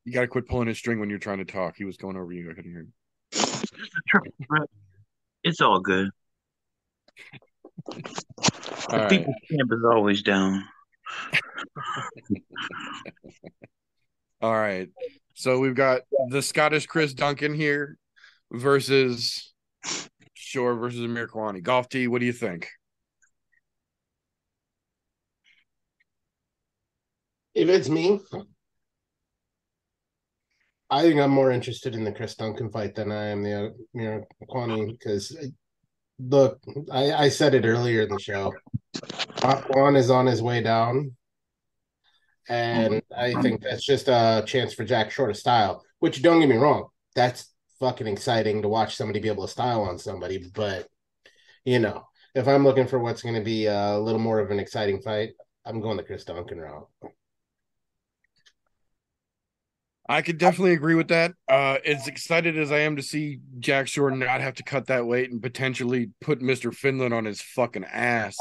You 0.04 0.12
got 0.12 0.22
to 0.22 0.26
quit 0.26 0.48
pulling 0.48 0.68
his 0.68 0.78
string 0.78 0.98
when 1.00 1.08
you're 1.10 1.18
trying 1.18 1.38
to 1.38 1.44
talk. 1.44 1.76
He 1.76 1.84
was 1.84 1.96
going 1.96 2.16
over 2.16 2.32
you. 2.32 2.50
I 2.50 2.54
couldn't 2.54 2.70
hear 2.70 2.80
him. 2.80 2.92
It's 5.42 5.60
all 5.60 5.80
good. 5.80 6.10
All 7.86 8.98
right. 8.98 9.08
People 9.08 9.34
camp 9.50 9.70
is 9.72 9.84
always 9.90 10.22
down. 10.22 10.64
All 14.42 14.54
right. 14.54 14.88
So 15.34 15.58
we've 15.58 15.74
got 15.74 16.02
the 16.28 16.42
Scottish 16.42 16.86
Chris 16.86 17.14
Duncan 17.14 17.54
here 17.54 17.96
versus 18.52 19.52
Shore 20.34 20.74
versus 20.74 21.00
Amirkhani. 21.00 21.62
Golf 21.62 21.88
T, 21.88 22.08
what 22.08 22.20
do 22.20 22.26
you 22.26 22.32
think? 22.32 22.68
If 27.54 27.68
it's 27.68 27.88
me, 27.88 28.20
I 30.88 31.02
think 31.02 31.20
I'm 31.20 31.30
more 31.30 31.50
interested 31.50 31.94
in 31.94 32.04
the 32.04 32.12
Chris 32.12 32.34
Duncan 32.34 32.70
fight 32.70 32.94
than 32.94 33.12
I 33.12 33.26
am 33.26 33.42
the 33.42 33.74
Mira 33.94 34.22
Kwani 34.48 34.88
because 34.88 35.36
look, 36.18 36.58
I, 36.90 37.12
I 37.12 37.28
said 37.28 37.54
it 37.54 37.64
earlier 37.64 38.02
in 38.02 38.08
the 38.08 38.18
show. 38.18 38.52
Juan 39.42 39.96
is 39.96 40.10
on 40.10 40.26
his 40.26 40.42
way 40.42 40.62
down. 40.62 41.12
And 42.50 43.00
I 43.16 43.40
think 43.42 43.62
that's 43.62 43.84
just 43.84 44.08
a 44.08 44.42
chance 44.44 44.74
for 44.74 44.84
Jack 44.84 45.12
Shore 45.12 45.28
to 45.28 45.34
style, 45.34 45.84
which 46.00 46.20
don't 46.20 46.40
get 46.40 46.48
me 46.48 46.56
wrong, 46.56 46.88
that's 47.14 47.46
fucking 47.78 48.08
exciting 48.08 48.60
to 48.62 48.68
watch 48.68 48.96
somebody 48.96 49.20
be 49.20 49.28
able 49.28 49.46
to 49.46 49.52
style 49.52 49.82
on 49.82 49.98
somebody. 49.98 50.50
But, 50.52 50.88
you 51.64 51.78
know, 51.78 52.08
if 52.34 52.48
I'm 52.48 52.64
looking 52.64 52.88
for 52.88 52.98
what's 52.98 53.22
going 53.22 53.36
to 53.36 53.40
be 53.40 53.66
a 53.66 53.96
little 53.96 54.18
more 54.18 54.40
of 54.40 54.50
an 54.50 54.58
exciting 54.58 55.00
fight, 55.00 55.30
I'm 55.64 55.80
going 55.80 55.96
the 55.96 56.02
Chris 56.02 56.24
Duncan 56.24 56.58
route. 56.58 56.88
I 60.08 60.22
could 60.22 60.38
definitely 60.38 60.72
agree 60.72 60.96
with 60.96 61.06
that. 61.08 61.34
Uh, 61.48 61.76
as 61.86 62.08
excited 62.08 62.58
as 62.58 62.72
I 62.72 62.80
am 62.80 62.96
to 62.96 63.02
see 63.02 63.38
Jack 63.60 63.86
Shore 63.86 64.10
not 64.10 64.40
have 64.40 64.54
to 64.54 64.64
cut 64.64 64.88
that 64.88 65.06
weight 65.06 65.30
and 65.30 65.40
potentially 65.40 66.10
put 66.20 66.40
Mr. 66.40 66.74
Finland 66.74 67.14
on 67.14 67.26
his 67.26 67.40
fucking 67.40 67.84
ass, 67.84 68.36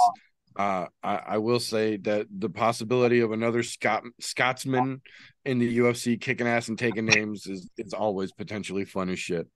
uh, 0.55 0.87
I, 1.03 1.15
I, 1.15 1.37
will 1.37 1.59
say 1.59 1.97
that 1.97 2.27
the 2.29 2.49
possibility 2.49 3.19
of 3.21 3.31
another 3.31 3.63
Scot 3.63 4.03
Scotsman 4.19 5.01
in 5.45 5.59
the 5.59 5.77
UFC 5.77 6.19
kicking 6.19 6.47
ass 6.47 6.67
and 6.67 6.77
taking 6.77 7.05
names 7.05 7.45
is 7.45 7.69
is 7.77 7.93
always 7.93 8.31
potentially 8.31 8.85
fun 8.85 9.09
as 9.09 9.19
shit. 9.19 9.47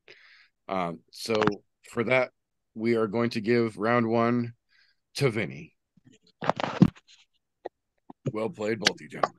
Um, 0.67 0.99
so 1.11 1.41
for 1.91 2.03
that, 2.05 2.29
we 2.75 2.95
are 2.95 3.07
going 3.07 3.31
to 3.31 3.41
give 3.41 3.77
round 3.77 4.07
one 4.07 4.53
to 5.15 5.29
Vinny. 5.29 5.73
Well 8.31 8.49
played, 8.49 8.79
both 8.79 8.99
you 9.01 9.09
gentlemen. 9.09 9.37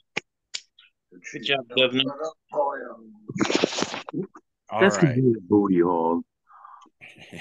Good 1.33 1.45
job, 1.45 1.61
Governor. 1.77 2.15
All 4.71 4.81
That's 4.81 4.97
right. 5.03 5.17
a 5.17 5.35
booty 5.49 5.81
hog. 5.81 6.23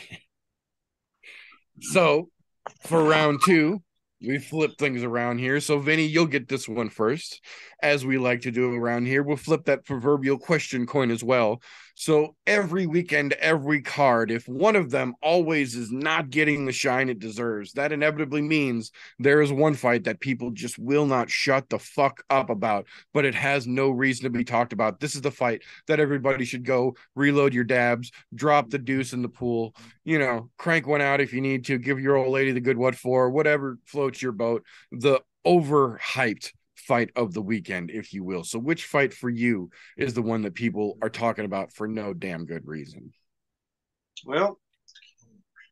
So 1.82 2.30
for 2.84 3.04
round 3.04 3.42
two, 3.46 3.82
we 4.26 4.40
flip 4.40 4.78
things 4.78 5.04
around 5.04 5.40
here. 5.40 5.60
So 5.60 5.80
Vinny, 5.80 6.06
you'll 6.06 6.26
get 6.26 6.48
this 6.48 6.68
one 6.68 6.90
first, 6.90 7.42
as 7.82 8.06
we 8.06 8.18
like 8.18 8.42
to 8.42 8.52
do 8.52 8.74
around 8.74 9.06
here. 9.06 9.24
We'll 9.24 9.38
flip 9.38 9.66
that 9.66 9.86
proverbial 9.86 10.38
question 10.38 10.86
coin 10.86 11.12
as 11.12 11.24
well. 11.24 11.62
So 11.96 12.36
every 12.48 12.88
weekend, 12.88 13.34
every 13.34 13.82
card, 13.82 14.32
if 14.32 14.48
one 14.48 14.76
of 14.76 14.90
them 14.90 15.14
always 15.22 15.76
is 15.76 15.92
not 15.92 16.32
getting 16.32 16.66
the 16.66 16.72
shine 16.72 17.08
it 17.08 17.20
deserves, 17.20 17.74
that 17.74 17.92
inevitably 17.92 18.42
means 18.42 18.92
there 19.20 19.42
is 19.42 19.52
one 19.52 19.76
fight 19.76 20.06
that 20.06 20.20
people 20.20 20.50
just 20.52 20.80
will 20.80 21.06
not 21.06 21.30
shut 21.30 21.70
the 21.70 21.78
fuck 21.78 22.24
up 22.32 22.50
about, 22.50 22.88
but 23.14 23.26
it 23.26 23.36
has 23.36 23.68
no 23.68 23.92
reason 23.92 24.24
to 24.24 24.32
be 24.32 24.44
talked 24.44 24.74
about. 24.74 25.00
This 25.00 25.16
is 25.16 25.22
the 25.22 25.32
fight 25.32 25.62
that 25.88 26.00
everybody 26.00 26.46
should 26.46 26.66
go 26.66 26.96
reload 27.16 27.54
your 27.54 27.64
dabs, 27.64 28.12
drop 28.34 28.72
the 28.72 28.80
deuce 28.80 29.14
in 29.14 29.22
the 29.22 29.30
pool, 29.30 29.76
you 30.04 30.18
know, 30.18 30.50
crank 30.58 30.88
one 30.88 31.02
out 31.02 31.22
if 31.22 31.32
you 31.32 31.42
need 31.42 31.66
to, 31.66 31.78
give 31.78 32.00
your 32.00 32.16
old 32.16 32.34
lady 32.34 32.52
the 32.52 32.60
good 32.60 32.78
what 32.78 32.96
for, 32.96 33.30
whatever 33.30 33.78
floats 33.86 34.22
your 34.22 34.32
boat. 34.32 34.66
The 34.92 35.22
overhyped 35.46 36.54
fight 36.88 37.12
of 37.16 37.34
the 37.34 37.42
weekend, 37.42 37.92
if 37.92 38.14
you 38.14 38.24
will. 38.24 38.44
So, 38.44 38.60
which 38.60 38.86
fight 38.86 39.14
for 39.14 39.30
you 39.30 39.70
is 39.98 40.14
the 40.14 40.22
one 40.22 40.42
that 40.44 40.54
people 40.54 40.98
are 41.02 41.10
talking 41.10 41.46
about 41.46 41.72
for 41.72 41.88
no 41.88 42.14
damn 42.14 42.46
good 42.46 42.68
reason? 42.68 43.12
Well, 44.26 44.60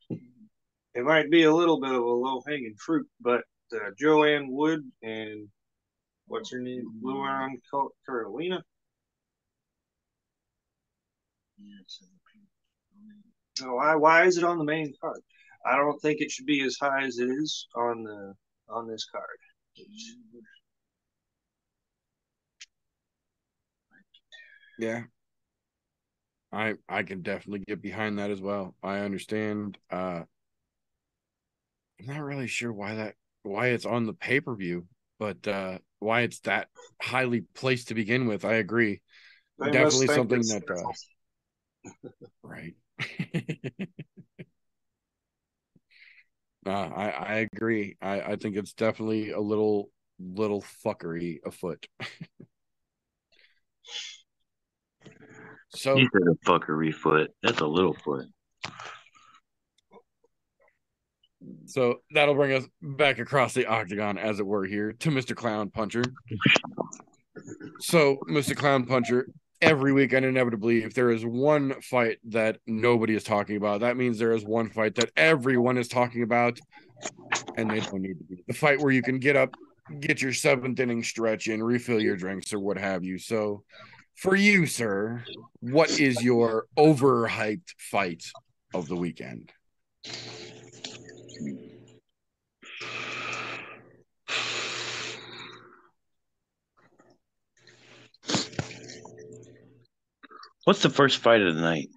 it 0.10 1.04
might 1.04 1.30
be 1.30 1.44
a 1.44 1.54
little 1.54 1.80
bit 1.80 1.92
of 1.92 2.02
a 2.02 2.06
low 2.06 2.42
hanging 2.48 2.76
fruit, 2.78 3.08
but 3.20 3.44
uh, 3.74 3.92
Joanne 3.98 4.52
Wood 4.52 4.82
and 5.02 5.48
what's 6.28 6.52
her 6.52 6.60
name, 6.60 6.86
Luana 7.04 7.50
Carolina. 8.06 8.62
So 13.58 13.76
why 13.76 13.96
why 13.96 14.26
is 14.26 14.38
it 14.38 14.44
on 14.44 14.58
the 14.58 14.64
main 14.64 14.94
card? 15.00 15.22
I 15.66 15.76
don't 15.76 16.00
think 16.02 16.20
it 16.20 16.32
should 16.32 16.48
be 16.48 16.64
as 16.64 16.78
high 16.82 17.04
as 17.04 17.20
it 17.20 17.30
is 17.30 17.68
on 17.76 18.04
the 18.04 18.34
on 18.70 18.88
this 18.88 19.06
card. 19.06 19.38
Yeah. 24.82 25.04
I 26.52 26.76
I 26.90 27.04
can 27.04 27.22
definitely 27.22 27.64
get 27.68 27.82
behind 27.82 28.20
that 28.20 28.32
as 28.32 28.42
well. 28.42 28.76
I 28.84 29.00
understand 29.00 29.78
uh 29.90 30.24
I'm 32.00 32.06
not 32.08 32.22
really 32.22 32.48
sure 32.48 32.74
why 32.74 32.96
that 32.96 33.16
why 33.44 33.68
it's 33.68 33.86
on 33.86 34.06
the 34.06 34.14
pay-per-view, 34.14 34.88
but 35.20 35.48
uh 35.48 35.80
why 36.00 36.22
it's 36.22 36.40
that 36.42 36.68
highly 37.02 37.42
placed 37.54 37.90
to 37.90 37.94
begin 37.96 38.28
with. 38.28 38.44
I 38.46 38.54
agree. 38.56 39.02
They 39.60 39.72
Definitely 39.72 40.08
something 40.08 40.48
that 40.48 40.64
uh 40.70 40.92
right. 42.44 42.76
uh, 46.66 46.70
I 46.70 47.10
I 47.10 47.48
agree. 47.54 47.98
I 48.02 48.22
I 48.22 48.36
think 48.36 48.56
it's 48.56 48.74
definitely 48.74 49.32
a 49.32 49.40
little 49.40 49.90
little 50.20 50.62
fuckery 50.86 51.40
afoot. 51.46 51.86
so 55.74 55.96
You 55.96 56.10
said 56.12 56.24
a 56.28 56.50
fuckery 56.50 56.94
foot. 56.94 57.32
That's 57.44 57.62
a 57.62 57.68
little 57.68 57.94
foot. 57.94 58.26
So 61.66 62.02
that'll 62.12 62.36
bring 62.36 62.54
us 62.54 62.66
back 62.82 63.20
across 63.20 63.54
the 63.54 63.66
octagon, 63.66 64.18
as 64.18 64.40
it 64.40 64.46
were, 64.46 64.66
here 64.66 64.94
to 64.94 65.10
Mr. 65.10 65.36
Clown 65.36 65.70
Puncher. 65.70 66.04
So, 67.80 68.18
Mr. 68.30 68.56
Clown 68.56 68.86
Puncher, 68.86 69.28
every 69.62 69.94
weekend, 69.94 70.26
inevitably, 70.26 70.84
if 70.84 70.94
there 70.94 71.10
is 71.12 71.26
one 71.26 71.82
fight 71.82 72.20
that 72.30 72.58
nobody 72.68 73.16
is 73.16 73.24
talking 73.24 73.58
about, 73.58 73.80
that 73.82 73.98
means 73.98 74.20
there 74.20 74.34
is 74.34 74.44
one 74.44 74.70
fight 74.70 74.96
that 74.96 75.12
everyone 75.16 75.78
is 75.78 75.88
talking 75.88 76.24
about, 76.24 76.60
and 77.58 77.72
they 77.72 77.80
don't 77.80 78.02
need 78.02 78.18
to 78.20 78.24
be. 78.26 78.44
The 78.48 78.54
fight 78.54 78.80
where 78.80 78.92
you 78.92 79.02
can 79.02 79.18
get 79.20 79.36
up, 79.36 79.56
get 80.00 80.22
your 80.22 80.34
seventh 80.34 80.80
inning 80.80 81.04
stretch 81.04 81.48
in, 81.48 81.64
refill 81.64 82.00
your 82.00 82.18
drinks, 82.18 82.54
or 82.54 82.60
what 82.60 82.78
have 82.78 83.04
you. 83.04 83.18
So, 83.18 83.64
for 84.22 84.36
you, 84.36 84.68
sir, 84.68 85.24
what 85.62 86.00
is 86.00 86.24
your 86.24 86.68
overhyped 86.78 87.72
fight 87.80 88.24
of 88.72 88.88
the 88.88 88.96
weekend? 88.96 89.52
What's 100.66 100.84
the 100.84 100.92
first 100.92 101.18
fight 101.18 101.42
of 101.42 101.56
the 101.56 101.62
night? 101.62 101.90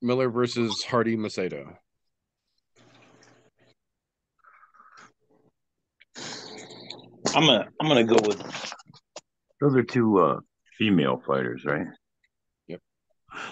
Miller 0.00 0.30
versus 0.30 0.82
Hardy 0.88 1.18
Macedo. 1.18 1.76
I'm 7.34 7.44
gonna 7.44 7.68
I'm 7.78 7.88
gonna 7.88 8.04
go 8.04 8.16
with 8.26 8.74
those 9.60 9.74
are 9.74 9.82
two 9.82 10.18
uh 10.18 10.40
female 10.78 11.22
fighters, 11.26 11.64
right? 11.64 11.86
Yep. 12.68 12.80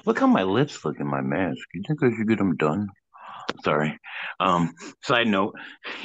Look 0.04 0.18
how 0.18 0.26
my 0.26 0.42
lips 0.42 0.84
look 0.84 1.00
in 1.00 1.06
my 1.06 1.20
mask. 1.20 1.58
You 1.74 1.82
think 1.86 2.02
I 2.02 2.10
should 2.16 2.28
get 2.28 2.38
them 2.38 2.56
done? 2.56 2.88
Sorry. 3.64 3.98
Um. 4.40 4.72
Side 5.02 5.28
note. 5.28 5.54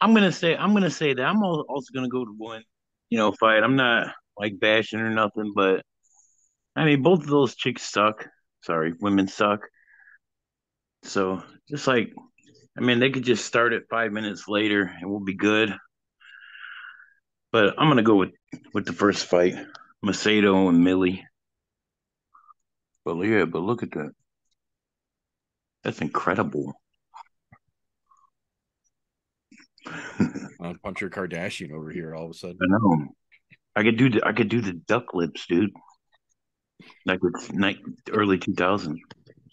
I'm 0.00 0.14
gonna 0.14 0.32
say 0.32 0.56
I'm 0.56 0.74
gonna 0.74 0.90
say 0.90 1.14
that 1.14 1.24
I'm 1.24 1.42
also 1.42 1.92
gonna 1.94 2.08
go 2.08 2.24
to 2.24 2.34
one, 2.36 2.62
you 3.10 3.18
know, 3.18 3.32
fight. 3.32 3.62
I'm 3.62 3.76
not 3.76 4.08
like 4.36 4.60
bashing 4.60 5.00
or 5.00 5.10
nothing, 5.10 5.52
but 5.54 5.82
I 6.76 6.84
mean 6.84 7.02
both 7.02 7.20
of 7.20 7.28
those 7.28 7.56
chicks 7.56 7.82
suck. 7.82 8.26
Sorry, 8.62 8.92
women 9.00 9.28
suck. 9.28 9.60
So 11.04 11.42
just 11.68 11.86
like, 11.86 12.12
I 12.76 12.80
mean, 12.80 12.98
they 12.98 13.10
could 13.10 13.24
just 13.24 13.46
start 13.46 13.72
it 13.72 13.84
five 13.90 14.12
minutes 14.12 14.48
later 14.48 14.82
and 14.82 15.10
we'll 15.10 15.20
be 15.20 15.34
good. 15.34 15.74
But 17.50 17.74
I'm 17.78 17.88
gonna 17.88 18.02
go 18.02 18.16
with 18.16 18.32
with 18.74 18.84
the 18.84 18.92
first 18.92 19.26
fight, 19.26 19.54
Macedo 20.04 20.68
and 20.68 20.84
Millie. 20.84 21.24
But 23.04 23.16
yeah, 23.22 23.46
but 23.46 23.60
look 23.60 23.82
at 23.82 23.92
that. 23.92 24.12
That's 25.82 26.00
incredible. 26.00 26.74
Uh, 30.60 30.74
Puncher 30.82 31.08
Kardashian 31.08 31.72
over 31.72 31.90
here 31.90 32.14
all 32.14 32.26
of 32.26 32.32
a 32.32 32.34
sudden. 32.34 32.58
I 32.60 32.66
know. 32.68 33.08
I 33.76 33.82
could 33.82 33.96
do 33.96 34.10
the 34.10 34.26
I 34.26 34.32
could 34.32 34.48
do 34.48 34.60
the 34.60 34.72
duck 34.72 35.14
lips, 35.14 35.46
dude. 35.46 35.70
Like 37.06 37.20
it's 37.22 37.50
like 37.52 37.78
early 38.10 38.38
two 38.38 38.54
thousands. 38.54 39.00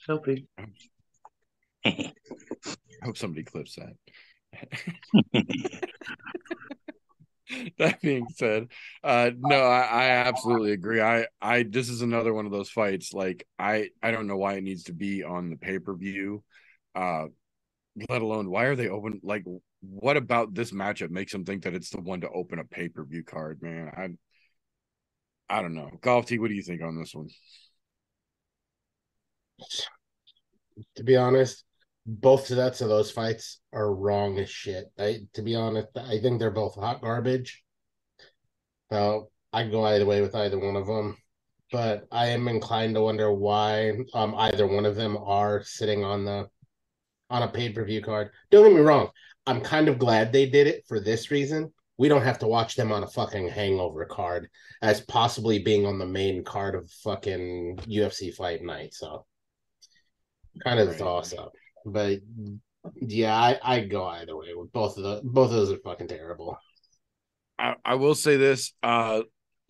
Selfie. 0.08 0.48
I 1.86 2.12
hope 3.04 3.18
somebody 3.18 3.44
clips 3.44 3.76
that. 3.76 3.94
that 7.78 8.02
being 8.02 8.28
said, 8.36 8.68
uh 9.04 9.32
no, 9.38 9.62
I, 9.64 9.82
I 9.82 10.06
absolutely 10.28 10.72
agree. 10.72 11.02
I 11.02 11.28
I 11.42 11.64
this 11.64 11.90
is 11.90 12.02
another 12.02 12.34
one 12.34 12.46
of 12.46 12.52
those 12.52 12.70
fights. 12.70 13.14
Like 13.14 13.48
I 13.60 13.90
I 14.02 14.12
don't 14.12 14.28
know 14.28 14.38
why 14.38 14.54
it 14.54 14.64
needs 14.64 14.84
to 14.86 14.94
be 14.94 15.24
on 15.24 15.50
the 15.50 15.56
pay 15.58 15.80
per 15.80 15.96
view. 15.96 16.44
Uh 16.96 17.26
let 18.10 18.22
alone 18.22 18.50
why 18.50 18.66
are 18.66 18.76
they 18.76 18.90
open 18.90 19.20
like 19.24 19.44
what 19.82 20.18
about 20.18 20.54
this 20.54 20.72
matchup 20.72 21.10
makes 21.12 21.32
them 21.32 21.46
think 21.46 21.64
that 21.64 21.76
it's 21.76 21.92
the 21.92 22.02
one 22.02 22.22
to 22.22 22.30
open 22.30 22.60
a 22.60 22.66
pay 22.66 22.90
per 22.90 23.04
view 23.06 23.24
card, 23.24 23.62
man? 23.62 23.92
I 25.50 25.58
I 25.58 25.62
don't 25.62 25.76
know. 25.76 25.92
Golf 26.02 26.26
T, 26.26 26.40
what 26.40 26.50
do 26.50 26.56
you 26.56 26.64
think 26.64 26.82
on 26.82 26.98
this 26.98 27.14
one? 27.14 27.30
To 30.96 31.04
be 31.04 31.16
honest, 31.16 31.64
both 32.06 32.48
sets 32.48 32.82
of 32.82 32.90
those 32.90 33.12
fights 33.12 33.60
are 33.74 33.94
wrong 33.94 34.38
as 34.40 34.50
shit. 34.50 34.92
I, 35.00 35.22
to 35.34 35.42
be 35.42 35.56
honest, 35.56 35.90
I 35.96 36.20
think 36.20 36.40
they're 36.40 36.52
both 36.52 36.76
hot 36.76 37.02
garbage. 37.02 37.64
So 38.92 39.30
I 39.52 39.64
can 39.64 39.72
go 39.72 39.84
either 39.84 40.06
way 40.06 40.22
with 40.22 40.36
either 40.36 40.60
one 40.60 40.76
of 40.76 40.86
them, 40.86 41.18
but 41.72 42.08
I 42.12 42.28
am 42.28 42.48
inclined 42.48 42.96
to 42.96 43.02
wonder 43.02 43.34
why 43.34 43.94
um 44.14 44.36
either 44.36 44.68
one 44.68 44.86
of 44.86 44.96
them 44.96 45.18
are 45.18 45.64
sitting 45.64 46.04
on 46.04 46.26
the 46.26 46.48
on 47.30 47.42
a 47.44 47.48
pay 47.48 47.72
per 47.72 47.84
view 47.84 48.02
card. 48.02 48.30
Don't 48.52 48.70
get 48.70 48.76
me 48.76 48.82
wrong, 48.82 49.10
I'm 49.48 49.62
kind 49.62 49.88
of 49.88 49.98
glad 50.00 50.32
they 50.32 50.48
did 50.48 50.68
it 50.68 50.86
for 50.88 51.00
this 51.00 51.32
reason. 51.32 51.74
We 51.98 52.10
don't 52.10 52.24
have 52.24 52.40
to 52.40 52.48
watch 52.48 52.76
them 52.76 52.92
on 52.92 53.04
a 53.04 53.08
fucking 53.08 53.48
hangover 53.50 54.06
card 54.06 54.50
as 54.82 55.02
possibly 55.02 55.60
being 55.60 55.86
on 55.86 55.98
the 55.98 56.06
main 56.06 56.44
card 56.44 56.76
of 56.76 56.92
fucking 56.92 57.78
UFC 57.88 58.34
fight 58.34 58.62
night. 58.62 58.94
So 58.94 59.26
kind 60.64 60.80
of 60.80 60.90
Right. 60.90 60.98
toss 60.98 61.34
up. 61.34 61.54
But 61.86 62.20
yeah, 62.96 63.36
I 63.36 63.60
I 63.64 63.80
go 63.82 64.06
either 64.06 64.36
way. 64.36 64.54
With 64.54 64.72
both 64.72 64.98
of 64.98 65.04
the 65.04 65.22
both 65.24 65.50
of 65.50 65.56
those 65.56 65.72
are 65.72 65.78
fucking 65.78 66.08
terrible. 66.08 66.58
I, 67.58 67.76
I 67.84 67.96
will 67.96 68.16
say 68.16 68.38
this 68.38 68.74
uh 68.84 69.22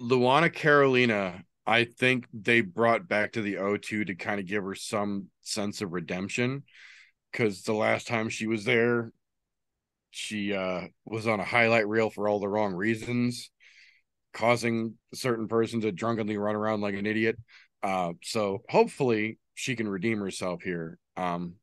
Luana 0.01 0.51
Carolina, 0.53 1.43
I 1.65 1.85
think 1.85 2.27
they 2.33 2.61
brought 2.61 3.07
back 3.07 3.33
to 3.33 3.41
the 3.41 3.55
O2 3.55 4.07
to 4.07 4.15
kind 4.15 4.39
of 4.39 4.45
give 4.45 4.63
her 4.63 4.75
some 4.75 5.27
sense 5.41 5.81
of 5.81 5.93
redemption 5.93 6.63
because 7.31 7.63
the 7.63 7.73
last 7.73 8.07
time 8.07 8.29
she 8.29 8.47
was 8.47 8.65
there, 8.65 9.11
she 10.11 10.53
uh 10.53 10.81
was 11.05 11.27
on 11.27 11.39
a 11.39 11.45
highlight 11.45 11.87
reel 11.87 12.09
for 12.09 12.27
all 12.27 12.39
the 12.39 12.49
wrong 12.49 12.73
reasons, 12.73 13.51
causing 14.33 14.95
a 15.13 15.15
certain 15.15 15.47
person 15.47 15.81
to 15.81 15.91
drunkenly 15.91 16.37
run 16.37 16.55
around 16.55 16.81
like 16.81 16.95
an 16.95 17.05
idiot. 17.05 17.37
Uh 17.83 18.13
so 18.23 18.63
hopefully 18.69 19.37
she 19.53 19.75
can 19.75 19.87
redeem 19.87 20.19
herself 20.19 20.61
here. 20.61 20.97
Um 21.17 21.55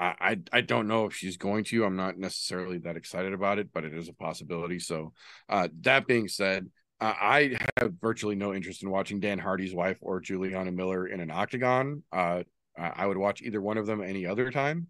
I, 0.00 0.38
I 0.52 0.60
don't 0.60 0.86
know 0.86 1.06
if 1.06 1.14
she's 1.14 1.36
going 1.36 1.64
to. 1.64 1.84
I'm 1.84 1.96
not 1.96 2.18
necessarily 2.18 2.78
that 2.78 2.96
excited 2.96 3.32
about 3.32 3.58
it, 3.58 3.72
but 3.72 3.84
it 3.84 3.94
is 3.94 4.08
a 4.08 4.12
possibility. 4.12 4.78
So, 4.78 5.12
uh, 5.48 5.68
that 5.80 6.06
being 6.06 6.28
said, 6.28 6.70
uh, 7.00 7.14
I 7.20 7.56
have 7.76 7.94
virtually 8.00 8.36
no 8.36 8.54
interest 8.54 8.82
in 8.82 8.90
watching 8.90 9.20
Dan 9.20 9.38
Hardy's 9.38 9.74
wife 9.74 9.98
or 10.00 10.20
Juliana 10.20 10.70
Miller 10.72 11.06
in 11.06 11.20
an 11.20 11.30
octagon. 11.30 12.02
Uh, 12.12 12.44
I 12.78 12.92
I 12.96 13.06
would 13.06 13.18
watch 13.18 13.42
either 13.42 13.60
one 13.60 13.76
of 13.78 13.86
them 13.86 14.02
any 14.02 14.24
other 14.26 14.50
time. 14.50 14.88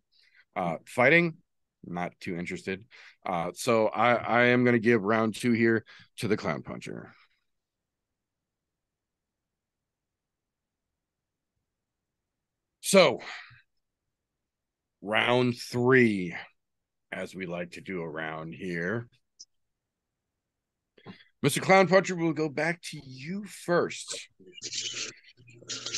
Uh, 0.57 0.77
fighting, 0.87 1.39
not 1.87 2.13
too 2.21 2.37
interested. 2.37 2.85
Uh, 3.25 3.51
so 3.55 3.89
I 3.89 4.15
I 4.15 4.43
am 4.47 4.65
going 4.65 4.75
to 4.75 4.81
give 4.81 5.03
round 5.03 5.37
two 5.37 5.53
here 5.53 5.85
to 6.19 6.29
the 6.29 6.37
Clown 6.37 6.63
Puncher. 6.63 7.15
So 12.81 13.21
round 15.03 15.57
three, 15.57 16.35
as 17.13 17.35
we 17.35 17.47
like 17.47 17.73
to 17.73 17.81
do 17.81 18.03
around 18.03 18.55
here. 18.55 19.09
Mr. 21.45 21.63
Clown 21.63 21.87
Puncher, 21.87 22.17
we'll 22.17 22.33
go 22.33 22.49
back 22.49 22.83
to 22.83 22.99
you 23.05 23.45
first. 23.45 24.29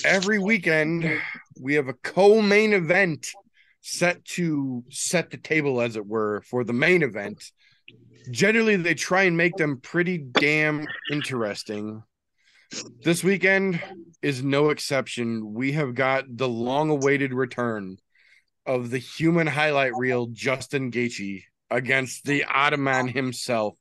Every 0.05 0.39
weekend, 0.39 1.11
we 1.59 1.75
have 1.75 1.89
a 1.89 1.95
co 1.95 2.43
main 2.43 2.75
event 2.75 3.29
set 3.81 4.23
to 4.25 4.85
set 4.91 5.31
the 5.31 5.39
table, 5.39 5.81
as 5.81 5.97
it 5.97 6.07
were, 6.07 6.43
for 6.43 6.63
the 6.63 6.75
main 6.75 7.03
event. 7.03 7.43
Generally, 8.31 8.77
they 8.77 8.95
try 8.95 9.23
and 9.23 9.37
make 9.37 9.57
them 9.57 9.79
pretty 9.81 10.19
damn 10.19 10.87
interesting. 11.11 12.03
This 13.03 13.25
weekend 13.25 13.83
is 14.21 14.45
no 14.45 14.69
exception. 14.69 15.55
We 15.55 15.73
have 15.73 15.95
got 15.95 16.25
the 16.29 16.49
long 16.49 16.91
awaited 16.91 17.33
return 17.33 17.97
of 18.67 18.91
the 18.91 18.99
human 18.99 19.47
highlight 19.47 19.97
reel 19.97 20.27
Justin 20.27 20.91
Gaethje 20.91 21.43
against 21.71 22.25
the 22.25 22.45
Ottoman 22.45 23.09
himself, 23.09 23.75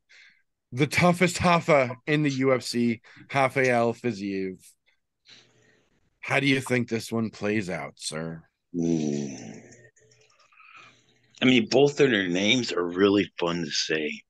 the 0.71 0.87
toughest 0.87 1.37
Hafa 1.37 1.95
in 2.07 2.23
the 2.23 2.31
UFC, 2.31 3.01
Rafael 3.33 3.93
Fiziev. 3.93 4.59
How 6.21 6.39
do 6.39 6.47
you 6.47 6.61
think 6.61 6.89
this 6.89 7.11
one 7.11 7.29
plays 7.29 7.69
out, 7.69 7.93
sir? 7.95 8.43
Hmm. 8.77 9.35
I 11.41 11.45
mean, 11.45 11.67
both 11.69 11.99
of 11.99 12.11
their 12.11 12.27
names 12.27 12.71
are 12.71 12.83
really 12.83 13.31
fun 13.39 13.63
to 13.63 13.71
say. 13.71 14.21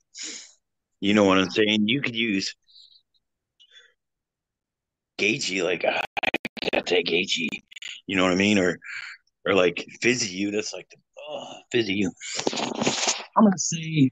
You 1.00 1.14
know 1.14 1.24
what 1.24 1.39
I'm 1.39 1.50
saying? 1.50 1.88
You 1.88 2.02
could 2.02 2.16
use 2.16 2.56
Gaethje, 5.18 5.64
like 5.64 5.86
I 5.86 6.04
got 6.74 6.86
that 6.86 7.06
Gaethje. 7.06 7.47
You 8.06 8.16
know 8.16 8.24
what 8.24 8.32
I 8.32 8.36
mean? 8.36 8.60
Or 8.60 8.80
or 9.45 9.53
like 9.53 9.85
Fizzy 10.01 10.35
you. 10.35 10.51
That's 10.51 10.73
like 10.73 10.87
the 10.89 10.97
oh, 11.29 11.53
Fizzy 11.71 11.93
you. 11.93 12.11
I'm 13.37 13.43
gonna 13.43 13.57
say 13.57 14.11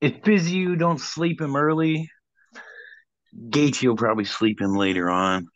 if 0.00 0.22
Fizzy 0.24 0.56
you 0.56 0.76
don't 0.76 1.00
sleep 1.00 1.40
him 1.40 1.56
early, 1.56 2.10
Gaethje 3.50 3.86
will 3.86 3.96
probably 3.96 4.24
sleep 4.24 4.60
him 4.60 4.74
later 4.74 5.10
on. 5.10 5.46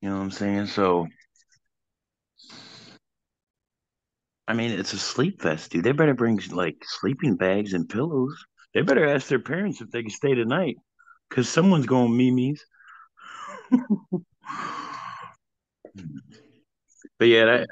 You 0.00 0.10
know 0.10 0.16
what 0.16 0.22
I'm 0.22 0.30
saying? 0.30 0.66
So, 0.66 1.06
I 4.48 4.54
mean, 4.54 4.72
it's 4.72 4.92
a 4.92 4.98
sleep 4.98 5.40
fest, 5.40 5.70
dude. 5.70 5.84
They 5.84 5.92
better 5.92 6.14
bring 6.14 6.40
like 6.50 6.76
sleeping 6.82 7.36
bags 7.36 7.72
and 7.72 7.88
pillows. 7.88 8.34
They 8.74 8.82
better 8.82 9.06
ask 9.06 9.28
their 9.28 9.38
parents 9.38 9.80
if 9.80 9.90
they 9.90 10.02
can 10.02 10.10
stay 10.10 10.34
tonight, 10.34 10.76
because 11.28 11.48
someone's 11.48 11.86
going 11.86 12.16
Mimi's. 12.16 12.64
But 17.18 17.28
yeah, 17.28 17.44
that, 17.44 17.68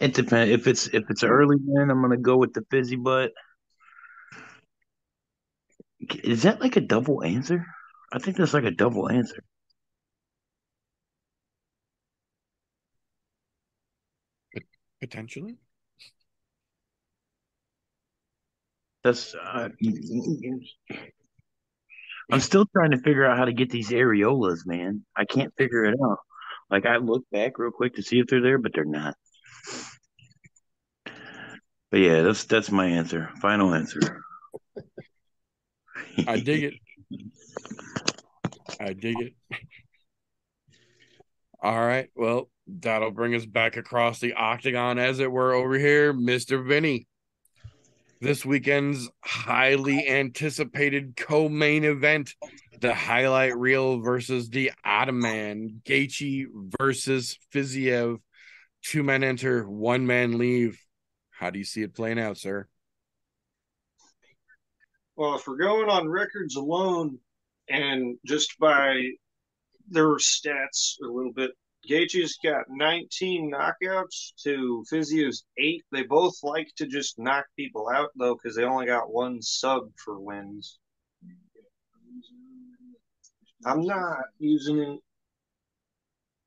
it 0.00 0.14
depends. 0.14 0.50
If 0.52 0.66
it's 0.66 0.86
if 0.88 1.04
it's 1.10 1.22
early, 1.22 1.56
then 1.74 1.90
I'm 1.90 2.00
gonna 2.02 2.16
go 2.16 2.36
with 2.36 2.52
the 2.52 2.64
fizzy 2.70 2.96
butt. 2.96 3.32
Is 6.22 6.42
that 6.44 6.60
like 6.60 6.76
a 6.76 6.80
double 6.80 7.24
answer? 7.24 7.66
I 8.12 8.18
think 8.18 8.36
that's 8.36 8.54
like 8.54 8.64
a 8.64 8.70
double 8.70 9.10
answer. 9.10 9.42
Potentially. 15.00 15.58
That's 19.04 19.34
uh, 19.34 19.68
I'm 22.30 22.40
still 22.40 22.66
trying 22.66 22.92
to 22.92 22.98
figure 22.98 23.24
out 23.24 23.36
how 23.36 23.44
to 23.44 23.52
get 23.52 23.70
these 23.70 23.90
areolas, 23.90 24.60
man. 24.64 25.04
I 25.16 25.24
can't 25.24 25.52
figure 25.56 25.84
it 25.84 25.96
out. 26.02 26.18
Like 26.70 26.86
I 26.86 26.96
look 26.96 27.24
back 27.30 27.58
real 27.58 27.70
quick 27.70 27.96
to 27.96 28.02
see 28.02 28.18
if 28.18 28.26
they're 28.28 28.40
there, 28.40 28.58
but 28.58 28.72
they're 28.74 28.84
not. 28.84 29.14
But 31.90 32.00
yeah, 32.00 32.22
that's 32.22 32.44
that's 32.44 32.70
my 32.70 32.86
answer. 32.86 33.30
Final 33.40 33.74
answer. 33.74 34.22
I 36.26 36.40
dig 36.40 36.64
it. 36.64 36.74
I 38.80 38.94
dig 38.94 39.16
it. 39.20 39.34
All 41.62 41.78
right. 41.78 42.08
Well, 42.16 42.50
that'll 42.66 43.10
bring 43.10 43.34
us 43.34 43.44
back 43.44 43.76
across 43.76 44.18
the 44.18 44.32
octagon, 44.32 44.98
as 44.98 45.20
it 45.20 45.30
were, 45.30 45.52
over 45.52 45.78
here, 45.78 46.14
Mr. 46.14 46.66
Vinny. 46.66 47.06
This 48.22 48.44
weekend's 48.44 49.10
highly 49.24 50.06
anticipated 50.08 51.16
co 51.16 51.48
main 51.48 51.82
event, 51.82 52.36
the 52.80 52.94
highlight 52.94 53.58
reel 53.58 53.98
versus 53.98 54.48
the 54.48 54.70
Ataman, 54.84 55.82
Gaethje 55.84 56.44
versus 56.78 57.36
Fiziev. 57.52 58.20
Two 58.80 59.02
men 59.02 59.24
enter, 59.24 59.68
one 59.68 60.06
man 60.06 60.38
leave. 60.38 60.80
How 61.30 61.50
do 61.50 61.58
you 61.58 61.64
see 61.64 61.82
it 61.82 61.96
playing 61.96 62.20
out, 62.20 62.38
sir? 62.38 62.68
Well, 65.16 65.34
if 65.34 65.48
we're 65.48 65.56
going 65.56 65.88
on 65.88 66.06
records 66.06 66.54
alone 66.54 67.18
and 67.68 68.18
just 68.24 68.56
by 68.60 69.02
their 69.88 70.14
stats 70.18 70.94
a 71.02 71.08
little 71.08 71.32
bit, 71.32 71.50
Gaethje's 71.88 72.38
got 72.44 72.64
19 72.68 73.52
knockouts 73.52 74.34
to 74.44 74.84
Fiziev's 74.92 75.44
eight. 75.58 75.82
They 75.92 76.02
both 76.02 76.34
like 76.42 76.68
to 76.76 76.86
just 76.86 77.18
knock 77.18 77.46
people 77.56 77.88
out 77.88 78.10
though, 78.16 78.34
because 78.34 78.56
they 78.56 78.64
only 78.64 78.86
got 78.86 79.12
one 79.12 79.42
sub 79.42 79.90
for 80.04 80.20
wins. 80.20 80.78
I'm 83.66 83.82
not 83.82 84.24
using 84.38 84.78
it. 84.78 85.00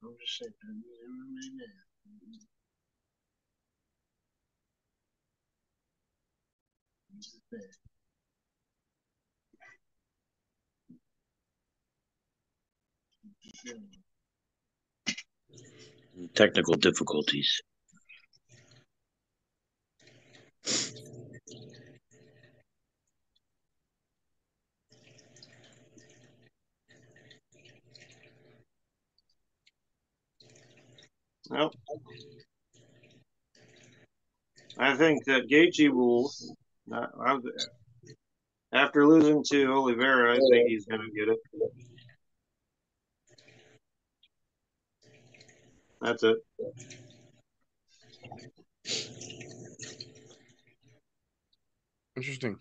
I'm 0.04 0.16
just 7.20 7.40
saying. 13.66 14.05
Technical 16.34 16.76
difficulties. 16.76 17.61
Well, 31.49 31.72
I 34.78 34.95
think 34.95 35.26
that 35.26 35.47
Gaethje 35.49 35.89
will. 35.91 36.32
Uh, 36.91 37.39
after 38.74 39.07
losing 39.07 39.43
to 39.51 39.72
Oliveira, 39.72 40.34
I 40.34 40.39
think 40.51 40.68
he's 40.68 40.86
going 40.86 41.01
to 41.01 41.11
get 41.11 41.30
it. 41.30 41.39
That's 46.06 46.22
it. 46.22 46.38
Interesting. 52.16 52.58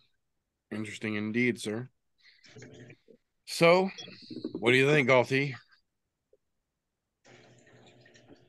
Interesting 0.73 1.17
indeed, 1.17 1.61
sir. 1.61 1.91
So, 3.45 3.91
what 4.55 4.71
do 4.71 4.79
you 4.79 4.89
think, 4.89 5.11
Galti? 5.11 5.53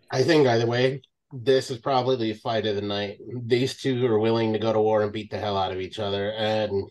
I 0.10 0.24
think 0.24 0.48
either 0.48 0.66
way, 0.66 1.02
this 1.34 1.70
is 1.70 1.80
probably 1.80 2.16
the 2.16 2.34
fight 2.40 2.66
of 2.66 2.76
the 2.76 2.82
night. 2.82 3.18
These 3.46 3.82
two 3.82 4.06
are 4.06 4.18
willing 4.18 4.54
to 4.54 4.60
go 4.60 4.72
to 4.72 4.80
war 4.80 5.04
and 5.04 5.12
beat 5.12 5.30
the 5.30 5.38
hell 5.38 5.58
out 5.58 5.74
of 5.74 5.82
each 5.82 6.00
other, 6.00 6.32
and 6.38 6.90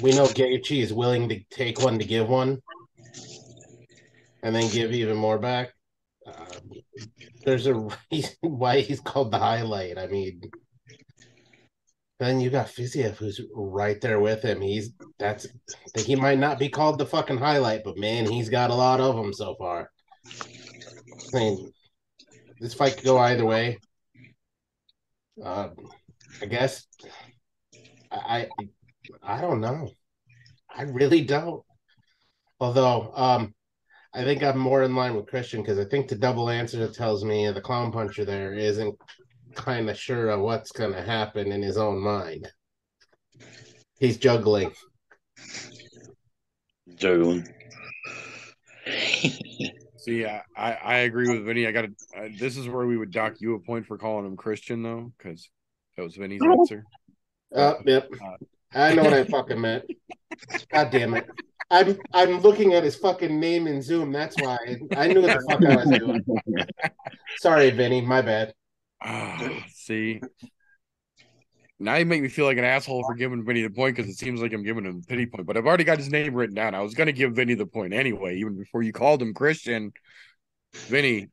we 0.00 0.12
know 0.12 0.26
Gaethje 0.26 0.80
is 0.80 0.92
willing 0.92 1.28
to 1.28 1.42
take 1.50 1.82
one 1.82 1.98
to 1.98 2.04
give 2.04 2.28
one, 2.28 2.62
and 4.44 4.54
then 4.54 4.70
give 4.70 4.92
even 4.92 5.16
more 5.16 5.40
back. 5.40 5.72
Um, 6.26 6.70
there's 7.44 7.66
a 7.66 7.74
reason 8.12 8.36
why 8.42 8.80
he's 8.80 9.00
called 9.00 9.30
the 9.30 9.38
highlight. 9.38 9.98
I 9.98 10.06
mean, 10.06 10.42
then 12.18 12.40
you 12.40 12.50
got 12.50 12.66
Fiziev 12.68 13.16
who's 13.16 13.40
right 13.54 14.00
there 14.00 14.20
with 14.20 14.42
him. 14.42 14.60
He's 14.60 14.90
that's 15.18 15.46
he 15.96 16.16
might 16.16 16.38
not 16.38 16.58
be 16.58 16.68
called 16.68 16.98
the 16.98 17.06
fucking 17.06 17.38
highlight, 17.38 17.82
but 17.84 17.96
man, 17.96 18.26
he's 18.26 18.50
got 18.50 18.70
a 18.70 18.74
lot 18.74 19.00
of 19.00 19.16
them 19.16 19.32
so 19.32 19.54
far. 19.54 19.90
I 21.34 21.38
mean, 21.38 21.72
this 22.60 22.74
fight 22.74 22.96
could 22.96 23.04
go 23.04 23.18
either 23.18 23.46
way. 23.46 23.78
Uh, 25.42 25.70
I 26.42 26.46
guess 26.46 26.86
I, 28.10 28.48
I 28.58 28.68
I 29.22 29.40
don't 29.40 29.62
know. 29.62 29.90
I 30.74 30.82
really 30.82 31.24
don't. 31.24 31.62
Although 32.60 33.12
um, 33.14 33.54
I 34.12 34.24
think 34.24 34.42
I'm 34.42 34.58
more 34.58 34.82
in 34.82 34.96
line 34.96 35.14
with 35.14 35.28
Christian 35.28 35.62
because 35.62 35.78
I 35.78 35.84
think 35.84 36.08
the 36.08 36.16
double 36.16 36.50
answer 36.50 36.88
tells 36.88 37.24
me 37.24 37.48
the 37.50 37.60
clown 37.60 37.92
puncher 37.92 38.24
there 38.24 38.54
isn't 38.54 38.98
kind 39.54 39.88
of 39.88 39.98
sure 39.98 40.30
of 40.30 40.40
what's 40.40 40.72
going 40.72 40.92
to 40.92 41.02
happen 41.02 41.52
in 41.52 41.62
his 41.62 41.76
own 41.76 42.00
mind. 42.00 42.50
He's 43.98 44.16
juggling. 44.16 44.72
Juggling. 46.96 47.46
See, 49.96 50.24
I, 50.24 50.42
I, 50.56 50.72
I 50.72 50.96
agree 51.00 51.28
with 51.28 51.44
Vinny. 51.44 51.66
I 51.66 51.72
got 51.72 51.82
to. 51.82 51.92
Uh, 52.16 52.28
this 52.38 52.56
is 52.56 52.68
where 52.68 52.86
we 52.86 52.96
would 52.96 53.10
dock 53.10 53.34
you 53.38 53.54
a 53.54 53.60
point 53.60 53.86
for 53.86 53.98
calling 53.98 54.26
him 54.26 54.36
Christian, 54.36 54.82
though, 54.82 55.12
because 55.16 55.50
that 55.96 56.02
was 56.02 56.16
Vinny's 56.16 56.40
answer. 56.42 56.84
Uh, 57.54 57.74
yep. 57.84 58.08
I 58.72 58.94
know 58.94 59.02
what 59.02 59.12
I 59.12 59.24
fucking 59.30 59.60
meant. 59.60 59.84
God 60.72 60.90
damn 60.90 61.14
it. 61.14 61.28
I'm 61.70 61.98
I'm 62.12 62.40
looking 62.40 62.74
at 62.74 62.84
his 62.84 62.96
fucking 62.96 63.38
name 63.38 63.66
in 63.66 63.80
Zoom. 63.80 64.12
That's 64.12 64.36
why 64.36 64.58
I 64.96 65.08
knew 65.08 65.22
what 65.22 65.32
the 65.32 65.44
fuck 65.48 65.64
I 65.64 65.76
was 65.76 65.90
doing. 65.90 66.24
Sorry, 67.38 67.70
Vinny. 67.70 68.00
My 68.00 68.22
bad. 68.22 68.54
See, 69.72 70.20
now 71.78 71.96
you 71.96 72.04
make 72.04 72.22
me 72.22 72.28
feel 72.28 72.44
like 72.44 72.58
an 72.58 72.64
asshole 72.64 73.04
for 73.04 73.14
giving 73.14 73.44
Vinny 73.44 73.62
the 73.62 73.70
point 73.70 73.96
because 73.96 74.10
it 74.10 74.18
seems 74.18 74.42
like 74.42 74.52
I'm 74.52 74.62
giving 74.62 74.84
him 74.84 75.00
the 75.00 75.06
pity 75.06 75.26
point. 75.26 75.46
But 75.46 75.56
I've 75.56 75.66
already 75.66 75.84
got 75.84 75.98
his 75.98 76.10
name 76.10 76.34
written 76.34 76.54
down. 76.54 76.74
I 76.74 76.80
was 76.80 76.94
going 76.94 77.06
to 77.06 77.12
give 77.12 77.32
Vinny 77.32 77.54
the 77.54 77.66
point 77.66 77.94
anyway, 77.94 78.36
even 78.36 78.58
before 78.58 78.82
you 78.82 78.92
called 78.92 79.22
him 79.22 79.32
Christian. 79.32 79.92
Vinny 80.74 81.28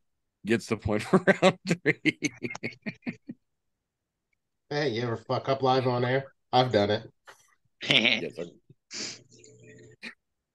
gets 0.46 0.66
the 0.66 0.76
point 0.76 1.02
for 1.04 1.22
round 1.42 1.58
three. 1.66 2.18
Hey, 4.70 4.90
you 4.90 5.02
ever 5.02 5.16
fuck 5.16 5.48
up 5.48 5.62
live 5.62 5.86
on 5.86 6.04
air? 6.04 6.32
I've 6.52 6.72
done 6.72 6.90
it. 6.90 7.10
Yes, 7.88 8.34
sir. 8.34 8.46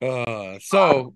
Uh, 0.04 0.60
so 0.60 1.14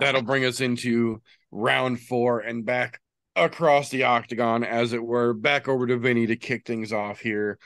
that'll 0.00 0.22
bring 0.22 0.44
us 0.46 0.60
into 0.62 1.20
round 1.50 2.00
four 2.00 2.40
and 2.40 2.64
back 2.64 2.98
across 3.36 3.90
the 3.90 4.04
octagon, 4.04 4.64
as 4.64 4.92
it 4.92 5.02
were, 5.02 5.34
back 5.34 5.68
over 5.68 5.86
to 5.86 5.98
Vinny 5.98 6.26
to 6.26 6.36
kick 6.36 6.66
things 6.66 6.92
off 6.92 7.20
here. 7.20 7.58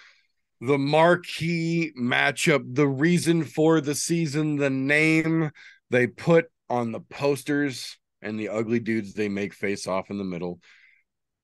The 0.60 0.78
marquee 0.78 1.92
matchup, 1.98 2.74
the 2.74 2.88
reason 2.88 3.44
for 3.44 3.80
the 3.80 3.94
season, 3.94 4.56
the 4.56 4.70
name 4.70 5.50
they 5.90 6.08
put 6.08 6.46
on 6.68 6.90
the 6.90 7.00
posters, 7.00 7.96
and 8.22 8.40
the 8.40 8.48
ugly 8.48 8.80
dudes 8.80 9.14
they 9.14 9.28
make 9.28 9.54
face 9.54 9.86
off 9.86 10.10
in 10.10 10.18
the 10.18 10.24
middle. 10.24 10.58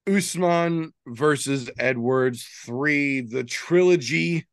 Usman 0.08 0.92
versus 1.06 1.70
Edwards, 1.78 2.48
three, 2.64 3.20
the 3.20 3.44
trilogy 3.44 4.46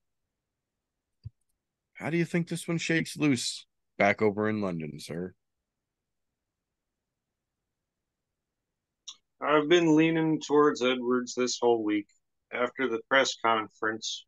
how 1.98 2.10
do 2.10 2.18
you 2.18 2.26
think 2.26 2.48
this 2.48 2.68
one 2.68 2.78
shakes 2.78 3.18
loose 3.18 3.66
back 3.98 4.22
over 4.22 4.48
in 4.48 4.62
London, 4.62 5.00
sir? 5.00 5.34
I've 9.42 9.68
been 9.68 9.96
leaning 9.96 10.40
towards 10.40 10.84
Edwards 10.84 11.34
this 11.36 11.58
whole 11.60 11.84
week. 11.84 12.08
After 12.54 12.88
the 12.88 13.00
press 13.10 13.36
conference, 13.44 14.26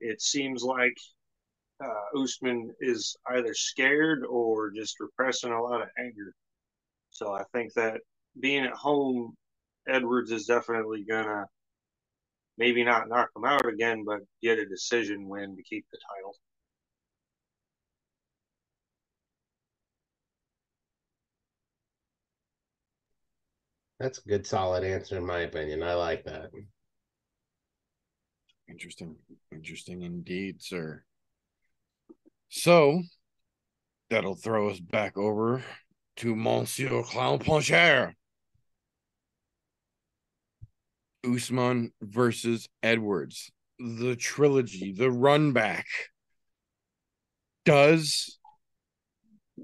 it 0.00 0.22
seems 0.22 0.62
like 0.62 0.96
uh, 1.84 2.20
Usman 2.20 2.72
is 2.80 3.16
either 3.28 3.52
scared 3.52 4.24
or 4.24 4.70
just 4.70 5.00
repressing 5.00 5.52
a 5.52 5.62
lot 5.62 5.82
of 5.82 5.88
anger. 5.98 6.34
So 7.10 7.32
I 7.32 7.44
think 7.52 7.72
that 7.74 8.00
being 8.40 8.64
at 8.64 8.72
home, 8.72 9.34
Edwards 9.88 10.30
is 10.30 10.46
definitely 10.46 11.04
gonna 11.08 11.46
maybe 12.58 12.84
not 12.84 13.08
knock 13.08 13.28
him 13.36 13.44
out 13.44 13.66
again, 13.66 14.04
but 14.04 14.20
get 14.42 14.58
a 14.58 14.66
decision 14.66 15.28
win 15.28 15.56
to 15.56 15.62
keep 15.62 15.84
the 15.90 15.98
title. 16.14 16.36
That's 23.98 24.18
a 24.18 24.28
good, 24.28 24.46
solid 24.46 24.84
answer, 24.84 25.16
in 25.16 25.26
my 25.26 25.40
opinion. 25.40 25.82
I 25.82 25.94
like 25.94 26.24
that. 26.24 26.50
Interesting. 28.68 29.16
Interesting 29.50 30.02
indeed, 30.02 30.60
sir. 30.60 31.02
So 32.48 33.02
that'll 34.10 34.34
throw 34.34 34.68
us 34.68 34.80
back 34.80 35.16
over 35.16 35.64
to 36.16 36.36
Monsieur 36.36 37.02
Clown 37.02 37.38
Poncher. 37.38 38.12
Usman 41.24 41.92
versus 42.02 42.68
Edwards. 42.82 43.50
The 43.78 44.16
trilogy, 44.16 44.92
the 44.92 45.10
run 45.10 45.52
back. 45.52 45.86
Does 47.64 48.38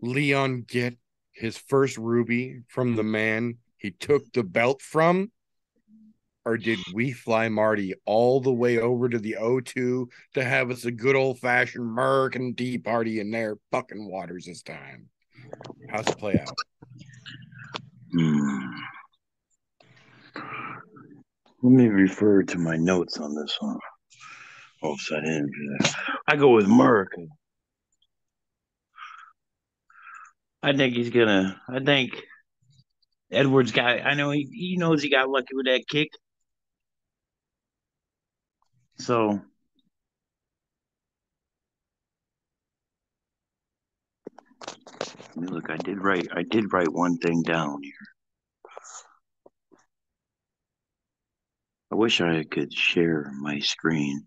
Leon 0.01 0.65
get 0.67 0.97
his 1.33 1.57
first 1.57 1.97
ruby 1.97 2.61
from 2.69 2.97
the 2.97 3.05
man 3.05 3.59
he 3.83 3.91
took 3.91 4.33
the 4.33 4.45
belt 4.45 4.81
from? 4.81 5.33
Or 6.45 6.57
did 6.57 6.79
we 6.95 7.13
fly 7.13 7.49
Marty 7.49 7.95
all 8.05 8.41
the 8.41 8.53
way 8.53 8.79
over 8.79 9.09
to 9.09 9.19
the 9.19 9.37
O2 9.41 10.07
to 10.35 10.45
have 10.45 10.71
us 10.71 10.85
a 10.85 10.91
good 10.91 11.15
old 11.15 11.39
fashioned 11.39 11.85
American 11.85 12.55
tea 12.55 12.79
party 12.79 13.21
in 13.21 13.31
their 13.31 13.57
fucking 13.71 14.11
waters 14.11 14.47
this 14.47 14.63
time? 14.63 15.09
How's 15.89 16.09
it 16.09 16.19
play 16.19 16.41
out? 16.41 16.55
Hmm. 18.13 18.71
Let 21.63 21.73
me 21.73 21.87
refer 21.87 22.43
to 22.43 22.59
my 22.59 22.77
notes 22.77 23.19
on 23.19 23.35
this 23.35 23.57
one. 23.61 23.79
So 24.99 25.17
I 25.17 25.21
didn't 25.21 25.47
do 25.47 25.77
that. 25.79 25.95
I 26.27 26.37
go 26.37 26.49
with 26.51 26.67
America. 26.67 27.27
I 30.61 30.77
think 30.77 30.95
he's 30.95 31.11
gonna. 31.11 31.61
I 31.69 31.79
think 31.79 32.21
Edwards 33.33 33.73
got. 33.73 34.05
I 34.05 34.15
know 34.15 34.31
he, 34.31 34.49
he 34.53 34.77
knows 34.77 35.03
he 35.03 35.11
got 35.11 35.29
lucky 35.29 35.55
with 35.55 35.67
that 35.67 35.89
kick. 35.89 36.11
So 38.99 39.41
look, 45.35 45.71
I 45.71 45.77
did 45.79 45.99
write. 46.03 46.29
I 46.35 46.43
did 46.43 46.73
write 46.73 46.93
one 46.93 47.17
thing 47.19 47.43
down 47.43 47.83
here. 47.83 47.93
I 51.91 51.95
wish 51.95 52.21
I 52.21 52.45
could 52.45 52.73
share 52.73 53.31
my 53.41 53.59
screen. 53.59 54.27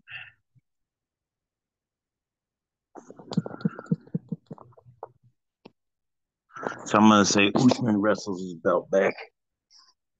So 6.86 6.98
I'm 6.98 7.08
gonna 7.08 7.24
say 7.24 7.50
Usman 7.52 8.00
wrestles 8.00 8.40
his 8.40 8.54
belt 8.54 8.88
back. 8.92 9.12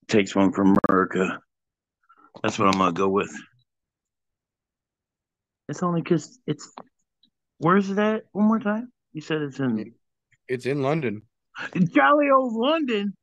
takes 0.09 0.35
one 0.35 0.53
from 0.53 0.77
America. 0.89 1.39
That's 2.43 2.59
what 2.59 2.67
I'm 2.67 2.79
gonna 2.79 2.93
go 2.93 3.09
with. 3.09 3.31
It's 5.69 5.85
only 5.85 6.03
because 6.03 6.41
it's. 6.45 6.69
Where's 7.59 7.89
it 7.89 7.99
at? 7.99 8.25
One 8.33 8.49
more 8.49 8.59
time. 8.59 8.93
You 9.13 9.21
said 9.21 9.43
it's 9.43 9.61
in 9.61 9.95
It's 10.49 10.67
in 10.67 10.83
London. 10.83 11.23
jolly 11.73 12.27
old 12.37 12.55
London. 12.55 13.15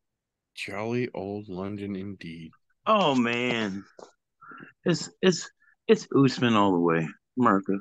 Jolly 0.55 1.09
old 1.13 1.49
London 1.49 1.97
indeed. 1.97 2.51
Oh 2.85 3.13
man, 3.13 3.83
it's 4.85 5.09
it's 5.21 5.51
it's 5.89 6.07
Usman 6.15 6.53
all 6.53 6.71
the 6.71 6.79
way, 6.79 7.09
America. 7.37 7.73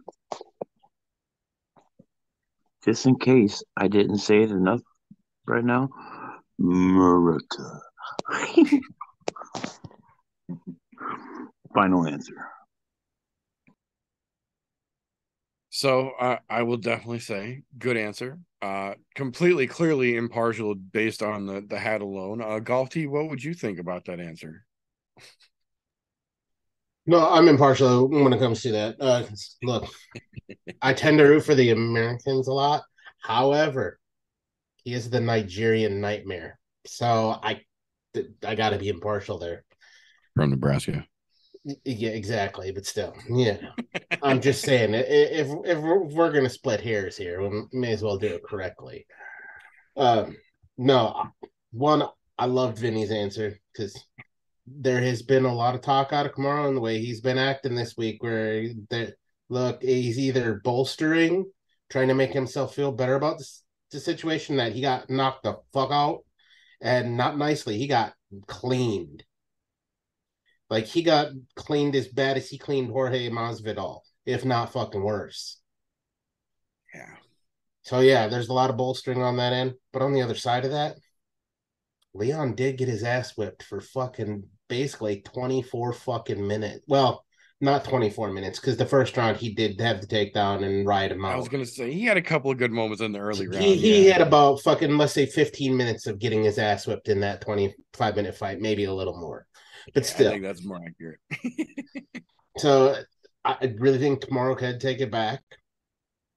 Just 2.84 3.06
in 3.06 3.16
case 3.16 3.62
I 3.76 3.86
didn't 3.86 4.18
say 4.18 4.42
it 4.42 4.50
enough 4.50 4.80
right 5.46 5.64
now, 5.64 5.88
America. 6.58 7.80
Final 11.74 12.06
answer. 12.06 12.34
So 15.70 16.10
uh, 16.20 16.38
I 16.50 16.62
will 16.64 16.76
definitely 16.76 17.20
say 17.20 17.62
good 17.78 17.96
answer. 17.96 18.38
Uh, 18.60 18.94
completely, 19.14 19.66
clearly 19.66 20.16
impartial 20.16 20.74
based 20.74 21.22
on 21.22 21.46
the 21.46 21.62
the 21.62 21.78
hat 21.78 22.02
alone. 22.02 22.42
Uh, 22.42 22.58
Golf 22.58 22.90
T, 22.90 23.06
what 23.06 23.30
would 23.30 23.42
you 23.42 23.54
think 23.54 23.78
about 23.78 24.04
that 24.04 24.20
answer? 24.20 24.66
No, 27.06 27.26
I'm 27.28 27.48
impartial 27.48 28.08
when 28.08 28.32
it 28.32 28.38
comes 28.38 28.62
to 28.62 28.72
that. 28.72 28.96
Uh, 29.00 29.24
look, 29.62 29.90
I 30.82 30.92
tend 30.92 31.18
to 31.18 31.24
root 31.24 31.40
for 31.44 31.54
the 31.54 31.70
Americans 31.70 32.48
a 32.48 32.52
lot. 32.52 32.84
However, 33.22 33.98
he 34.84 34.94
is 34.94 35.10
the 35.10 35.20
Nigerian 35.20 36.00
nightmare, 36.00 36.58
so 36.86 37.38
I, 37.42 37.60
I 38.46 38.54
got 38.54 38.70
to 38.70 38.78
be 38.78 38.88
impartial 38.88 39.38
there. 39.38 39.64
From 40.34 40.50
Nebraska. 40.50 41.06
Yeah, 41.84 42.10
exactly. 42.10 42.72
But 42.72 42.86
still, 42.86 43.14
yeah, 43.30 43.58
I'm 44.22 44.40
just 44.40 44.64
saying 44.64 44.94
if 44.94 45.48
if 45.64 45.78
we're, 45.78 46.04
if 46.06 46.12
we're 46.12 46.32
gonna 46.32 46.48
split 46.48 46.80
hairs 46.80 47.16
here, 47.16 47.40
we 47.40 47.62
may 47.72 47.92
as 47.92 48.02
well 48.02 48.18
do 48.18 48.26
it 48.26 48.42
correctly. 48.42 49.06
Um, 49.96 50.36
no, 50.76 51.28
one, 51.70 52.02
I 52.36 52.46
loved 52.46 52.78
Vinny's 52.78 53.12
answer 53.12 53.56
because 53.72 53.96
there 54.66 55.00
has 55.00 55.22
been 55.22 55.44
a 55.44 55.54
lot 55.54 55.74
of 55.76 55.82
talk 55.82 56.12
out 56.12 56.26
of 56.26 56.32
Kamaru 56.32 56.68
and 56.68 56.76
the 56.76 56.80
way 56.80 56.98
he's 56.98 57.20
been 57.20 57.38
acting 57.38 57.76
this 57.76 57.96
week, 57.96 58.22
where 58.22 58.68
that 58.90 59.14
look, 59.48 59.82
he's 59.82 60.18
either 60.18 60.60
bolstering, 60.64 61.44
trying 61.90 62.08
to 62.08 62.14
make 62.14 62.32
himself 62.32 62.74
feel 62.74 62.90
better 62.90 63.14
about 63.14 63.38
this 63.38 63.61
the 63.92 64.00
situation 64.00 64.56
that 64.56 64.72
he 64.72 64.80
got 64.80 65.08
knocked 65.08 65.44
the 65.44 65.58
fuck 65.72 65.90
out, 65.90 66.20
and 66.80 67.16
not 67.16 67.38
nicely, 67.38 67.78
he 67.78 67.86
got 67.86 68.14
cleaned. 68.46 69.24
Like 70.68 70.86
he 70.86 71.02
got 71.02 71.28
cleaned 71.54 71.94
as 71.94 72.08
bad 72.08 72.36
as 72.36 72.48
he 72.48 72.58
cleaned 72.58 72.90
Jorge 72.90 73.28
Masvidal, 73.28 74.00
if 74.24 74.44
not 74.44 74.72
fucking 74.72 75.02
worse. 75.02 75.60
Yeah. 76.94 77.14
So 77.82 78.00
yeah, 78.00 78.28
there's 78.28 78.48
a 78.48 78.54
lot 78.54 78.70
of 78.70 78.76
bolstering 78.76 79.22
on 79.22 79.36
that 79.36 79.52
end. 79.52 79.74
But 79.92 80.02
on 80.02 80.12
the 80.12 80.22
other 80.22 80.34
side 80.34 80.64
of 80.64 80.70
that, 80.70 80.96
Leon 82.14 82.54
did 82.54 82.78
get 82.78 82.88
his 82.88 83.04
ass 83.04 83.36
whipped 83.36 83.62
for 83.62 83.80
fucking 83.80 84.44
basically 84.68 85.20
24 85.20 85.92
fucking 85.92 86.46
minutes. 86.46 86.84
Well, 86.86 87.24
not 87.62 87.84
24 87.84 88.32
minutes, 88.32 88.60
because 88.60 88.76
the 88.76 88.86
first 88.86 89.16
round 89.16 89.36
he 89.36 89.54
did 89.54 89.80
have 89.80 90.00
the 90.00 90.06
takedown 90.06 90.64
and 90.64 90.86
ride 90.86 91.12
him 91.12 91.24
out. 91.24 91.34
I 91.34 91.36
was 91.36 91.48
gonna 91.48 91.64
say 91.64 91.92
he 91.92 92.04
had 92.04 92.16
a 92.16 92.22
couple 92.22 92.50
of 92.50 92.58
good 92.58 92.72
moments 92.72 93.00
in 93.00 93.12
the 93.12 93.20
early 93.20 93.46
round. 93.48 93.62
he, 93.62 93.76
he 93.76 94.06
yeah. 94.06 94.14
had 94.14 94.22
about 94.22 94.60
fucking 94.60 94.98
let's 94.98 95.12
say 95.12 95.26
15 95.26 95.76
minutes 95.76 96.06
of 96.06 96.18
getting 96.18 96.42
his 96.42 96.58
ass 96.58 96.86
whipped 96.86 97.08
in 97.08 97.20
that 97.20 97.40
25 97.40 98.16
minute 98.16 98.36
fight, 98.36 98.60
maybe 98.60 98.84
a 98.84 98.92
little 98.92 99.16
more. 99.18 99.46
But 99.94 100.04
Yeah, 100.04 100.08
I 100.08 100.12
still, 100.12 100.30
think 100.32 100.42
that's 100.42 100.64
more 100.64 100.80
accurate. 100.84 101.20
So 102.58 102.96
I 103.44 103.74
really 103.78 103.98
think 103.98 104.20
Kamaru 104.20 104.56
could 104.56 104.80
take 104.80 105.00
it 105.00 105.10
back. 105.10 105.42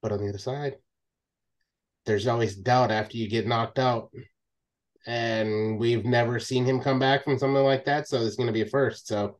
But 0.02 0.12
on 0.12 0.20
the 0.20 0.30
other 0.30 0.38
side, 0.38 0.76
there's 2.06 2.28
always 2.28 2.56
doubt 2.56 2.92
after 2.92 3.18
you 3.18 3.30
get 3.30 3.48
knocked 3.48 3.80
out. 3.80 4.12
And 5.08 5.78
we've 5.78 6.06
never 6.06 6.40
seen 6.40 6.66
him 6.66 6.80
come 6.80 7.00
back 7.00 7.24
from 7.24 7.38
something 7.38 7.64
like 7.64 7.86
that. 7.86 8.08
So 8.08 8.22
it's 8.22 8.36
going 8.36 8.48
to 8.48 8.54
be 8.54 8.62
a 8.62 8.66
first. 8.66 9.08
So 9.08 9.38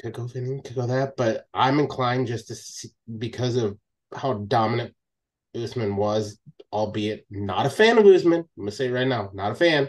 could 0.00 0.12
go 0.12 0.26
Vinny, 0.26 0.60
could 0.62 0.76
go 0.76 0.86
that. 0.86 1.16
But 1.16 1.46
I'm 1.52 1.78
inclined 1.78 2.26
just 2.26 2.48
to 2.48 2.54
see 2.54 2.90
because 3.18 3.56
of 3.56 3.78
how 4.14 4.34
dominant 4.34 4.94
Usman 5.54 5.96
was, 5.96 6.38
albeit 6.72 7.26
not 7.30 7.66
a 7.66 7.70
fan 7.70 7.98
of 7.98 8.06
Usman. 8.06 8.44
I'm 8.58 8.66
to 8.66 8.72
say 8.72 8.90
right 8.90 9.06
now, 9.06 9.30
not 9.32 9.52
a 9.52 9.54
fan. 9.54 9.88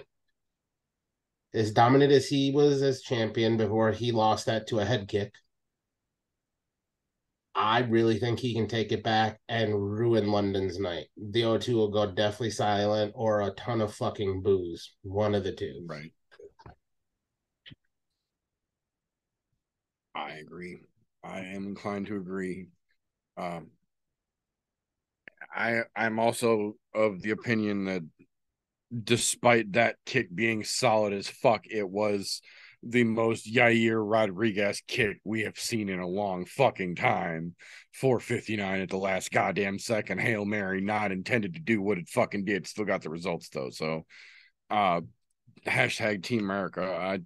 As 1.54 1.72
dominant 1.72 2.12
as 2.12 2.28
he 2.28 2.52
was 2.52 2.82
as 2.82 3.02
champion 3.02 3.58
before 3.58 3.92
he 3.92 4.12
lost 4.12 4.46
that 4.48 4.68
to 4.68 4.80
a 4.80 4.86
head 4.86 5.08
kick. 5.08 5.34
I 7.58 7.80
really 7.80 8.20
think 8.20 8.40
he 8.40 8.54
can 8.54 8.68
take 8.68 8.92
it 8.92 9.02
back 9.02 9.40
and 9.48 9.74
ruin 9.74 10.30
London's 10.30 10.78
night. 10.78 11.08
The 11.16 11.44
O2 11.44 11.74
will 11.74 11.90
go 11.90 12.12
deathly 12.12 12.52
silent 12.52 13.14
or 13.16 13.42
a 13.42 13.52
ton 13.52 13.80
of 13.80 13.94
fucking 13.94 14.42
booze. 14.42 14.94
One 15.04 15.34
of 15.34 15.46
the 15.46 15.54
two. 15.54 15.86
right. 15.88 16.12
I 20.16 20.32
agree. 20.34 20.80
I 21.24 21.40
am 21.40 21.68
inclined 21.68 22.08
to 22.08 22.16
agree. 22.18 22.68
Um, 23.38 23.72
I 25.54 25.82
I'm 25.96 26.20
also 26.20 26.76
of 26.94 27.22
the 27.22 27.32
opinion 27.32 27.86
that 27.86 28.04
despite 29.04 29.74
that 29.74 29.98
kick 30.06 30.34
being 30.34 30.64
solid 30.64 31.14
as 31.14 31.28
fuck, 31.28 31.66
it 31.70 31.90
was 31.90 32.42
the 32.84 33.04
most 33.04 33.52
Yair 33.52 34.00
Rodriguez 34.00 34.82
kick 34.88 35.20
we 35.24 35.42
have 35.42 35.60
seen 35.60 35.90
in 35.90 36.00
a 36.00 36.08
long 36.08 36.46
fucking 36.46 36.96
time. 36.96 37.56
459 37.94 38.82
at 38.82 38.90
the 38.90 38.98
last 38.98 39.32
goddamn 39.32 39.80
second. 39.80 40.20
Hail 40.20 40.46
Mary, 40.46 40.82
not 40.82 41.12
intended 41.12 41.56
to 41.56 41.60
do 41.60 41.82
what 41.82 41.98
it 41.98 42.10
fucking 42.10 42.46
did. 42.46 42.68
Still 42.68 42.86
got 42.86 43.02
the 43.02 43.10
results 43.10 43.50
though. 43.50 43.70
So 43.72 44.06
uh 44.70 45.02
hashtag 45.66 46.24
Team 46.24 46.42
America. 46.42 46.84
I 46.84 47.20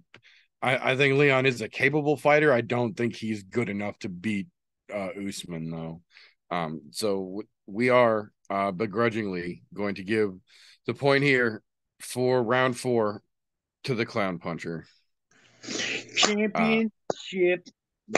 I, 0.62 0.92
I 0.92 0.96
think 0.96 1.18
Leon 1.18 1.46
is 1.46 1.60
a 1.60 1.68
capable 1.68 2.16
fighter. 2.16 2.52
I 2.52 2.60
don't 2.60 2.94
think 2.94 3.16
he's 3.16 3.42
good 3.42 3.68
enough 3.68 3.98
to 4.00 4.08
beat 4.08 4.48
uh 4.92 5.10
Usman 5.26 5.70
though. 5.70 6.02
Um 6.50 6.82
so 6.90 7.42
we 7.66 7.90
are 7.90 8.32
uh 8.48 8.72
begrudgingly 8.72 9.62
going 9.72 9.94
to 9.96 10.04
give 10.04 10.32
the 10.86 10.94
point 10.94 11.22
here 11.24 11.62
for 12.00 12.42
round 12.42 12.76
four 12.76 13.22
to 13.84 13.94
the 13.94 14.06
clown 14.06 14.38
puncher. 14.38 14.86
Championship 16.16 17.68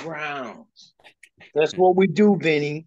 rounds. 0.05 0.93
That's 1.55 1.74
what 1.74 1.97
we 1.97 2.06
do, 2.06 2.39
Vinny. 2.40 2.86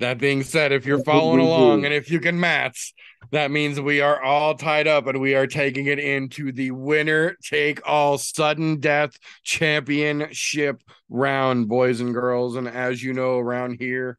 That 0.00 0.18
being 0.18 0.42
said, 0.42 0.72
if 0.72 0.86
you're 0.86 1.02
following 1.04 1.40
along 1.40 1.84
and 1.84 1.94
if 1.94 2.10
you 2.10 2.20
can 2.20 2.38
match, 2.38 2.94
that 3.30 3.50
means 3.50 3.80
we 3.80 4.00
are 4.00 4.22
all 4.22 4.54
tied 4.54 4.86
up 4.86 5.06
and 5.06 5.20
we 5.20 5.34
are 5.34 5.46
taking 5.46 5.86
it 5.86 5.98
into 5.98 6.52
the 6.52 6.70
winner 6.70 7.36
take 7.42 7.80
all 7.86 8.18
sudden 8.18 8.80
death 8.80 9.18
championship 9.42 10.82
round, 11.08 11.68
boys 11.68 12.00
and 12.00 12.14
girls. 12.14 12.56
And 12.56 12.68
as 12.68 13.02
you 13.02 13.12
know, 13.12 13.38
around 13.38 13.76
here, 13.78 14.18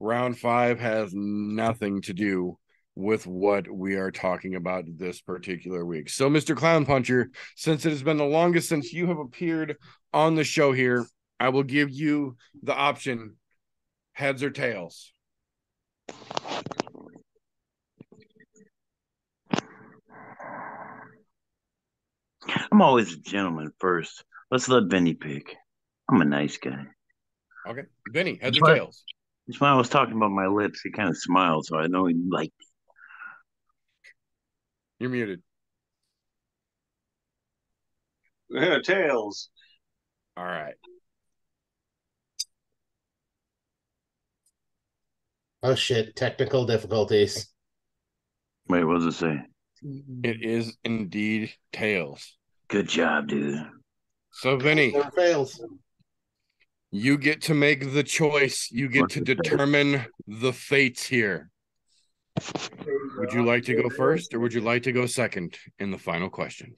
round 0.00 0.38
five 0.38 0.80
has 0.80 1.12
nothing 1.14 2.02
to 2.02 2.12
do 2.12 2.58
with 2.94 3.26
what 3.26 3.70
we 3.70 3.94
are 3.94 4.10
talking 4.10 4.54
about 4.54 4.84
this 4.98 5.20
particular 5.20 5.84
week. 5.84 6.10
So, 6.10 6.28
Mr. 6.28 6.54
Clown 6.54 6.84
Puncher, 6.84 7.30
since 7.56 7.86
it 7.86 7.90
has 7.90 8.02
been 8.02 8.18
the 8.18 8.24
longest 8.24 8.68
since 8.68 8.92
you 8.92 9.06
have 9.06 9.18
appeared 9.18 9.76
on 10.12 10.34
the 10.34 10.44
show 10.44 10.72
here, 10.72 11.06
I 11.40 11.48
will 11.48 11.62
give 11.62 11.90
you 11.90 12.36
the 12.62 12.74
option 12.74 13.36
heads 14.12 14.42
or 14.42 14.50
tails. 14.50 15.12
I'm 22.70 22.82
always 22.82 23.12
a 23.14 23.18
gentleman 23.18 23.72
first. 23.78 24.24
Let's 24.50 24.68
let 24.68 24.84
Vinny 24.90 25.14
pick. 25.14 25.54
I'm 26.10 26.20
a 26.20 26.24
nice 26.24 26.56
guy. 26.58 26.84
Okay. 27.68 27.82
Vinny, 28.12 28.38
heads 28.40 28.58
or 28.58 28.66
tails? 28.66 29.04
That's 29.46 29.60
why 29.60 29.70
I 29.70 29.74
was 29.74 29.88
talking 29.88 30.16
about 30.16 30.30
my 30.30 30.46
lips. 30.46 30.80
He 30.82 30.90
kind 30.90 31.08
of 31.08 31.16
smiled, 31.16 31.66
so 31.66 31.76
I 31.76 31.86
know 31.86 32.06
he 32.06 32.14
liked 32.14 32.52
it. 32.58 32.66
You're 35.00 35.10
muted. 35.10 35.42
Yeah, 38.50 38.78
tails. 38.84 39.48
All 40.36 40.44
right. 40.44 40.74
Oh 45.62 45.74
shit, 45.74 46.16
technical 46.16 46.66
difficulties. 46.66 47.48
Wait, 48.68 48.84
what 48.84 48.94
does 48.94 49.06
it 49.06 49.12
say? 49.12 49.38
It 49.82 49.86
mm-hmm. 49.88 50.42
is 50.42 50.76
indeed 50.84 51.52
tails. 51.72 52.36
Good 52.68 52.88
job, 52.88 53.28
dude. 53.28 53.60
So 54.32 54.56
Vinny 54.56 54.94
fails. 55.14 55.60
You 56.90 57.18
get 57.18 57.42
to 57.42 57.54
make 57.54 57.92
the 57.92 58.02
choice. 58.02 58.68
You 58.70 58.88
get 58.88 59.08
to 59.10 59.20
determine 59.20 60.06
the 60.26 60.52
fates 60.52 61.04
here. 61.04 61.50
Would 63.18 63.32
you 63.32 63.44
like 63.44 63.64
to 63.64 63.74
go 63.74 63.88
first 63.88 64.34
or 64.34 64.40
would 64.40 64.54
you 64.54 64.60
like 64.60 64.84
to 64.84 64.92
go 64.92 65.06
second 65.06 65.56
in 65.78 65.90
the 65.90 65.98
final 65.98 66.30
question? 66.30 66.76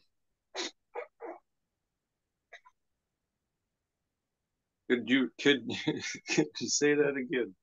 Could 4.89 5.09
you 5.09 5.31
could, 5.41 5.69
could 6.31 6.47
you 6.61 6.69
say 6.69 6.95
that 6.95 7.17
again? 7.17 7.55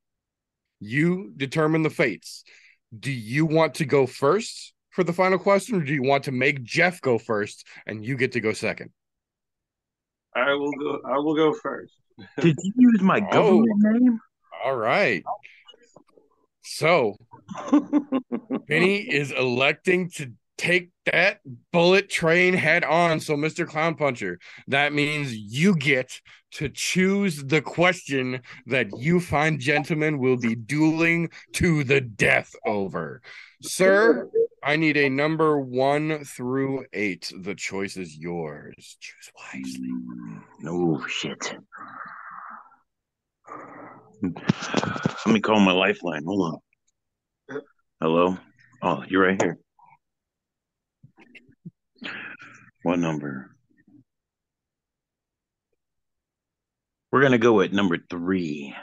You 0.80 1.32
determine 1.36 1.84
the 1.84 1.90
fates. 1.90 2.44
Do 2.98 3.12
you 3.12 3.46
want 3.46 3.76
to 3.76 3.86
go 3.86 4.06
first 4.06 4.74
for 4.92 5.04
the 5.04 5.14
final 5.14 5.40
question, 5.40 5.82
or 5.82 5.84
do 5.84 5.94
you 5.94 6.04
want 6.04 6.26
to 6.26 6.32
make 6.32 6.64
Jeff 6.64 7.02
go 7.02 7.18
first 7.18 7.68
and 7.86 8.06
you 8.06 8.16
get 8.16 8.34
to 8.34 8.40
go 8.40 8.54
second? 8.54 8.92
I 10.36 10.54
will 10.54 10.72
go. 10.72 11.00
I 11.06 11.18
will 11.18 11.36
go 11.36 11.54
first. 11.54 11.94
Did 12.40 12.58
you 12.62 12.74
use 12.78 13.02
my 13.02 13.20
oh. 13.32 13.34
government 13.34 13.70
name? 13.82 14.20
All 14.64 14.76
right. 14.76 15.24
So 16.64 17.16
Vinny 18.68 18.98
is 18.98 19.32
electing 19.32 20.10
to 20.12 20.32
take 20.62 20.92
that 21.08 21.40
bullet 21.74 22.08
train 22.08 22.54
head 22.54 22.84
on. 22.84 23.20
So, 23.20 23.36
Mr. 23.36 23.68
Clown 23.68 23.96
Puncher, 23.96 24.40
that 24.68 24.94
means 24.94 25.34
you 25.34 25.76
get 25.76 26.22
to 26.52 26.70
choose 26.70 27.44
the 27.44 27.62
question 27.62 28.42
that 28.68 28.88
you 28.96 29.20
find 29.20 29.60
gentlemen 29.60 30.20
will 30.20 30.38
be 30.38 30.54
dueling 30.54 31.30
to 31.54 31.84
the 31.84 32.00
death 32.00 32.54
over. 32.66 33.24
Sir, 33.64 34.30
I 34.64 34.76
need 34.76 34.96
a 34.96 35.10
number 35.10 35.60
one 35.60 36.24
through 36.24 36.86
eight. 36.94 37.32
The 37.36 37.56
choice 37.56 37.98
is 37.98 38.16
yours. 38.16 38.98
Choose 39.00 39.32
wisely. 39.36 39.90
Mm, 39.90 40.42
no 40.60 41.04
shit. 41.08 41.58
Let 44.22 45.34
me 45.34 45.40
call 45.40 45.60
my 45.60 45.72
lifeline. 45.72 46.24
Hold 46.26 46.62
on. 47.50 47.62
Hello? 48.00 48.38
Oh, 48.84 49.04
you're 49.08 49.24
right 49.26 49.42
here. 49.42 49.58
What 52.84 53.00
number? 53.00 53.56
We're 57.12 57.22
gonna 57.24 57.40
go 57.40 57.62
at 57.62 57.74
number 57.74 57.98
three. 58.10 58.76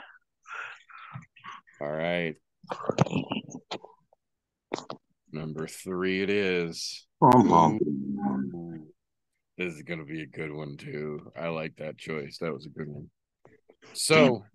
All 1.81 1.89
right. 1.89 2.35
Number 5.31 5.67
three 5.67 6.21
it 6.21 6.29
is. 6.29 7.05
Bum, 7.21 7.47
bum. 7.47 7.79
Ooh. 7.83 8.87
This 9.57 9.75
is 9.75 9.83
gonna 9.83 10.05
be 10.05 10.23
a 10.23 10.25
good 10.25 10.51
one 10.51 10.77
too. 10.77 11.31
I 11.37 11.49
like 11.49 11.75
that 11.77 11.97
choice. 11.97 12.37
That 12.39 12.53
was 12.53 12.65
a 12.65 12.69
good 12.69 12.87
one. 12.87 13.09
So, 13.93 14.45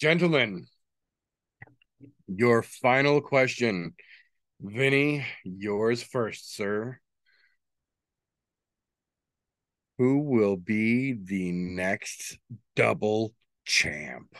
gentlemen, 0.00 0.66
your 2.26 2.62
final 2.62 3.20
question. 3.20 3.94
Vinny, 4.60 5.24
yours 5.44 6.02
first, 6.02 6.54
sir. 6.54 6.98
Who 9.98 10.20
will 10.20 10.56
be 10.56 11.12
the 11.12 11.52
next 11.52 12.38
double 12.74 13.32
champ? 13.64 14.34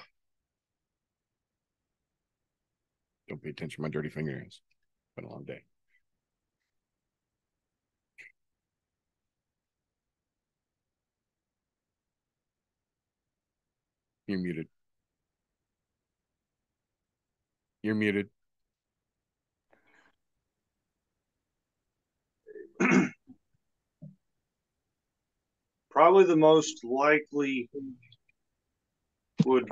Don't 3.29 3.43
pay 3.43 3.51
attention 3.51 3.77
to 3.77 3.83
my 3.83 3.89
dirty 3.89 4.11
fingernails. 4.11 4.61
Been 5.17 5.25
a 5.25 5.31
long 5.31 5.45
day. 5.45 5.63
You're 14.27 14.41
muted. 14.41 14.69
You're 17.83 17.95
muted. 17.95 18.29
Probably 25.91 26.25
the 26.25 26.37
most 26.37 26.85
likely 26.85 27.71
would 29.47 29.69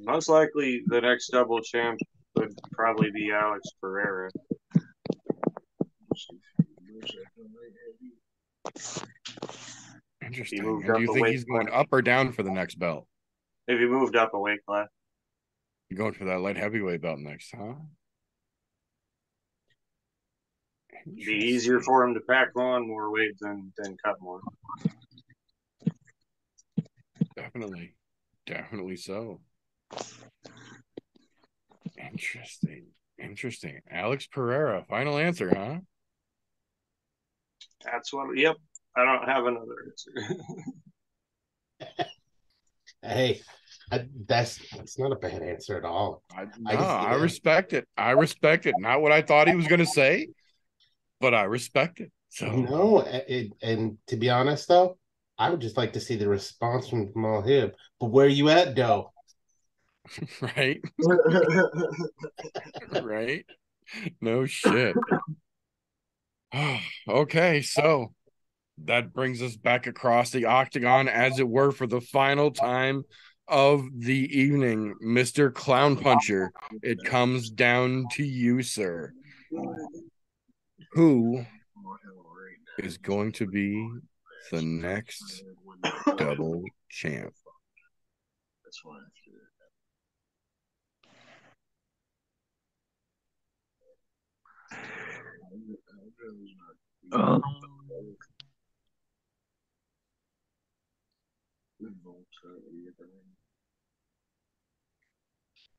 most 0.00 0.28
likely 0.28 0.82
the 0.86 1.00
next 1.00 1.28
double 1.28 1.60
champ 1.60 2.00
would 2.36 2.58
probably 2.72 3.10
be 3.10 3.30
Alex 3.32 3.68
Pereira. 3.80 4.30
Interesting. 10.22 10.62
do 10.62 11.00
you 11.00 11.12
think 11.12 11.28
he's 11.28 11.44
going 11.44 11.66
class. 11.66 11.80
up 11.80 11.88
or 11.92 12.02
down 12.02 12.32
for 12.32 12.42
the 12.42 12.50
next 12.50 12.76
belt? 12.78 13.06
If 13.68 13.78
he 13.78 13.86
moved 13.86 14.16
up 14.16 14.34
a 14.34 14.38
weight 14.38 14.64
class, 14.66 14.88
You're 15.88 15.98
going 15.98 16.14
for 16.14 16.24
that 16.24 16.40
light 16.40 16.56
heavyweight 16.56 17.02
belt 17.02 17.18
next, 17.18 17.54
huh? 17.56 17.74
it'd 21.06 21.26
be 21.26 21.32
easier 21.34 21.80
for 21.80 22.04
him 22.04 22.14
to 22.14 22.20
pack 22.20 22.48
on 22.56 22.86
more 22.86 23.10
weight 23.10 23.34
than 23.40 23.72
than 23.78 23.96
cut 24.04 24.16
more. 24.20 24.40
Definitely. 27.36 27.94
Definitely 28.46 28.96
so. 28.96 29.40
Interesting. 31.98 32.86
Interesting. 33.18 33.80
Alex 33.90 34.26
Pereira, 34.26 34.84
final 34.88 35.18
answer, 35.18 35.54
huh? 35.54 35.78
That's 37.84 38.12
what. 38.12 38.36
Yep. 38.36 38.56
I 38.96 39.04
don't 39.04 39.28
have 39.28 39.46
another 39.46 39.74
answer. 39.86 40.44
Hey, 43.04 43.42
I, 43.92 44.06
that's 44.26 44.58
that's 44.74 44.98
not 44.98 45.12
a 45.12 45.16
bad 45.16 45.42
answer 45.42 45.76
at 45.76 45.84
all. 45.84 46.22
I, 46.34 46.42
I 46.42 46.44
no, 46.44 46.70
can 46.70 46.78
see 46.78 46.84
I 46.84 47.14
respect 47.16 47.72
it. 47.74 47.86
I 47.96 48.12
respect 48.12 48.64
it. 48.64 48.74
Not 48.78 49.02
what 49.02 49.12
I 49.12 49.20
thought 49.20 49.46
he 49.46 49.54
was 49.54 49.66
going 49.66 49.80
to 49.80 49.86
say, 49.86 50.28
but 51.20 51.34
I 51.34 51.44
respect 51.44 52.00
it. 52.00 52.10
So, 52.30 52.50
No, 52.50 53.00
it, 53.00 53.52
and 53.62 53.98
to 54.06 54.16
be 54.16 54.30
honest 54.30 54.68
though, 54.68 54.96
I 55.38 55.50
would 55.50 55.60
just 55.60 55.76
like 55.76 55.92
to 55.92 56.00
see 56.00 56.16
the 56.16 56.28
response 56.28 56.88
from 56.88 57.08
Jamahal 57.08 57.46
Hill. 57.46 57.70
But 58.00 58.06
where 58.06 58.26
are 58.26 58.28
you 58.28 58.48
at, 58.48 58.74
though? 58.74 59.12
right? 60.40 60.80
right? 63.02 63.44
No 64.20 64.46
shit. 64.46 64.96
okay, 67.08 67.62
so 67.62 68.12
that 68.84 69.12
brings 69.12 69.42
us 69.42 69.56
back 69.56 69.86
across 69.86 70.30
the 70.30 70.46
octagon, 70.46 71.08
as 71.08 71.38
it 71.38 71.48
were, 71.48 71.70
for 71.70 71.86
the 71.86 72.00
final 72.00 72.50
time 72.50 73.04
of 73.46 73.84
the 73.96 74.38
evening. 74.38 74.94
Mr. 75.04 75.52
Clown 75.52 75.96
Puncher, 75.96 76.50
it 76.82 77.04
comes 77.04 77.50
down 77.50 78.06
to 78.12 78.24
you, 78.24 78.62
sir. 78.62 79.12
Who 80.92 81.44
is 82.78 82.98
going 82.98 83.32
to 83.32 83.46
be 83.46 83.88
the 84.50 84.62
next 84.62 85.44
double 86.16 86.62
champ? 86.88 87.32
Um, 97.12 97.42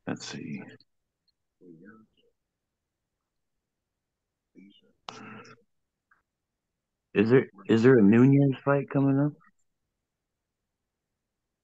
let's 0.08 0.26
see. 0.26 0.62
Is 7.14 7.30
there 7.30 7.48
is 7.70 7.84
there 7.84 7.98
a 7.98 8.02
Nunez 8.02 8.58
fight 8.64 8.90
coming 8.90 9.20
up? 9.20 9.32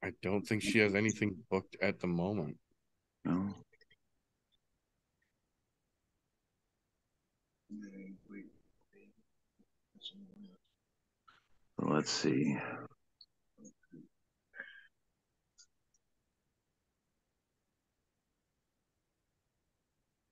I 0.03 0.11
don't 0.23 0.41
think 0.43 0.63
she 0.63 0.79
has 0.79 0.95
anything 0.95 1.35
booked 1.49 1.77
at 1.81 1.99
the 1.99 2.07
moment. 2.07 2.57
No. 3.25 3.53
Let's 11.81 12.11
see. 12.11 12.57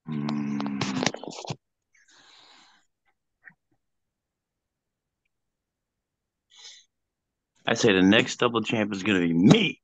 Hmm. 0.05 0.79
I 7.65 7.73
say 7.75 7.93
the 7.93 8.01
next 8.01 8.37
double 8.37 8.61
champ 8.61 8.93
is 8.93 9.03
going 9.03 9.21
to 9.21 9.27
be 9.27 9.33
me. 9.33 9.81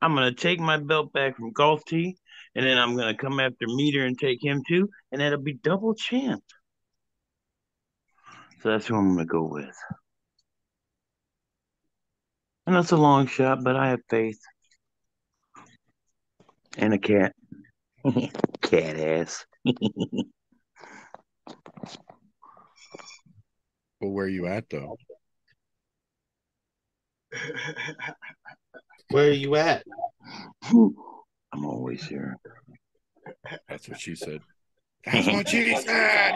I'm 0.00 0.14
going 0.14 0.34
to 0.34 0.40
take 0.40 0.60
my 0.60 0.76
belt 0.76 1.12
back 1.12 1.36
from 1.36 1.52
Golf 1.52 1.84
T, 1.84 2.16
and 2.54 2.64
then 2.64 2.78
I'm 2.78 2.96
going 2.96 3.14
to 3.14 3.20
come 3.20 3.40
after 3.40 3.66
Meter 3.66 4.04
and 4.04 4.18
take 4.18 4.42
him 4.42 4.62
too, 4.66 4.88
and 5.12 5.20
that'll 5.20 5.40
be 5.40 5.54
double 5.54 5.94
champ. 5.94 6.42
So 8.60 8.70
that's 8.70 8.86
who 8.86 8.96
I'm 8.96 9.14
going 9.14 9.18
to 9.18 9.24
go 9.24 9.44
with. 9.44 9.76
And 12.66 12.74
that's 12.74 12.90
a 12.90 12.96
long 12.96 13.26
shot, 13.26 13.62
but 13.62 13.76
I 13.76 13.90
have 13.90 14.00
faith. 14.10 14.40
And 16.76 16.92
a 16.92 16.98
cat. 16.98 17.34
cat 18.60 18.98
ass. 18.98 19.46
well, 19.64 20.24
where 24.00 24.26
are 24.26 24.28
you 24.28 24.46
at 24.46 24.68
though? 24.70 24.96
Where 29.10 29.28
are 29.28 29.32
you 29.32 29.56
at? 29.56 29.84
I'm 30.70 31.64
always 31.64 32.04
here. 32.04 32.36
That's 33.66 33.88
what 33.88 33.98
she 33.98 34.14
said. 34.14 34.40
That's 35.06 35.26
what 35.26 35.48
she 35.48 35.74
said. 35.76 36.34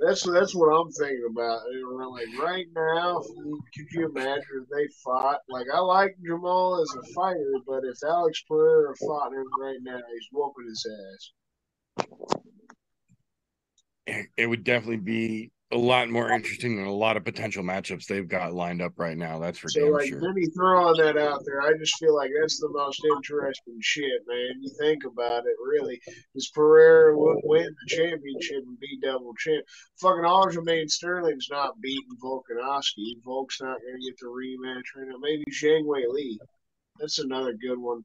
That's 0.00 0.22
that's 0.22 0.54
what 0.54 0.68
I'm 0.68 0.90
thinking 0.92 1.26
about. 1.30 1.60
Like 2.12 2.28
right 2.38 2.66
now, 2.74 3.20
could 3.20 3.86
you 3.92 4.06
imagine 4.06 4.44
if 4.62 4.68
they 4.68 4.86
fought? 5.04 5.40
Like 5.48 5.66
I 5.74 5.80
like 5.80 6.16
Jamahal 6.26 6.82
as 6.82 6.94
a 6.96 7.12
fighter, 7.14 7.54
but 7.66 7.82
if 7.84 7.96
Alex 8.04 8.42
Pereira 8.48 8.94
fought 8.96 9.32
him 9.32 9.46
right 9.60 9.78
now, 9.82 9.96
he's 9.96 10.28
whooping 10.32 10.68
his 10.68 10.86
ass. 11.14 11.32
It, 14.06 14.26
it 14.36 14.46
would 14.46 14.64
definitely 14.64 14.98
be 14.98 15.50
a 15.70 15.76
lot 15.76 16.08
more 16.08 16.30
interesting 16.30 16.76
than 16.76 16.86
a 16.86 16.92
lot 16.92 17.18
of 17.18 17.24
potential 17.24 17.62
matchups 17.62 18.06
they've 18.06 18.26
got 18.28 18.54
lined 18.54 18.80
up 18.80 18.98
right 18.98 19.18
now. 19.18 19.38
That's 19.38 19.58
for 19.58 19.68
So 19.68 19.80
damn 19.80 19.92
like 19.92 20.08
sure. 20.08 20.20
Vinny 20.20 20.46
throwing 20.46 20.96
that 21.02 21.18
out 21.18 21.42
there, 21.44 21.60
I 21.60 21.72
just 21.78 21.98
feel 21.98 22.14
like 22.14 22.30
that's 22.40 22.58
the 22.58 22.70
most 22.70 23.04
interesting 23.04 23.76
shit, 23.80 24.22
man. 24.26 24.62
You 24.62 24.70
think 24.80 25.04
about 25.04 25.44
it, 25.44 25.56
really. 25.62 26.00
Because 26.32 26.48
Pereira 26.54 27.18
would 27.18 27.40
win 27.44 27.66
the 27.66 27.96
championship 27.96 28.64
and 28.66 28.80
be 28.80 28.98
double 29.02 29.34
champ. 29.34 29.64
Fucking 30.00 30.24
Aljamain 30.24 30.88
Sterling's 30.88 31.48
not 31.50 31.78
beating 31.82 32.16
Volkanovski. 32.22 33.20
Volk's 33.22 33.60
not 33.60 33.76
gonna 33.76 33.98
get 34.02 34.18
the 34.20 34.26
rematch 34.26 34.84
right 34.96 35.08
now. 35.08 35.18
Maybe 35.20 35.44
Zhang 35.52 35.84
Weili. 35.84 36.38
That's 36.98 37.18
another 37.18 37.52
good 37.52 37.78
one. 37.78 38.04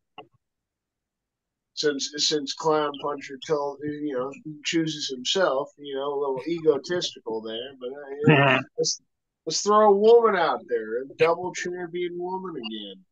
Since 1.76 2.12
since 2.18 2.54
Clown 2.54 2.92
Puncher 3.02 3.40
told 3.48 3.80
you 3.84 4.14
know 4.14 4.32
chooses 4.64 5.10
himself, 5.10 5.72
you 5.78 5.96
know, 5.96 6.14
a 6.14 6.20
little 6.20 6.42
egotistical 6.48 7.42
there, 7.42 7.72
but 7.80 7.88
uh, 7.90 8.10
you 8.10 8.24
know, 8.28 8.60
let's 8.78 9.02
let's 9.46 9.62
throw 9.62 9.90
a 9.92 9.96
woman 9.98 10.36
out 10.36 10.62
there, 10.70 11.02
a 11.02 11.06
double 11.18 11.52
champion 11.54 12.12
woman 12.20 12.56
again. 12.58 13.04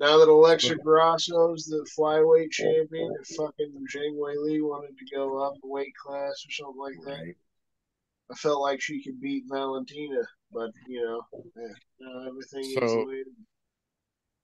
Now 0.00 0.18
that 0.18 0.28
Alexa 0.28 0.76
Grasso's 0.76 1.64
the 1.66 1.84
flyweight 1.98 2.50
champion, 2.50 3.12
if 3.20 3.36
fucking 3.36 3.72
Zhang 3.92 4.14
Weili 4.16 4.60
wanted 4.62 4.96
to 4.98 5.14
go 5.16 5.38
up 5.44 5.54
a 5.62 5.66
weight 5.66 5.92
class 6.04 6.44
or 6.46 6.50
something 6.50 6.80
like 6.80 6.98
that, 7.04 7.34
I 8.30 8.34
felt 8.34 8.60
like 8.60 8.80
she 8.80 9.02
could 9.02 9.20
beat 9.20 9.44
Valentina, 9.48 10.22
but 10.52 10.70
you 10.88 11.04
know, 11.04 11.22
now 12.00 12.28
everything 12.28 12.64
is 12.64 12.74
the 12.74 12.88
So- 12.88 13.06
way 13.06 13.22
to 13.22 13.30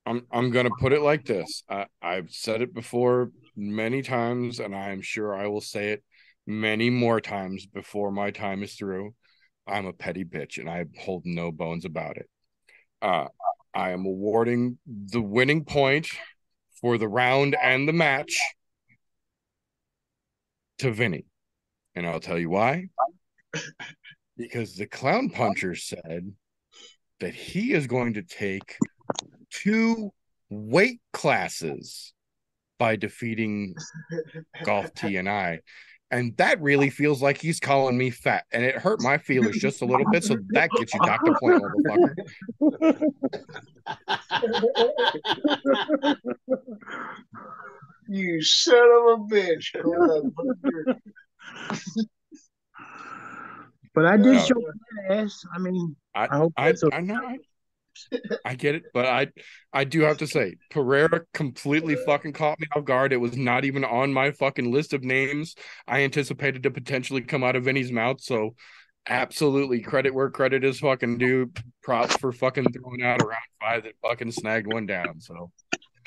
I'm 0.05 0.25
I'm 0.31 0.51
gonna 0.51 0.69
put 0.79 0.93
it 0.93 1.01
like 1.01 1.25
this. 1.25 1.63
I, 1.69 1.87
I've 2.01 2.31
said 2.31 2.61
it 2.61 2.73
before 2.73 3.31
many 3.55 4.01
times, 4.01 4.59
and 4.59 4.75
I'm 4.75 5.01
sure 5.01 5.35
I 5.35 5.47
will 5.47 5.61
say 5.61 5.89
it 5.89 6.03
many 6.45 6.89
more 6.89 7.19
times 7.19 7.65
before 7.65 8.11
my 8.11 8.31
time 8.31 8.61
is 8.61 8.75
through. 8.75 9.15
I'm 9.67 9.87
a 9.87 9.93
petty 9.93 10.23
bitch, 10.23 10.59
and 10.59 10.69
I 10.69 10.85
hold 10.99 11.23
no 11.25 11.51
bones 11.51 11.85
about 11.85 12.17
it. 12.17 12.29
Uh, 13.01 13.27
I 13.73 13.91
am 13.91 14.05
awarding 14.05 14.77
the 14.85 15.21
winning 15.21 15.65
point 15.65 16.07
for 16.81 16.97
the 16.97 17.07
round 17.07 17.55
and 17.61 17.87
the 17.87 17.93
match 17.93 18.37
to 20.79 20.91
Vinny, 20.91 21.25
and 21.95 22.05
I'll 22.05 22.19
tell 22.19 22.39
you 22.39 22.49
why. 22.49 22.85
Because 24.37 24.75
the 24.75 24.85
clown 24.85 25.29
puncher 25.29 25.75
said 25.75 26.29
that 27.21 27.33
he 27.33 27.71
is 27.71 27.87
going 27.87 28.15
to 28.15 28.21
take 28.21 28.75
two 29.61 30.11
weight 30.49 30.99
classes 31.13 32.13
by 32.77 32.95
defeating 32.95 33.75
Golf 34.63 34.93
T 34.93 35.17
and 35.17 35.29
I. 35.29 35.61
And 36.11 36.37
that 36.37 36.61
really 36.61 36.89
feels 36.89 37.21
like 37.21 37.37
he's 37.39 37.59
calling 37.59 37.97
me 37.97 38.09
fat. 38.11 38.45
And 38.51 38.63
it 38.63 38.75
hurt 38.75 39.01
my 39.01 39.17
feelings 39.17 39.57
just 39.57 39.81
a 39.81 39.85
little 39.85 40.05
bit. 40.05 40.23
So 40.23 40.37
that 40.49 40.69
gets 40.71 40.93
you 40.93 40.99
Dr. 41.01 41.33
Point, 41.39 41.61
motherfucker. 41.61 42.15
You 48.07 48.41
son 48.41 48.77
of 48.77 49.19
a 49.19 49.23
bitch. 49.23 49.75
But 53.93 54.05
I 54.05 54.17
did 54.17 54.35
Yeah. 54.35 54.43
show 54.43 54.55
my 55.09 55.15
ass. 55.15 55.43
I 55.53 55.57
mean, 55.59 55.95
I- 56.13 56.27
I 56.29 56.37
hope 56.37 56.53
I 56.57 56.65
that's 56.67 56.83
okay. 56.83 56.97
I 56.97 57.01
know 57.01 57.15
I, 57.15 57.37
I 58.45 58.55
get 58.55 58.75
it, 58.75 58.83
but 58.93 59.05
I 59.05 59.27
I 59.73 59.83
do 59.83 60.01
have 60.01 60.17
to 60.17 60.27
say 60.27 60.55
Pereira 60.69 61.21
completely 61.33 61.95
fucking 62.05 62.33
caught 62.33 62.59
me 62.59 62.67
off 62.75 62.85
guard. 62.85 63.13
It 63.13 63.17
was 63.17 63.35
not 63.35 63.65
even 63.65 63.83
on 63.83 64.13
my 64.13 64.31
fucking 64.31 64.71
list 64.71 64.93
of 64.93 65.03
names 65.03 65.55
I 65.87 66.01
anticipated 66.01 66.63
to 66.63 66.71
potentially 66.71 67.21
come 67.21 67.43
out 67.43 67.55
of 67.55 67.65
Vinny's 67.65 67.91
mouth. 67.91 68.21
So 68.21 68.55
absolutely 69.07 69.81
credit 69.81 70.13
where 70.13 70.29
credit 70.29 70.63
is 70.63 70.79
fucking 70.79 71.17
due. 71.17 71.51
Props 71.83 72.15
for 72.17 72.31
fucking 72.31 72.71
throwing 72.71 73.03
out 73.03 73.21
a 73.21 73.25
round 73.25 73.41
five 73.59 73.83
that 73.83 73.93
fucking 74.01 74.31
snagged 74.31 74.71
one 74.71 74.85
down. 74.85 75.19
So 75.19 75.51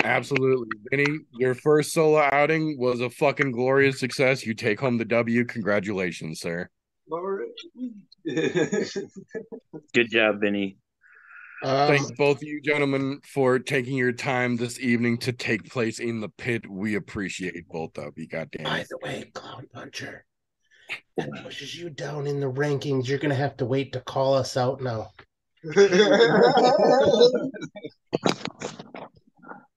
absolutely. 0.02 0.68
Vinny, 0.90 1.18
your 1.38 1.54
first 1.54 1.92
solo 1.92 2.28
outing 2.32 2.76
was 2.78 3.00
a 3.00 3.10
fucking 3.10 3.52
glorious 3.52 4.00
success. 4.00 4.44
You 4.44 4.54
take 4.54 4.80
home 4.80 4.98
the 4.98 5.04
W. 5.04 5.44
Congratulations, 5.44 6.40
sir. 6.40 6.68
All 7.10 7.22
right. 7.22 7.48
Good 9.94 10.10
job, 10.10 10.40
Vinny. 10.40 10.76
Um, 11.64 11.88
Thank 11.88 12.16
both 12.16 12.36
of 12.36 12.44
you 12.44 12.60
gentlemen 12.60 13.20
for 13.24 13.58
taking 13.58 13.96
your 13.96 14.12
time 14.12 14.56
this 14.56 14.78
evening 14.78 15.18
to 15.18 15.32
take 15.32 15.68
place 15.68 15.98
in 15.98 16.20
the 16.20 16.28
pit. 16.28 16.68
We 16.70 16.94
appreciate 16.94 17.68
both 17.68 17.98
of 17.98 18.16
you. 18.16 18.28
Goddamn. 18.28 18.64
by 18.64 18.78
it. 18.80 18.86
the 18.88 18.98
way, 19.02 19.30
Clown 19.34 19.66
Puncher, 19.72 20.24
that 21.16 21.30
pushes 21.42 21.74
you 21.74 21.90
down 21.90 22.28
in 22.28 22.38
the 22.38 22.50
rankings. 22.50 23.08
You're 23.08 23.18
gonna 23.18 23.34
have 23.34 23.56
to 23.56 23.66
wait 23.66 23.92
to 23.94 24.00
call 24.00 24.34
us 24.34 24.56
out 24.56 24.80
now. 24.80 25.10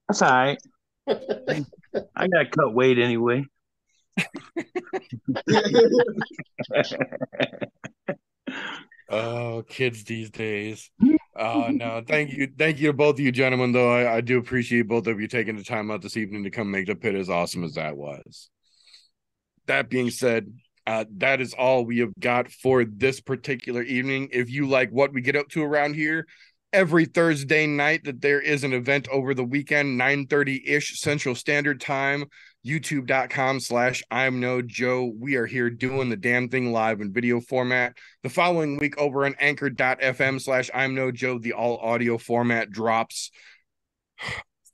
That's 0.08 0.22
all 0.22 0.30
right. 0.30 0.58
I 1.08 2.28
got 2.28 2.50
cut 2.52 2.74
weight 2.74 2.98
anyway. 3.00 3.44
Oh, 9.12 9.62
kids 9.68 10.04
these 10.04 10.30
days. 10.30 10.90
Uh 11.34 11.70
no, 11.72 12.02
thank 12.06 12.32
you. 12.32 12.48
Thank 12.58 12.78
you 12.78 12.88
to 12.88 12.92
both 12.92 13.16
of 13.16 13.20
you 13.20 13.32
gentlemen, 13.32 13.72
though. 13.72 13.90
I, 13.90 14.16
I 14.16 14.20
do 14.20 14.38
appreciate 14.38 14.82
both 14.82 15.06
of 15.06 15.20
you 15.20 15.26
taking 15.26 15.56
the 15.56 15.64
time 15.64 15.90
out 15.90 16.02
this 16.02 16.16
evening 16.16 16.44
to 16.44 16.50
come 16.50 16.70
make 16.70 16.86
the 16.86 16.94
pit 16.94 17.14
as 17.14 17.30
awesome 17.30 17.64
as 17.64 17.74
that 17.74 17.96
was. 17.96 18.50
That 19.66 19.88
being 19.88 20.10
said, 20.10 20.52
uh, 20.86 21.06
that 21.18 21.40
is 21.40 21.54
all 21.54 21.84
we 21.84 22.00
have 22.00 22.12
got 22.18 22.50
for 22.50 22.84
this 22.84 23.20
particular 23.20 23.82
evening. 23.82 24.28
If 24.32 24.50
you 24.50 24.68
like 24.68 24.90
what 24.90 25.12
we 25.12 25.22
get 25.22 25.36
up 25.36 25.48
to 25.50 25.62
around 25.62 25.94
here, 25.94 26.26
every 26.72 27.04
Thursday 27.04 27.66
night 27.66 28.04
that 28.04 28.20
there 28.20 28.40
is 28.40 28.64
an 28.64 28.72
event 28.72 29.08
over 29.08 29.32
the 29.32 29.44
weekend, 29.44 29.98
9:30 29.98 30.62
ish 30.66 31.00
Central 31.00 31.34
Standard 31.34 31.80
Time, 31.80 32.26
youtube.com 32.64 33.60
slash 33.60 34.02
I'm 34.10 34.40
no 34.40 34.62
Joe. 34.62 35.12
We 35.18 35.36
are 35.36 35.46
here 35.46 35.70
doing 35.70 36.08
the 36.08 36.16
damn 36.16 36.48
thing 36.48 36.72
live 36.72 37.00
in 37.00 37.12
video 37.12 37.40
format. 37.40 37.96
The 38.22 38.30
following 38.30 38.78
week 38.78 38.98
over 38.98 39.24
on 39.26 39.34
anchor.fm 39.40 40.40
slash 40.40 40.70
I'm 40.74 40.94
no 40.94 41.10
Joe, 41.10 41.38
the 41.38 41.54
all 41.54 41.78
audio 41.78 42.18
format 42.18 42.70
drops 42.70 43.30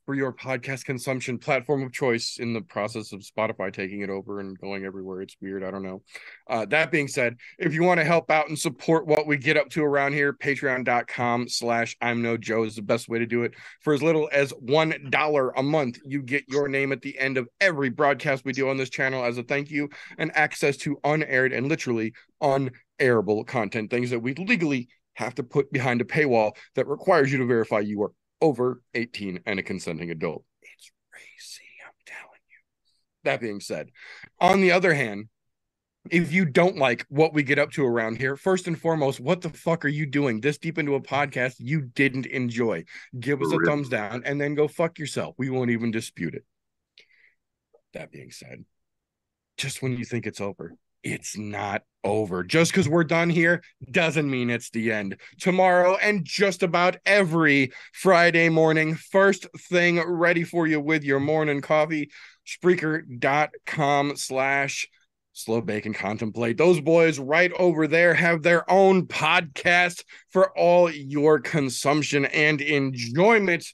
for 0.08 0.14
your 0.14 0.32
podcast 0.32 0.86
consumption 0.86 1.36
platform 1.36 1.82
of 1.82 1.92
choice 1.92 2.38
in 2.40 2.54
the 2.54 2.62
process 2.62 3.12
of 3.12 3.20
Spotify 3.20 3.70
taking 3.70 4.00
it 4.00 4.08
over 4.08 4.40
and 4.40 4.58
going 4.58 4.86
everywhere. 4.86 5.20
It's 5.20 5.36
weird. 5.38 5.62
I 5.62 5.70
don't 5.70 5.82
know. 5.82 6.00
Uh, 6.48 6.64
that 6.70 6.90
being 6.90 7.08
said, 7.08 7.36
if 7.58 7.74
you 7.74 7.82
want 7.82 8.00
to 8.00 8.06
help 8.06 8.30
out 8.30 8.48
and 8.48 8.58
support 8.58 9.06
what 9.06 9.26
we 9.26 9.36
get 9.36 9.58
up 9.58 9.68
to 9.68 9.84
around 9.84 10.14
here, 10.14 10.32
patreon.com 10.32 11.50
slash 11.50 11.94
I'm 12.00 12.22
no 12.22 12.38
Joe 12.38 12.64
is 12.64 12.76
the 12.76 12.80
best 12.80 13.10
way 13.10 13.18
to 13.18 13.26
do 13.26 13.42
it. 13.42 13.52
For 13.82 13.92
as 13.92 14.02
little 14.02 14.30
as 14.32 14.50
one 14.52 14.94
dollar 15.10 15.50
a 15.50 15.62
month, 15.62 15.98
you 16.06 16.22
get 16.22 16.48
your 16.48 16.68
name 16.68 16.90
at 16.90 17.02
the 17.02 17.18
end 17.18 17.36
of 17.36 17.46
every 17.60 17.90
broadcast 17.90 18.46
we 18.46 18.52
do 18.54 18.70
on 18.70 18.78
this 18.78 18.88
channel 18.88 19.22
as 19.22 19.36
a 19.36 19.42
thank 19.42 19.70
you 19.70 19.90
and 20.16 20.34
access 20.34 20.78
to 20.78 20.98
unaired 21.04 21.52
and 21.52 21.68
literally 21.68 22.14
unairable 22.42 23.46
content, 23.46 23.90
things 23.90 24.08
that 24.08 24.20
we 24.20 24.32
legally 24.32 24.88
have 25.16 25.34
to 25.34 25.42
put 25.42 25.70
behind 25.70 26.00
a 26.00 26.04
paywall 26.04 26.52
that 26.76 26.86
requires 26.86 27.30
you 27.30 27.36
to 27.36 27.44
verify 27.44 27.80
you 27.80 28.02
are 28.02 28.12
over 28.40 28.82
18 28.94 29.40
and 29.46 29.58
a 29.58 29.62
consenting 29.62 30.10
adult. 30.10 30.44
It's 30.62 30.90
crazy, 31.10 31.68
I'm 31.86 31.92
telling 32.06 32.40
you. 32.50 32.58
That 33.24 33.40
being 33.40 33.60
said, 33.60 33.90
on 34.40 34.60
the 34.60 34.72
other 34.72 34.94
hand, 34.94 35.28
if 36.10 36.32
you 36.32 36.44
don't 36.44 36.76
like 36.76 37.04
what 37.08 37.34
we 37.34 37.42
get 37.42 37.58
up 37.58 37.70
to 37.72 37.84
around 37.84 38.18
here, 38.18 38.36
first 38.36 38.66
and 38.66 38.78
foremost, 38.78 39.20
what 39.20 39.40
the 39.40 39.50
fuck 39.50 39.84
are 39.84 39.88
you 39.88 40.06
doing 40.06 40.40
this 40.40 40.58
deep 40.58 40.78
into 40.78 40.94
a 40.94 41.00
podcast 41.00 41.56
you 41.58 41.82
didn't 41.82 42.26
enjoy? 42.26 42.84
Give 43.18 43.42
us 43.42 43.52
a 43.52 43.58
thumbs 43.66 43.88
down 43.88 44.22
and 44.24 44.40
then 44.40 44.54
go 44.54 44.68
fuck 44.68 44.98
yourself. 44.98 45.34
We 45.38 45.50
won't 45.50 45.70
even 45.70 45.90
dispute 45.90 46.34
it. 46.34 46.44
That 47.92 48.10
being 48.10 48.30
said, 48.30 48.64
just 49.56 49.82
when 49.82 49.96
you 49.96 50.04
think 50.04 50.26
it's 50.26 50.40
over, 50.40 50.74
it's 51.02 51.36
not 51.36 51.82
over. 52.04 52.42
Just 52.44 52.72
because 52.72 52.88
we're 52.88 53.04
done 53.04 53.30
here 53.30 53.62
doesn't 53.90 54.30
mean 54.30 54.50
it's 54.50 54.70
the 54.70 54.92
end. 54.92 55.16
Tomorrow 55.40 55.96
and 55.96 56.24
just 56.24 56.62
about 56.62 56.96
every 57.04 57.72
Friday 57.92 58.48
morning, 58.48 58.94
first 58.94 59.46
thing 59.68 60.00
ready 60.00 60.44
for 60.44 60.66
you 60.66 60.80
with 60.80 61.04
your 61.04 61.20
morning 61.20 61.60
coffee, 61.60 62.10
Spreaker.com 62.46 64.16
slash 64.16 64.88
Slow 65.32 65.60
Bake 65.60 65.86
and 65.86 65.94
Contemplate. 65.94 66.56
Those 66.56 66.80
boys 66.80 67.18
right 67.18 67.52
over 67.52 67.86
there 67.86 68.14
have 68.14 68.42
their 68.42 68.68
own 68.70 69.06
podcast 69.06 70.02
for 70.30 70.56
all 70.58 70.90
your 70.90 71.38
consumption 71.38 72.24
and 72.24 72.60
enjoyment. 72.60 73.64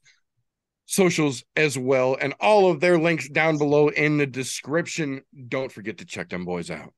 Socials 0.86 1.42
as 1.56 1.78
well, 1.78 2.18
and 2.20 2.34
all 2.40 2.70
of 2.70 2.80
their 2.80 2.98
links 2.98 3.26
down 3.30 3.56
below 3.56 3.88
in 3.88 4.18
the 4.18 4.26
description. 4.26 5.22
Don't 5.48 5.72
forget 5.72 5.98
to 5.98 6.04
check 6.04 6.28
them 6.28 6.44
boys 6.44 6.70
out. 6.70 6.92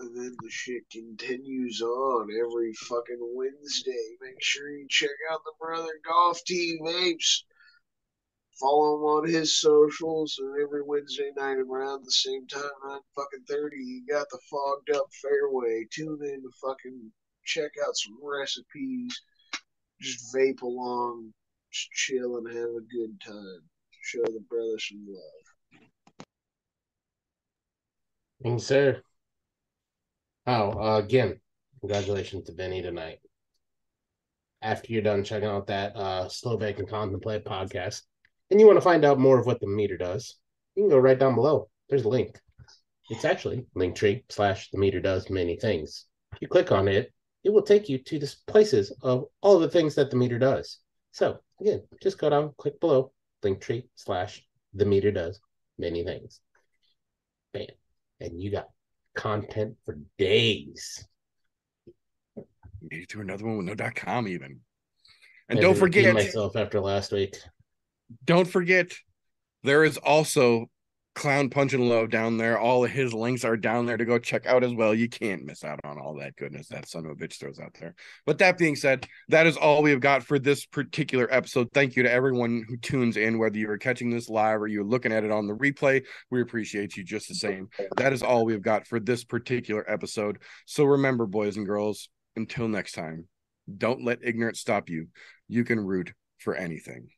And 0.00 0.16
then 0.16 0.36
the 0.40 0.50
shit 0.50 0.88
continues 0.90 1.82
on 1.82 2.28
every 2.30 2.72
fucking 2.74 3.32
Wednesday. 3.34 4.16
Make 4.22 4.40
sure 4.40 4.70
you 4.70 4.86
check 4.88 5.10
out 5.30 5.40
the 5.44 5.52
brother 5.60 5.90
Golf 6.06 6.42
Team 6.44 6.86
Apes. 6.86 7.44
Follow 8.60 8.96
him 8.96 9.02
on 9.04 9.28
his 9.28 9.60
socials, 9.60 10.38
and 10.40 10.60
every 10.60 10.82
Wednesday 10.82 11.30
night 11.36 11.58
around 11.58 12.04
the 12.04 12.10
same 12.10 12.46
time, 12.46 12.62
nine 12.86 13.00
fucking 13.16 13.44
thirty, 13.48 13.76
he 13.76 14.02
got 14.08 14.28
the 14.30 14.38
fogged 14.50 14.90
up 14.96 15.06
fairway. 15.20 15.84
Tune 15.92 16.20
in 16.22 16.42
to 16.42 16.50
fucking 16.60 17.12
check 17.44 17.70
out 17.86 17.96
some 17.96 18.18
recipes. 18.22 19.20
Just 20.00 20.34
vape 20.34 20.62
along, 20.62 21.32
just 21.72 21.90
chill 21.92 22.36
and 22.36 22.48
have 22.48 22.70
a 22.70 22.80
good 22.92 23.20
time. 23.20 23.62
Show 24.02 24.22
the 24.24 24.44
brother 24.48 24.78
some 24.78 25.06
love. 25.08 25.82
Thanks, 28.42 28.64
sir. 28.64 29.02
Oh, 30.50 30.70
uh, 30.80 30.98
again, 30.98 31.38
congratulations 31.80 32.46
to 32.46 32.52
Benny 32.52 32.80
tonight. 32.80 33.18
After 34.62 34.90
you're 34.90 35.02
done 35.02 35.22
checking 35.22 35.46
out 35.46 35.66
that 35.66 35.94
uh, 35.94 36.30
Slow 36.30 36.56
Bake 36.56 36.78
and 36.78 36.88
Contemplate 36.88 37.44
podcast, 37.44 38.00
and 38.50 38.58
you 38.58 38.66
want 38.66 38.78
to 38.78 38.80
find 38.80 39.04
out 39.04 39.18
more 39.18 39.38
of 39.38 39.44
what 39.44 39.60
the 39.60 39.66
meter 39.66 39.98
does, 39.98 40.36
you 40.74 40.84
can 40.84 40.88
go 40.88 40.96
right 40.96 41.18
down 41.18 41.34
below. 41.34 41.68
There's 41.90 42.06
a 42.06 42.08
link. 42.08 42.38
It's 43.10 43.26
actually 43.26 43.66
Linktree 43.76 44.24
slash 44.30 44.70
the 44.70 44.78
meter 44.78 45.00
does 45.00 45.28
many 45.28 45.56
things. 45.56 46.06
If 46.32 46.40
you 46.40 46.48
click 46.48 46.72
on 46.72 46.88
it, 46.88 47.12
it 47.44 47.50
will 47.50 47.60
take 47.60 47.90
you 47.90 47.98
to 47.98 48.18
the 48.18 48.34
places 48.46 48.90
of 49.02 49.26
all 49.42 49.58
the 49.58 49.68
things 49.68 49.96
that 49.96 50.10
the 50.10 50.16
meter 50.16 50.38
does. 50.38 50.78
So 51.12 51.40
again, 51.60 51.82
just 52.02 52.16
go 52.16 52.30
down, 52.30 52.54
click 52.56 52.80
below, 52.80 53.12
Linktree 53.42 53.84
slash 53.96 54.42
the 54.72 54.86
meter 54.86 55.12
does 55.12 55.40
many 55.76 56.04
things. 56.04 56.40
Bam. 57.52 57.66
And 58.20 58.40
you 58.40 58.50
got 58.50 58.68
content 59.18 59.76
for 59.84 59.98
days. 60.16 61.04
Maybe 62.80 63.04
through 63.04 63.22
another 63.22 63.44
one 63.44 63.56
with 63.56 63.66
no 63.66 63.74
dot 63.74 63.96
com 63.96 64.28
even. 64.28 64.60
And 65.48 65.58
I 65.58 65.62
don't 65.62 65.74
to 65.74 65.80
forget, 65.80 66.14
myself 66.14 66.54
after 66.54 66.80
last 66.80 67.10
week. 67.10 67.36
don't 68.24 68.46
forget, 68.46 68.92
there 69.64 69.82
is 69.82 69.96
also 69.98 70.70
Clown 71.18 71.50
Punch 71.50 71.74
and 71.74 71.88
Low 71.88 72.06
down 72.06 72.36
there. 72.36 72.58
All 72.58 72.84
of 72.84 72.92
his 72.92 73.12
links 73.12 73.44
are 73.44 73.56
down 73.56 73.86
there 73.86 73.96
to 73.96 74.04
go 74.04 74.20
check 74.20 74.46
out 74.46 74.62
as 74.62 74.72
well. 74.72 74.94
You 74.94 75.08
can't 75.08 75.44
miss 75.44 75.64
out 75.64 75.80
on 75.82 75.98
all 75.98 76.14
that 76.20 76.36
goodness 76.36 76.68
that 76.68 76.88
son 76.88 77.04
of 77.04 77.10
a 77.10 77.14
bitch 77.16 77.40
throws 77.40 77.58
out 77.58 77.74
there. 77.80 77.96
But 78.24 78.38
that 78.38 78.56
being 78.56 78.76
said, 78.76 79.04
that 79.28 79.46
is 79.46 79.56
all 79.56 79.82
we 79.82 79.90
have 79.90 80.00
got 80.00 80.22
for 80.22 80.38
this 80.38 80.64
particular 80.64 81.26
episode. 81.30 81.68
Thank 81.74 81.96
you 81.96 82.04
to 82.04 82.10
everyone 82.10 82.64
who 82.68 82.76
tunes 82.76 83.16
in, 83.16 83.38
whether 83.38 83.58
you 83.58 83.68
are 83.68 83.78
catching 83.78 84.10
this 84.10 84.28
live 84.28 84.62
or 84.62 84.68
you're 84.68 84.84
looking 84.84 85.12
at 85.12 85.24
it 85.24 85.32
on 85.32 85.48
the 85.48 85.54
replay. 85.54 86.04
We 86.30 86.40
appreciate 86.40 86.96
you 86.96 87.02
just 87.02 87.26
the 87.26 87.34
same. 87.34 87.68
That 87.96 88.12
is 88.12 88.22
all 88.22 88.44
we've 88.44 88.62
got 88.62 88.86
for 88.86 89.00
this 89.00 89.24
particular 89.24 89.84
episode. 89.90 90.38
So 90.66 90.84
remember, 90.84 91.26
boys 91.26 91.56
and 91.56 91.66
girls, 91.66 92.08
until 92.36 92.68
next 92.68 92.92
time, 92.92 93.26
don't 93.76 94.04
let 94.04 94.20
ignorance 94.22 94.60
stop 94.60 94.88
you. 94.88 95.08
You 95.48 95.64
can 95.64 95.80
root 95.80 96.12
for 96.38 96.54
anything. 96.54 97.08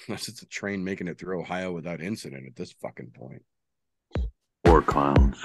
Unless 0.08 0.28
it's 0.28 0.42
a 0.42 0.46
train 0.46 0.82
making 0.84 1.08
it 1.08 1.18
through 1.18 1.40
Ohio 1.40 1.72
without 1.72 2.00
incident 2.00 2.46
at 2.46 2.56
this 2.56 2.72
fucking 2.72 3.12
point. 3.14 3.42
Or 4.68 4.82
clowns. 4.82 5.44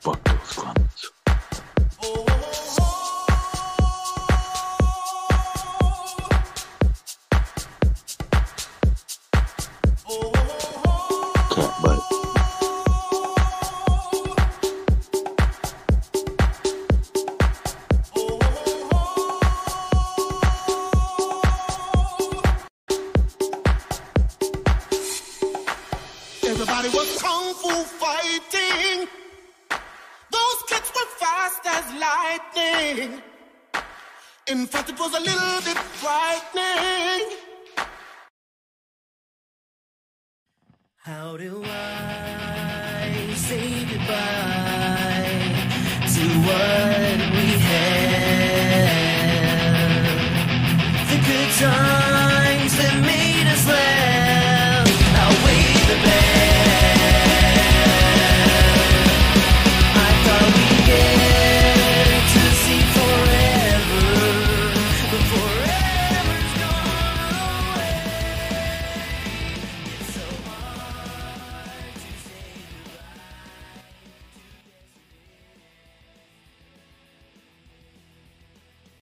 Fuck 0.00 0.22
those 0.24 0.52
clowns. 0.52 1.10
How 41.26 41.36
do 41.36 41.60
I 41.64 41.95